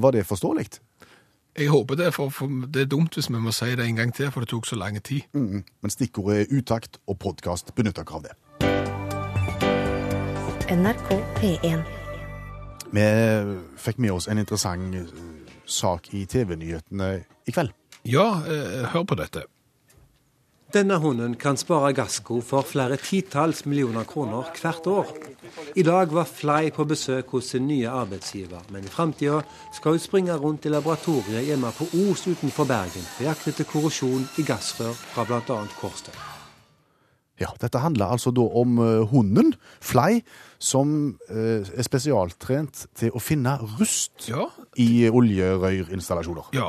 Var 0.00 0.10
det 0.16 0.24
forståelig? 0.26 0.66
Jeg 1.60 1.68
håper 1.68 1.94
det, 1.98 2.14
for, 2.14 2.30
for 2.30 2.46
det 2.72 2.82
er 2.86 2.88
dumt 2.88 3.14
hvis 3.18 3.28
vi 3.28 3.36
må 3.42 3.52
si 3.52 3.74
det 3.76 3.84
en 3.84 3.96
gang 4.00 4.14
til, 4.16 4.30
for 4.30 4.40
det 4.40 4.48
tok 4.48 4.66
så 4.66 4.78
lang 4.80 4.96
tid. 5.02 5.26
Mm. 5.34 5.60
Men 5.82 5.90
stikkordet 5.92 6.46
er 6.46 6.56
utakt 6.56 7.00
og 7.06 7.18
podkast. 7.20 7.74
Benytt 7.76 8.00
dere 8.00 8.16
av 8.16 8.22
det. 8.24 8.36
NRK 10.70 11.08
P1. 11.42 11.99
Vi 12.90 13.06
fikk 13.78 14.00
med 14.02 14.12
oss 14.12 14.26
en 14.28 14.40
interessant 14.42 14.94
eh, 14.98 15.06
sak 15.66 16.10
i 16.14 16.24
TV-nyhetene 16.26 17.12
i 17.46 17.54
kveld. 17.54 17.70
Ja, 18.02 18.42
eh, 18.42 18.86
hør 18.90 19.06
på 19.06 19.18
dette. 19.20 19.44
Denne 20.70 21.00
hunden 21.02 21.34
kan 21.34 21.56
spare 21.58 21.90
Gassco 21.92 22.38
for 22.46 22.62
flere 22.62 22.94
titalls 23.02 23.64
millioner 23.66 24.04
kroner 24.06 24.50
hvert 24.54 24.86
år. 24.86 25.08
I 25.74 25.82
dag 25.82 26.12
var 26.14 26.28
Fly 26.30 26.70
på 26.70 26.86
besøk 26.86 27.32
hos 27.34 27.50
sin 27.50 27.66
nye 27.66 27.90
arbeidsgiver, 27.90 28.62
men 28.70 28.86
i 28.86 28.92
framtida 28.92 29.40
skal 29.74 29.96
hun 29.96 30.02
springe 30.02 30.36
rundt 30.38 30.66
i 30.66 30.70
laboratoriet 30.70 31.48
hjemme 31.48 31.72
på 31.74 31.88
Os 32.04 32.26
utenfor 32.26 32.70
Bergen 32.70 33.06
på 33.16 33.26
jakt 33.26 33.50
etter 33.50 33.66
korrosjon 33.66 34.28
i 34.38 34.46
gassrør 34.46 34.94
fra 34.94 35.26
bl.a. 35.26 35.58
Kårstø. 35.80 36.14
Ja, 37.40 37.50
Dette 37.58 37.82
handler 37.82 38.14
altså 38.14 38.30
da 38.30 38.46
om 38.62 38.78
eh, 38.78 39.02
hunden, 39.10 39.54
Fly, 39.80 40.20
som 40.60 40.90
eh, 41.32 41.64
er 41.64 41.86
spesialtrent 41.86 42.82
til 43.00 43.14
å 43.16 43.20
finne 43.22 43.54
rust 43.78 44.26
Ja, 44.28 44.44
i 44.76 45.06
oljerøyrinstallasjoner. 45.08 46.50
ja, 46.52 46.68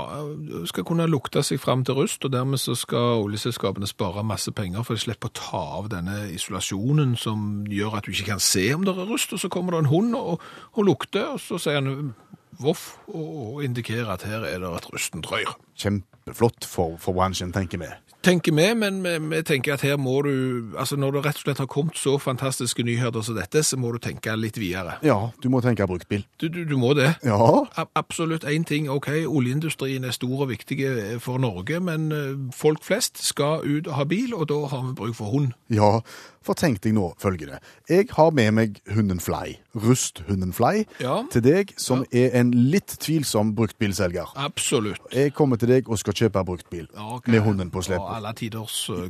skal 0.70 0.86
kunne 0.88 1.08
lukte 1.12 1.44
seg 1.44 1.60
fram 1.60 1.84
til 1.88 1.98
rust, 2.00 2.24
og 2.26 2.32
dermed 2.34 2.62
så 2.62 2.76
skal 2.80 3.26
oljeselskapene 3.26 3.90
spare 3.90 4.24
masse 4.24 4.52
penger, 4.56 4.84
for 4.88 4.96
de 4.96 5.04
slipper 5.04 5.28
å 5.32 5.36
ta 5.36 5.64
av 5.82 5.90
denne 5.92 6.30
isolasjonen 6.32 7.18
som 7.20 7.66
gjør 7.68 7.98
at 8.00 8.08
du 8.08 8.14
ikke 8.16 8.30
kan 8.32 8.40
se 8.44 8.70
om 8.76 8.86
det 8.88 8.96
er 8.96 9.10
rust, 9.12 9.34
og 9.36 9.44
så 9.44 9.52
kommer 9.52 9.76
det 9.76 9.84
en 9.86 9.92
hund 9.92 10.16
og, 10.16 10.40
og 10.74 10.88
lukter, 10.88 11.34
og 11.36 11.44
så 11.44 11.60
sier 11.60 11.82
han 11.82 12.14
voff, 12.62 12.94
og 13.12 13.62
indikerer 13.66 14.12
at 14.16 14.24
her 14.28 14.44
er 14.46 14.60
det 14.64 14.72
et 14.78 14.88
rustent 14.94 15.28
rør. 15.32 15.56
Kjempeflott 15.82 16.68
for, 16.70 16.96
for 17.02 17.18
bransjen, 17.18 17.52
tenker 17.56 17.80
vi. 17.82 17.92
Tenker 18.24 18.54
vi, 18.54 18.66
men 18.78 19.02
vi, 19.04 19.14
vi 19.32 19.42
tenker 19.48 19.74
at 19.74 19.82
her 19.86 19.98
må 19.98 20.22
du 20.26 20.32
Altså 20.78 20.96
når 21.00 21.12
det 21.18 21.22
rett 21.26 21.40
og 21.40 21.46
slett 21.46 21.62
har 21.62 21.70
kommet 21.72 21.98
så 22.00 22.18
fantastiske 22.22 22.84
nyheter 22.86 23.22
som 23.26 23.36
dette, 23.38 23.64
så 23.66 23.78
må 23.78 23.92
du 23.92 23.98
tenke 24.04 24.34
litt 24.38 24.58
videre. 24.62 24.98
Ja, 25.06 25.18
du 25.44 25.50
må 25.50 25.62
tenke 25.62 25.88
bruktbil. 25.90 26.24
Du, 26.42 26.48
du, 26.50 26.64
du 26.70 26.76
må 26.78 26.94
det. 26.98 27.12
Ja, 27.26 27.38
A- 27.78 27.88
Absolutt 27.96 28.44
én 28.48 28.64
ting. 28.68 28.90
OK, 28.90 29.10
oljeindustrien 29.28 30.04
er 30.06 30.12
stor 30.16 30.46
og 30.46 30.50
viktig 30.54 30.80
for 31.22 31.38
Norge, 31.42 31.80
men 31.84 32.12
eh, 32.12 32.36
folk 32.56 32.84
flest 32.86 33.22
skal 33.26 33.66
ut 33.66 33.88
og 33.90 33.96
ha 34.00 34.06
bil, 34.10 34.34
og 34.38 34.48
da 34.54 34.62
har 34.72 34.86
vi 34.90 34.94
bruk 35.02 35.16
for 35.20 35.34
hund. 35.34 35.54
ja. 35.70 36.00
For 36.42 36.58
tenk 36.58 36.80
deg 36.82 36.96
nå 36.98 37.12
følgende. 37.22 37.60
Jeg 37.90 38.08
har 38.18 38.32
med 38.34 38.52
meg 38.58 38.80
hunden 38.90 39.20
Fly, 39.22 39.58
rusthunden 39.78 40.54
Fly, 40.54 40.86
Ja. 41.00 41.20
til 41.32 41.42
deg 41.46 41.74
som 41.78 42.04
er 42.12 42.32
en 42.40 42.50
litt 42.52 42.98
tvilsom 43.00 43.54
bruktbilselger. 43.56 44.32
Absolutt. 44.36 45.02
Jeg 45.14 45.34
kommer 45.38 45.58
til 45.62 45.70
deg 45.70 45.90
og 45.90 46.00
skal 46.02 46.14
kjøpe 46.14 46.44
bruktbil 46.46 46.88
Ja, 46.96 47.16
okay. 47.18 47.32
med 47.32 47.42
hunden 47.46 47.70
på 47.70 47.82
slep. 47.84 48.00
slep. 48.02 48.16
alle 48.16 48.34
tiders 48.34 48.90
eh, 48.90 49.10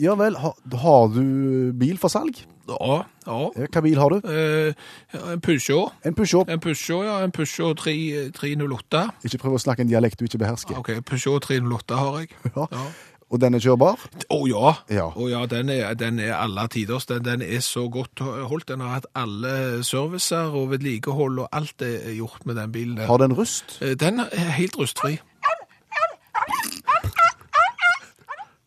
Ja 0.00 0.14
vel, 0.14 0.36
har, 0.36 0.54
har 0.80 1.08
du 1.12 1.72
bil 1.76 1.98
for 1.98 2.08
salg? 2.08 2.40
Ja. 2.70 3.02
ja. 3.26 3.38
Ja, 3.58 3.66
Hva 3.66 3.80
bil 3.82 3.98
har 3.98 4.08
du? 4.14 4.20
Eh, 4.30 4.72
ja, 5.12 5.32
en 5.34 5.40
Peugeot. 5.40 5.92
En 6.06 6.14
Peugeot. 6.14 6.48
En 6.48 6.60
Peugeot, 6.60 7.04
ja. 7.04 7.16
En 7.24 7.30
Peugeot 7.34 7.76
3, 7.76 8.30
308. 8.32 9.00
Ikke 9.26 9.38
prøv 9.42 9.56
å 9.58 9.60
snakke 9.60 9.82
en 9.82 9.90
dialekt 9.90 10.20
du 10.20 10.24
ikke 10.28 10.38
behersker. 10.38 10.78
OK, 10.78 10.92
Peugeot 11.04 11.42
308 11.42 11.96
har 11.98 12.20
jeg. 12.20 12.30
Ja. 12.54 12.66
Ja. 12.70 12.84
Og 13.30 13.38
den 13.40 13.54
er 13.54 13.62
kjørbar? 13.62 14.00
Å 14.34 14.38
ja. 14.50 14.70
Ja. 14.90 15.04
Oh, 15.14 15.28
ja, 15.30 15.44
den 15.46 15.68
er, 15.70 15.92
den 15.94 16.18
er 16.18 16.32
alle 16.34 16.64
tiders. 16.72 17.06
Den, 17.06 17.22
den 17.24 17.42
er 17.46 17.60
så 17.62 17.84
godt 17.92 18.18
holdt. 18.24 18.66
Den 18.72 18.80
har 18.82 18.96
hatt 18.96 19.06
alle 19.14 19.84
servicer 19.86 20.50
og 20.58 20.72
vedlikehold, 20.72 21.38
og 21.44 21.48
alt 21.54 21.82
er 21.86 22.10
gjort 22.16 22.42
med 22.50 22.58
den 22.58 22.72
bilen. 22.74 22.98
Har 23.06 23.22
den 23.22 23.36
rust? 23.38 23.76
Eh, 23.82 23.94
Den 24.00 24.18
er 24.20 24.50
helt 24.58 24.74
rustfri. 24.78 25.20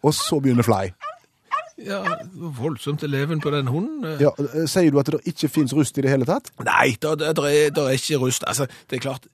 Og 0.03 0.13
så 0.15 0.39
begynner 0.43 0.63
Fly. 0.67 0.89
Ja, 1.83 1.99
voldsomt 2.59 3.03
eleven 3.03 3.41
på 3.41 3.51
den 3.51 3.67
hunden. 3.67 4.03
eh. 4.05 4.21
Ja, 4.21 4.29
eh, 4.39 4.67
Sier 4.69 4.91
du 4.91 4.99
at 4.99 5.07
det 5.11 5.19
ikke 5.27 5.49
fins 5.49 5.73
rust 5.75 5.97
i 5.97 6.01
det 6.05 6.11
hele 6.11 6.25
tatt? 6.25 6.51
Nei, 6.63 6.93
det 7.01 7.09
er, 7.21 7.33
er 7.33 7.95
ikke 7.97 8.19
rust. 8.21 8.43
Altså, 8.47 8.67
det 8.89 8.97
er 8.97 9.01
klart, 9.09 9.27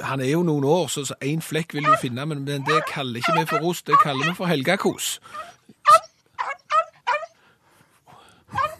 han 0.00 0.20
er 0.20 0.30
jo 0.32 0.42
noen 0.46 0.64
år, 0.64 0.86
så 0.92 1.04
én 1.20 1.38
en 1.38 1.42
flekk 1.42 1.74
vil 1.74 1.84
du 1.86 1.94
finne, 2.00 2.24
men, 2.26 2.44
men 2.44 2.64
det 2.66 2.82
kaller 2.90 3.20
ikke 3.20 3.34
vi 3.38 3.46
for 3.50 3.64
rust, 3.64 3.86
det 3.86 3.98
kaller 4.02 4.30
vi 4.30 4.34
for 4.38 4.46
helgakos. 4.50 5.18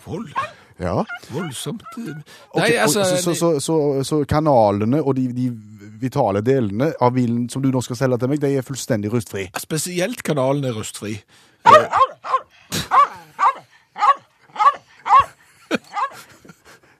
Vold, 0.07 0.31
Ja. 0.81 1.05
voldsomt. 1.31 1.83
eh. 1.99 2.05
Nei, 2.05 2.23
okay, 2.53 2.77
altså... 2.77 3.05
så, 3.05 3.17
så, 3.23 3.35
så, 3.35 3.61
så, 3.61 4.05
så 4.05 4.25
kanalene 4.25 5.03
og 5.03 5.17
de, 5.17 5.27
de 5.35 5.49
vitale 6.01 6.41
delene 6.41 6.93
av 7.03 7.13
bilen 7.17 7.49
som 7.51 7.63
du 7.63 7.69
nå 7.75 7.83
skal 7.83 7.99
selge 7.99 8.19
til 8.23 8.31
meg, 8.33 8.41
de 8.41 8.55
er 8.57 8.65
fullstendig 8.67 9.11
rustfri? 9.13 9.49
Spesielt 9.59 10.23
kanalen 10.23 10.65
er 10.65 10.79
rustfri. 10.79 11.19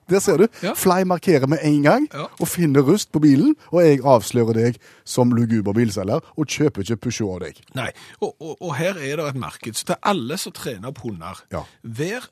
Der 0.09 0.21
ser 0.25 0.37
du. 0.41 0.47
Ja. 0.63 0.73
Fly 0.75 1.03
markerer 1.05 1.47
med 1.47 1.59
en 1.63 1.83
gang 1.83 2.09
Ja. 2.15 2.27
og 2.41 2.49
finner 2.49 2.81
rust 2.83 3.11
på 3.13 3.21
bilen, 3.21 3.55
og 3.73 3.83
jeg 3.85 4.01
avslører 4.05 4.55
deg 4.55 4.79
som 5.05 5.31
luguber 5.33 5.73
bilselger 5.77 6.21
og 6.37 6.47
kjøper 6.47 6.83
ikke 6.85 6.97
Peugeot 6.97 7.35
av 7.35 7.41
deg. 7.47 7.61
Nei, 7.75 7.91
og, 8.21 8.35
og, 8.41 8.57
og 8.63 8.75
her 8.77 8.97
er 8.97 9.17
det 9.21 9.27
et 9.29 9.37
marked. 9.41 9.75
Så 9.77 9.85
til 9.91 9.97
alle 10.03 10.39
som 10.39 10.53
trener 10.53 10.89
opp 10.89 10.99
hunder, 11.05 11.43
Ja. 11.53 11.63
vær 11.85 12.29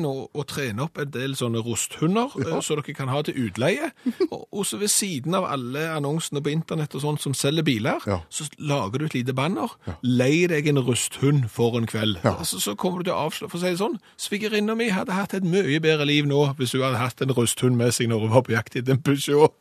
nå 0.00 0.12
å, 0.34 0.44
trene 0.46 0.82
opp 0.82 0.98
en 0.98 1.10
del 1.10 1.34
sånne 1.38 1.62
rusthunder, 1.64 2.30
eh, 2.40 2.60
så 2.60 2.76
dere 2.78 2.94
kan 2.96 3.08
ha 3.12 3.22
til 3.22 3.34
utleie. 3.46 3.90
og, 4.32 4.46
og 4.52 4.66
så 4.66 4.78
ved 4.80 4.88
siden 4.92 5.34
av 5.38 5.44
alle 5.50 5.86
annonsene 5.96 6.42
på 6.42 6.50
internett 6.52 6.94
og 6.94 7.02
sånt 7.04 7.20
som 7.22 7.34
selger 7.34 7.62
biler, 7.66 8.00
Ja. 8.06 8.20
så 8.30 8.48
lager 8.58 8.98
du 8.98 9.04
et 9.06 9.14
lite 9.14 9.34
banner. 9.36 9.68
Lei 10.02 10.46
deg 10.50 10.66
en 10.68 10.78
rusthund 10.82 11.48
for 11.50 11.76
en 11.78 11.86
kveld. 11.86 12.18
Ja. 12.24 12.36
Så, 12.44 12.60
så 12.60 12.74
kommer 12.74 12.98
du 13.02 13.04
til 13.10 13.14
å 13.14 13.26
avsløre, 13.28 13.50
for 13.50 13.58
å 13.58 13.62
si 13.62 13.70
det 13.74 13.80
sånn, 13.80 13.98
svigerinna 14.20 14.74
mi 14.76 14.88
hadde 14.90 15.12
hatt 15.16 15.34
et 15.34 15.44
mye 15.46 15.80
bedre 15.80 16.06
liv 16.08 16.26
nå 16.28 16.54
hvis 16.58 16.72
hun 16.76 16.82
hadde 16.86 17.00
hatt 17.00 17.19
en 17.24 17.32
rusthund 17.36 17.76
med 17.76 17.92
seg 17.94 18.08
når 18.10 18.24
hun 18.26 18.32
var 18.34 18.44
på 18.46 18.54
jakt 18.54 18.76
etter 18.78 18.94
en 18.96 19.02
Peugeot. 19.04 19.54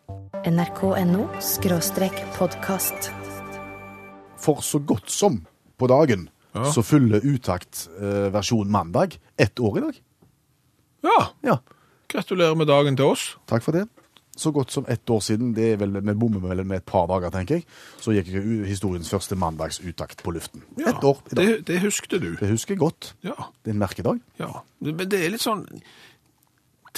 nrk.no 0.47 1.27
podkast. 2.37 3.09
For 4.39 4.61
så 4.63 4.79
godt 4.79 5.09
som 5.11 5.41
på 5.79 5.87
dagen 5.91 6.29
Ja. 6.55 6.71
så 6.73 6.81
fyller 6.81 7.21
utakt 7.21 7.87
eh, 8.01 8.65
mandag 8.65 9.19
ett 9.37 9.59
år 9.59 9.77
i 9.77 9.81
dag. 9.81 10.01
Ja, 11.03 11.27
Ja, 11.43 11.57
gratulerer 12.09 12.55
med 12.55 12.67
dagen 12.67 12.95
til 12.95 13.05
oss. 13.05 13.37
takk 13.45 13.63
for 13.63 13.71
det. 13.71 13.87
Så 14.35 14.51
godt 14.53 14.71
som 14.71 14.85
ett 14.87 15.05
år 15.09 15.19
siden, 15.19 15.53
det 15.53 15.73
er 15.73 15.77
vel, 15.77 15.91
vi 15.99 16.13
bommer 16.13 16.63
med 16.63 16.77
et 16.77 16.85
par 16.85 17.07
dager, 17.07 17.29
tenker 17.29 17.55
jeg, 17.55 17.65
så 17.99 18.13
gikk 18.15 18.27
jeg 18.31 18.65
historiens 18.69 19.09
første 19.09 19.35
mandagsutakt 19.35 20.23
på 20.23 20.31
luften. 20.31 20.63
Ja, 20.77 20.89
Ett 20.93 21.03
år 21.03 21.17
i 21.31 21.35
dag. 21.35 21.45
Det, 21.45 21.65
det 21.67 21.81
huskte 21.83 22.19
du. 22.19 22.35
Det 22.39 22.47
husker 22.49 22.73
jeg 22.73 22.79
godt. 22.79 23.13
Ja. 23.21 23.35
Det 23.63 23.71
er 23.71 23.75
en 23.75 23.79
merkedag. 23.83 24.21
Ja, 24.39 24.61
men 24.79 24.97
det 25.09 25.19
er 25.25 25.29
litt 25.29 25.43
sånn 25.43 25.65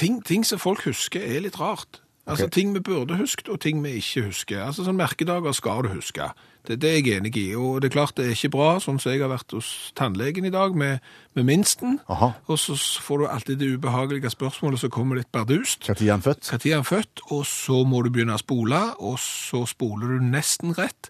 Ting, 0.01 0.21
ting 0.25 0.45
som 0.47 0.61
folk 0.61 0.87
husker, 0.89 1.21
er 1.21 1.45
litt 1.45 1.59
rart. 1.61 2.01
Altså 2.25 2.45
okay. 2.45 2.53
Ting 2.53 2.73
vi 2.75 2.79
burde 2.85 3.17
husket, 3.17 3.49
og 3.49 3.59
ting 3.61 3.81
vi 3.83 3.97
ikke 3.97 4.27
husker. 4.29 4.61
Altså 4.67 4.85
sånn 4.85 4.97
Merkedager 4.99 5.55
skal 5.57 5.85
du 5.85 5.95
huske. 5.95 6.29
Det, 6.67 6.75
det 6.83 6.89
er 6.91 6.99
jeg 6.99 7.17
enig 7.17 7.31
i. 7.41 7.47
Og 7.57 7.81
det 7.81 7.89
er 7.89 7.95
klart 7.95 8.13
det 8.19 8.27
er 8.27 8.35
ikke 8.35 8.51
bra, 8.53 8.67
sånn 8.83 8.99
som 9.01 9.09
jeg 9.13 9.23
har 9.23 9.31
vært 9.31 9.55
hos 9.57 9.89
tannlegen 9.97 10.45
i 10.45 10.53
dag 10.53 10.77
med, 10.77 11.01
med 11.37 11.47
minsten. 11.49 11.97
Aha. 12.13 12.31
Og 12.45 12.59
så 12.61 12.77
får 12.77 13.23
du 13.23 13.27
alltid 13.27 13.61
det 13.63 13.71
ubehagelige 13.73 14.29
spørsmålet 14.33 14.83
som 14.83 14.93
kommer 14.93 15.17
litt 15.17 15.31
bardust. 15.33 15.89
Når 15.89 16.03
er 16.05 16.13
han 16.13 16.25
født? 16.25 16.51
Når 16.53 16.67
er 16.69 16.75
han 16.77 16.89
født? 16.91 17.23
Og 17.33 17.45
så 17.49 17.81
må 17.89 18.03
du 18.05 18.11
begynne 18.13 18.37
å 18.37 18.41
spole, 18.41 18.81
og 19.01 19.17
så 19.23 19.63
spoler 19.69 20.13
du 20.13 20.27
nesten 20.31 20.75
rett. 20.77 21.09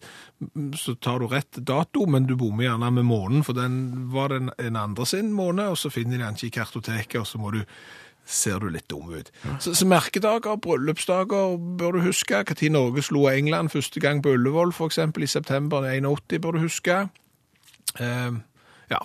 Så 0.79 0.95
tar 1.03 1.19
du 1.19 1.27
rett 1.29 1.59
dato, 1.67 2.07
men 2.09 2.25
du 2.29 2.37
bommer 2.39 2.69
gjerne 2.69 2.93
med 2.95 3.05
måneden, 3.11 3.43
for 3.45 3.59
den 3.59 4.07
var 4.15 4.31
den 4.31 4.49
en 4.57 4.79
andre 4.79 5.05
sin 5.05 5.35
måned, 5.35 5.75
og 5.75 5.77
så 5.77 5.91
finner 5.91 6.17
de 6.17 6.23
den 6.23 6.39
ikke 6.39 6.49
i 6.49 6.55
kartoteket, 6.61 7.19
og 7.19 7.27
så 7.27 7.43
må 7.43 7.51
du 7.53 7.61
ser 8.31 8.59
du 8.63 8.69
litt 8.71 8.87
dum 8.89 9.11
ut. 9.13 9.31
Så, 9.59 9.73
så 9.75 9.87
merkedager, 9.87 10.55
bryllupsdager 10.63 11.57
bør 11.79 11.97
du 11.97 12.05
huske. 12.07 12.43
Når 12.47 12.71
Norge 12.71 13.03
slo 13.05 13.27
England 13.29 13.69
første 13.73 13.99
gang 13.99 14.23
på 14.23 14.35
Ullevål, 14.37 14.73
eksempel, 14.89 15.23
i 15.23 15.31
september 15.31 15.85
81 15.87 16.39
bør 16.41 16.57
du 16.57 16.63
huske. 16.65 17.01
Eh, 17.99 18.31
ja. 18.91 19.01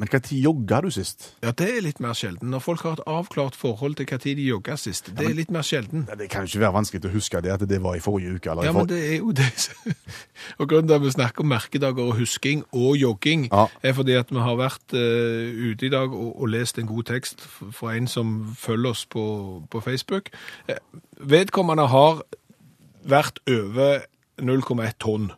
Men 0.00 0.08
når 0.08 0.22
jogga 0.32 0.78
du 0.80 0.88
sist? 0.94 1.34
ja, 1.44 1.50
det 1.52 1.66
er 1.76 1.82
litt 1.84 1.98
mer 2.00 2.14
sjelden. 2.16 2.48
Når 2.48 2.62
folk 2.64 2.84
har 2.86 2.94
et 2.96 3.02
avklart 3.06 3.56
forhold 3.58 3.98
til 3.98 4.06
når 4.08 4.22
de 4.38 4.46
jogga 4.46 4.76
sist, 4.80 5.10
det 5.18 5.26
er 5.28 5.34
litt 5.36 5.50
mer 5.52 5.66
sjelden. 5.66 6.06
Det 6.08 6.28
kan 6.32 6.46
jo 6.46 6.54
ikke 6.54 6.62
være 6.62 6.72
vanskelig 6.78 7.04
å 7.04 7.12
huske 7.12 7.42
det 7.44 7.52
at 7.52 7.64
det 7.68 7.80
var 7.84 7.98
i 7.98 8.00
forrige 8.00 8.38
uke. 8.38 8.50
Eller 8.50 8.64
Ja, 8.64 8.72
for... 8.72 8.78
men 8.80 8.88
det 8.88 9.00
er 9.10 9.18
jo 9.18 9.34
det. 9.36 9.50
Og 10.58 10.68
grunnen 10.70 10.88
til 10.88 10.96
at 10.96 11.04
vi 11.04 11.12
snakker 11.12 11.44
om 11.44 11.52
merkedager 11.52 12.00
og 12.08 12.16
husking 12.16 12.64
og 12.72 12.96
jogging, 12.96 13.48
Ja. 13.52 13.66
er 13.82 13.92
fordi 13.92 14.16
at 14.16 14.32
vi 14.32 14.40
har 14.40 14.56
vært 14.56 14.96
uh, 14.96 15.70
ute 15.70 15.86
i 15.86 15.92
dag 15.92 16.08
og, 16.16 16.32
og 16.40 16.48
lest 16.48 16.78
en 16.80 16.88
god 16.88 17.04
tekst 17.12 17.44
fra 17.44 17.92
en 17.96 18.08
som 18.08 18.54
følger 18.56 18.90
oss 18.94 19.04
på, 19.06 19.26
på 19.70 19.80
Facebook. 19.84 20.32
Eh, 20.68 20.80
vedkommende 21.20 21.86
har 21.92 22.22
vært 23.04 23.44
over 23.48 24.06
0,1 24.40 24.96
tonn. 24.98 25.30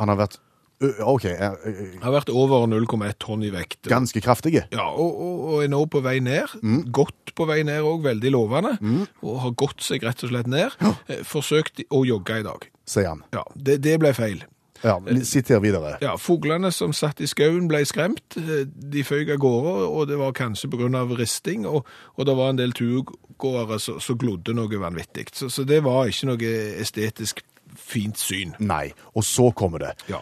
Han 0.00 0.08
har 0.08 0.16
vært 0.24 0.40
OK, 0.82 1.24
jeg, 1.24 1.38
jeg 1.38 2.00
Har 2.02 2.12
vært 2.12 2.30
over 2.34 2.66
0,1 2.68 3.14
tonn 3.22 3.44
i 3.46 3.50
vekt. 3.54 3.78
ganske 3.88 4.20
kraftige. 4.20 4.64
Ja, 4.74 4.88
og, 4.90 5.14
og, 5.22 5.44
og 5.54 5.62
er 5.64 5.70
nå 5.72 5.84
på 5.88 6.02
vei 6.04 6.18
ned. 6.20 6.50
Mm. 6.62 6.82
Godt 6.92 7.32
på 7.38 7.46
vei 7.48 7.62
ned 7.64 7.80
òg, 7.86 8.02
veldig 8.04 8.32
lovende. 8.34 8.74
Og 9.22 9.38
har 9.44 9.54
gått 9.56 9.80
seg 9.86 10.02
rett 10.04 10.24
og 10.26 10.32
slett 10.34 10.50
ned. 10.50 10.74
Ja. 10.82 10.92
Forsøkt 11.24 11.84
å 11.94 12.02
jogge 12.04 12.40
i 12.42 12.44
dag. 12.46 12.66
sier 12.90 13.08
han. 13.12 13.22
Ja, 13.32 13.44
det, 13.54 13.78
det 13.86 13.96
ble 14.02 14.12
feil. 14.16 14.42
Ja, 14.84 14.98
Sitter 15.24 15.62
videre. 15.64 15.94
Ja, 16.04 16.18
Fuglene 16.20 16.68
som 16.74 16.92
satt 16.92 17.22
i 17.24 17.28
skauen 17.30 17.70
ble 17.70 17.80
skremt. 17.88 18.36
Eh, 18.36 18.66
De 18.68 19.00
føyk 19.06 19.30
av 19.32 19.38
gårde, 19.40 19.72
og 19.88 20.10
det 20.10 20.18
var 20.20 20.34
kanskje 20.36 20.68
pga. 20.74 20.90
risting. 21.16 21.64
Og, 21.70 21.86
og 22.18 22.26
det 22.28 22.34
var 22.36 22.50
en 22.52 22.60
del 22.60 22.74
turgåere 22.76 23.78
som 23.80 24.18
glodde 24.20 24.52
noe 24.52 24.68
vanvittig. 24.82 25.30
Så, 25.32 25.48
så 25.48 25.64
det 25.64 25.80
var 25.86 26.10
ikke 26.12 26.28
noe 26.34 26.52
estetisk 26.82 27.40
fint 27.80 28.20
syn. 28.20 28.52
Nei. 28.60 28.90
Og 29.16 29.24
så 29.24 29.48
kommer 29.56 29.80
det. 29.80 29.94
Ja. 30.12 30.20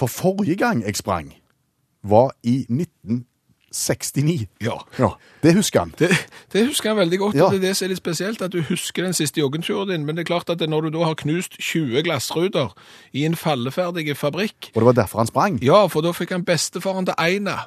For 0.00 0.08
forrige 0.08 0.56
gang 0.56 0.80
jeg 0.86 0.96
sprang, 0.96 1.34
var 2.02 2.30
i 2.42 2.62
1969. 2.70 4.46
ja. 4.60 4.78
Ja, 4.98 5.08
Det 5.42 5.54
husker 5.54 5.80
han. 5.80 5.94
Det, 5.98 6.08
det 6.52 6.66
husker 6.66 6.88
han 6.90 6.98
veldig 6.98 7.18
godt, 7.18 7.34
Ja. 7.36 7.48
det 7.50 7.56
er 7.56 7.60
det 7.68 7.76
som 7.76 7.84
er 7.84 7.88
litt 7.92 7.98
spesielt, 8.00 8.42
at 8.42 8.52
du 8.52 8.62
husker 8.62 9.02
den 9.04 9.12
siste 9.12 9.40
joggenturen 9.40 9.88
din, 9.92 10.04
men 10.06 10.16
det 10.16 10.22
er 10.24 10.30
klart 10.32 10.50
at 10.50 10.60
når 10.68 10.80
du 10.80 10.90
da 10.98 11.04
har 11.04 11.14
knust 11.14 11.58
20 11.60 12.02
glassruter 12.02 12.72
i 13.12 13.24
en 13.28 13.36
falleferdig 13.36 14.16
fabrikk, 14.16 14.70
Og 14.74 14.80
det 14.80 14.86
var 14.86 14.92
derfor 15.02 15.18
han 15.18 15.26
sprang. 15.26 15.60
ja, 15.64 15.86
for 15.86 16.00
da 16.00 16.12
fikk 16.12 16.30
han 16.32 16.44
bestefaren 16.44 17.06
til 17.06 17.14
Eina 17.18 17.58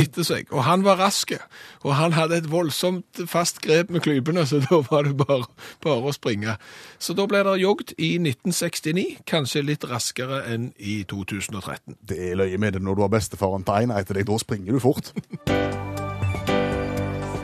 etter 0.00 0.24
seg, 0.26 0.48
og 0.52 0.64
han 0.66 0.84
var 0.86 1.00
raske, 1.00 1.38
og 1.84 1.94
han 1.98 2.14
hadde 2.16 2.38
et 2.40 2.50
voldsomt 2.52 3.22
fast 3.28 3.60
grep 3.64 3.90
med 3.92 4.04
klypene, 4.04 4.46
så 4.48 4.62
da 4.64 4.80
var 4.88 5.08
det 5.08 5.16
bare, 5.20 5.48
bare 5.84 6.08
å 6.08 6.14
springe. 6.16 6.56
Så 7.02 7.16
da 7.18 7.26
ble 7.28 7.42
det 7.46 7.58
jogd 7.62 7.94
i 7.98 8.14
1969, 8.20 9.24
kanskje 9.28 9.64
litt 9.66 9.84
raskere 9.88 10.42
enn 10.52 10.70
i 10.78 11.02
2013. 11.08 11.98
Det 12.00 12.20
er 12.30 12.38
løye 12.40 12.60
med 12.60 12.78
det 12.78 12.84
når 12.84 12.98
du 12.98 13.04
har 13.06 13.12
bestefaren 13.12 13.66
til 13.68 13.88
en 13.88 13.96
etter 13.98 14.18
deg. 14.18 14.28
Da 14.30 14.38
springer 14.40 14.72
du 14.72 14.80
fort. 14.82 15.12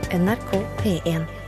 NRK 0.09 0.57
P1. 0.81 1.48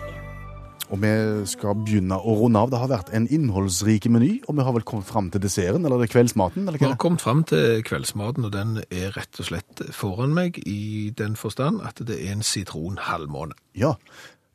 Og 0.90 0.98
vi 0.98 1.10
skal 1.46 1.76
begynne 1.78 2.16
å 2.18 2.32
runde 2.40 2.58
av. 2.58 2.72
Det 2.72 2.80
har 2.82 2.90
vært 2.90 3.12
en 3.14 3.28
innholdsrik 3.30 4.08
meny, 4.10 4.32
og 4.50 4.56
vi 4.58 4.64
har 4.66 4.74
vel 4.74 4.86
kommet 4.86 5.06
fram 5.06 5.28
til 5.30 5.42
desserten, 5.44 5.84
eller 5.86 6.00
er 6.00 6.08
det 6.08 6.14
kveldsmaten? 6.14 6.66
eller 6.66 6.80
hva? 6.80 6.88
Vi 6.88 6.94
har 6.96 7.00
kommet 7.02 7.22
fram 7.22 7.44
til 7.46 7.84
kveldsmaten, 7.86 8.48
og 8.48 8.54
den 8.56 8.80
er 8.88 9.14
rett 9.14 9.38
og 9.38 9.50
slett 9.52 9.84
foran 9.94 10.34
meg 10.34 10.58
i 10.66 11.12
den 11.16 11.38
forstand 11.38 11.84
at 11.86 12.02
det 12.02 12.18
er 12.18 12.34
en 12.34 12.46
sitronhalvmåne. 12.46 13.54
Ja, 13.78 13.94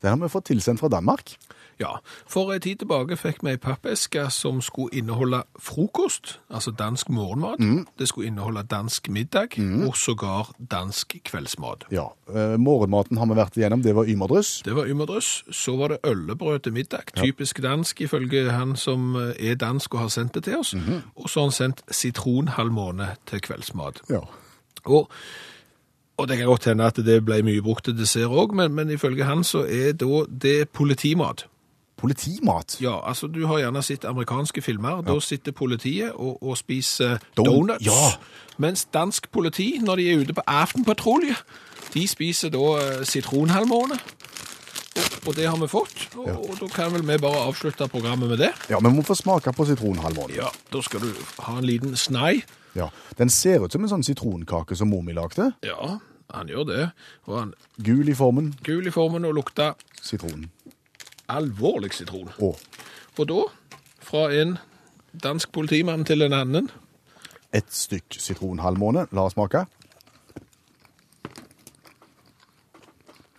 den 0.04 0.12
har 0.12 0.26
vi 0.26 0.32
fått 0.34 0.50
tilsendt 0.52 0.82
fra 0.82 0.92
Danmark. 0.92 1.38
Ja, 1.80 1.98
for 2.26 2.52
en 2.54 2.60
tid 2.60 2.80
tilbake 2.80 3.16
fikk 3.20 3.42
vi 3.44 3.52
ei 3.52 3.58
pappeske 3.60 4.30
som 4.32 4.62
skulle 4.64 4.96
inneholde 4.96 5.42
frokost, 5.60 6.38
altså 6.50 6.72
dansk 6.72 7.10
morgenmat. 7.12 7.60
Det 7.98 8.08
skulle 8.08 8.30
inneholde 8.30 8.62
dansk 8.70 9.08
middag, 9.08 9.58
og 9.86 9.96
sågar 9.96 10.52
dansk 10.70 11.16
kveldsmat. 11.24 11.84
Ja, 11.92 12.06
eh, 12.32 12.56
Morgenmaten 12.56 13.16
har 13.16 13.26
vi 13.26 13.36
vært 13.36 13.56
igjennom, 13.56 13.82
det 13.82 13.94
var 13.94 14.08
ymerdryss. 14.08 14.62
Det 14.64 14.76
var 14.76 14.86
ymmerdryss. 14.86 15.44
Så 15.52 15.76
var 15.76 15.88
det 15.88 15.98
øllebrød 16.04 16.58
til 16.58 16.72
middag. 16.72 17.12
Typisk 17.16 17.62
dansk, 17.62 18.00
ifølge 18.00 18.50
han 18.50 18.76
som 18.76 19.16
eh, 19.16 19.50
er 19.50 19.54
dansk 19.54 19.94
og 19.94 20.00
har 20.00 20.08
sendt 20.08 20.34
det 20.34 20.44
til 20.44 20.58
oss. 20.58 20.74
Og 21.16 21.28
så 21.30 21.40
har 21.40 21.46
han 21.46 21.52
sendt 21.52 21.82
sitronhalvmåne 21.90 23.16
til 23.26 23.40
kveldsmat. 23.40 24.00
Ja. 24.10 24.20
Og, 24.84 25.10
og 26.16 26.28
det 26.28 26.38
kan 26.38 26.46
godt 26.46 26.64
hende 26.64 26.86
at 26.86 26.96
det 26.96 27.24
ble 27.24 27.42
mye 27.42 27.62
brukt 27.62 27.84
til 27.84 27.98
dessert 27.98 28.32
òg, 28.32 28.54
men, 28.54 28.72
men 28.74 28.90
ifølge 28.90 29.24
han 29.24 29.44
så 29.44 29.66
er 29.68 29.92
da 29.92 30.24
det 30.30 30.68
politimat. 30.68 31.46
Politimat. 31.96 32.76
Ja, 32.80 32.98
altså 33.08 33.26
du 33.26 33.46
har 33.46 33.58
gjerne 33.62 33.82
sett 33.82 34.04
amerikanske 34.04 34.62
filmer. 34.62 35.02
Da 35.06 35.16
sitter 35.20 35.52
politiet 35.56 36.12
og, 36.12 36.42
og 36.42 36.56
spiser 36.60 37.18
Don- 37.36 37.46
donuts. 37.48 37.86
ja. 37.86 38.10
Mens 38.58 38.84
dansk 38.94 39.30
politi, 39.32 39.78
når 39.84 39.96
de 39.96 40.04
er 40.12 40.18
ute 40.24 40.32
på 40.36 40.42
aftenpatrulje, 40.46 41.34
de 41.94 42.06
spiser 42.08 42.48
da 42.52 42.62
eh, 42.80 43.02
sitronhalvmåne. 43.04 43.98
Og, 44.96 45.28
og 45.28 45.34
det 45.36 45.44
har 45.48 45.56
vi 45.60 45.68
fått. 45.68 46.06
Og, 46.16 46.28
og 46.50 46.54
da 46.60 46.68
kan 46.72 46.92
vel 46.94 47.04
vi 47.04 47.18
bare 47.20 47.42
avslutte 47.50 47.88
programmet 47.92 48.28
med 48.32 48.38
det. 48.40 48.52
Ja, 48.72 48.80
men 48.80 48.92
Vi 48.94 48.96
må 48.96 49.04
få 49.04 49.14
smake 49.18 49.52
på 49.52 49.66
sitronhalvmåne. 49.68 50.36
Ja, 50.38 50.48
da 50.72 50.80
skal 50.84 51.00
du 51.04 51.10
ha 51.44 51.58
en 51.58 51.66
liten 51.68 51.96
snei. 52.00 52.42
Ja. 52.76 52.88
Den 53.18 53.28
ser 53.32 53.64
ut 53.64 53.72
som 53.76 53.84
en 53.84 53.92
sånn 53.92 54.04
sitronkake 54.04 54.76
som 54.76 54.88
mor 54.92 55.04
mi 55.04 55.12
lagde. 55.16 55.50
Ja, 55.64 55.98
han 56.32 56.48
gjør 56.48 56.64
det. 56.72 56.90
Og 57.28 57.38
han 57.42 57.54
Gul 57.84 58.08
i 58.08 58.14
formen. 58.16 58.54
gul 58.64 58.86
i 58.88 58.92
formen 58.92 59.24
og 59.28 59.36
lukta 59.36 59.74
Sitron. 60.00 60.48
Alvorlig 61.28 61.92
sitron. 61.94 62.30
Oh. 62.38 62.58
Og 63.18 63.28
da, 63.28 63.42
fra 64.02 64.28
en 64.34 64.56
dansk 65.22 65.52
politimann 65.52 66.04
til 66.04 66.22
en 66.22 66.36
annen, 66.36 66.70
Et 67.54 67.68
stykk 67.72 68.18
sitronhalvmåne. 68.20 69.06
La 69.16 69.22
oss 69.24 69.32
smake. 69.32 69.62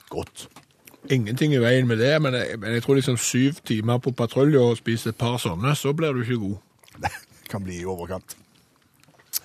Godt. 0.10 0.48
Ingenting 1.12 1.54
i 1.54 1.60
veien 1.62 1.88
med 1.88 2.00
det, 2.02 2.16
men 2.22 2.34
jeg, 2.34 2.58
men 2.60 2.74
jeg 2.74 2.84
tror 2.84 2.98
liksom 2.98 3.18
syv 3.22 3.60
timer 3.68 4.00
på 4.04 4.12
patrulje 4.12 4.60
og 4.60 4.80
spise 4.80 5.12
et 5.12 5.20
par 5.20 5.38
sånne, 5.44 5.76
så 5.76 5.94
blir 5.94 6.16
du 6.16 6.24
ikke 6.24 6.40
god. 6.42 6.58
Det 7.04 7.14
kan 7.52 7.64
bli 7.64 7.82
i 7.82 7.86
overkant. 7.86 8.38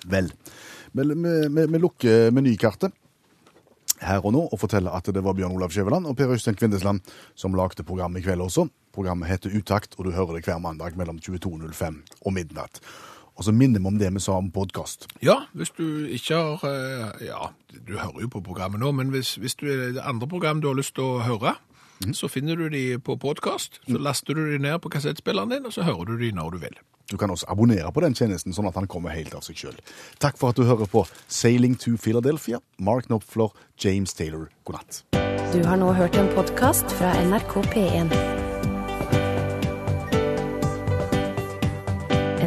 Vel, 0.09 0.31
vi, 0.93 1.79
lukker 1.79 2.31
menykartet. 2.35 2.95
Her 4.05 4.25
og 4.25 4.35
nå 4.35 4.43
og 4.49 4.59
fortelle 4.61 4.91
at 4.93 5.09
det 5.15 5.23
var 5.23 5.35
Bjørn 5.37 5.55
Olav 5.55 5.73
Skjæveland 5.73 6.07
og 6.09 6.17
Per 6.19 6.33
Øystein 6.33 6.57
Kvindesland 6.59 7.01
som 7.35 7.55
lagde 7.57 7.85
programmet 7.87 8.21
i 8.21 8.27
kveld 8.27 8.43
også. 8.45 8.67
Programmet 8.93 9.29
heter 9.29 9.55
Utakt, 9.57 9.95
og 9.97 10.05
du 10.05 10.11
hører 10.11 10.37
det 10.37 10.45
hver 10.45 10.61
mandag 10.61 10.97
mellom 10.99 11.17
22.05 11.17 12.01
og 12.21 12.33
midnatt. 12.33 12.81
Og 13.33 13.47
så 13.47 13.51
minner 13.51 13.81
vi 13.81 13.89
om 13.89 13.97
det 13.97 14.11
vi 14.13 14.21
sa 14.21 14.37
om 14.37 14.51
podkast. 14.53 15.07
Ja, 15.25 15.39
hvis 15.57 15.73
du 15.73 16.05
ikke 16.05 16.37
har 16.37 16.65
eh, 16.69 17.25
Ja, 17.31 17.49
du 17.73 17.95
hører 17.97 18.21
jo 18.21 18.29
på 18.35 18.43
programmet 18.45 18.83
nå, 18.83 18.91
men 18.93 19.09
hvis, 19.09 19.35
hvis 19.41 19.57
du 19.57 19.65
er 19.71 19.95
det 19.97 20.05
andre 20.05 20.29
program 20.29 20.61
du 20.61 20.69
har 20.69 20.77
lyst 20.77 20.93
til 20.99 21.07
å 21.07 21.23
høre, 21.25 21.55
så 22.11 22.27
finner 22.27 22.59
du 22.59 22.67
de 22.73 22.99
på 22.99 23.15
podkast. 23.21 23.79
Så 23.87 23.99
laster 23.99 24.35
du 24.35 24.43
de 24.51 24.59
ned 24.59 24.81
på 24.83 24.91
kassettspilleren 24.91 25.55
din, 25.55 25.69
og 25.69 25.75
så 25.75 25.87
hører 25.87 26.11
du 26.11 26.17
de 26.19 26.33
når 26.35 26.57
du 26.57 26.59
vil. 26.65 26.75
Du 27.11 27.17
kan 27.17 27.31
også 27.31 27.47
abonnere 27.51 27.91
på 27.93 28.03
den 28.03 28.15
tjenesten, 28.15 28.55
sånn 28.55 28.67
at 28.67 28.75
han 28.79 28.87
kommer 28.91 29.15
helt 29.15 29.35
av 29.35 29.43
seg 29.45 29.59
sjøl. 29.59 29.79
Takk 30.23 30.39
for 30.39 30.51
at 30.51 30.59
du 30.59 30.67
hører 30.67 30.89
på 30.89 31.05
Sailing 31.27 31.75
to 31.79 31.95
Philadelphia. 31.99 32.59
Mark 32.79 33.07
Knopfler, 33.07 33.51
James 33.79 34.15
Taylor, 34.17 34.49
god 34.67 34.81
natt. 34.81 35.03
Du 35.53 35.61
har 35.67 35.77
nå 35.77 35.91
hørt 35.93 36.15
en 36.19 36.31
podkast 36.35 36.89
fra 36.97 37.13
NRK 37.23 37.59
P1. 37.71 38.15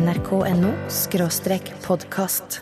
nrk.no 0.06 0.72
podkast. 1.86 2.60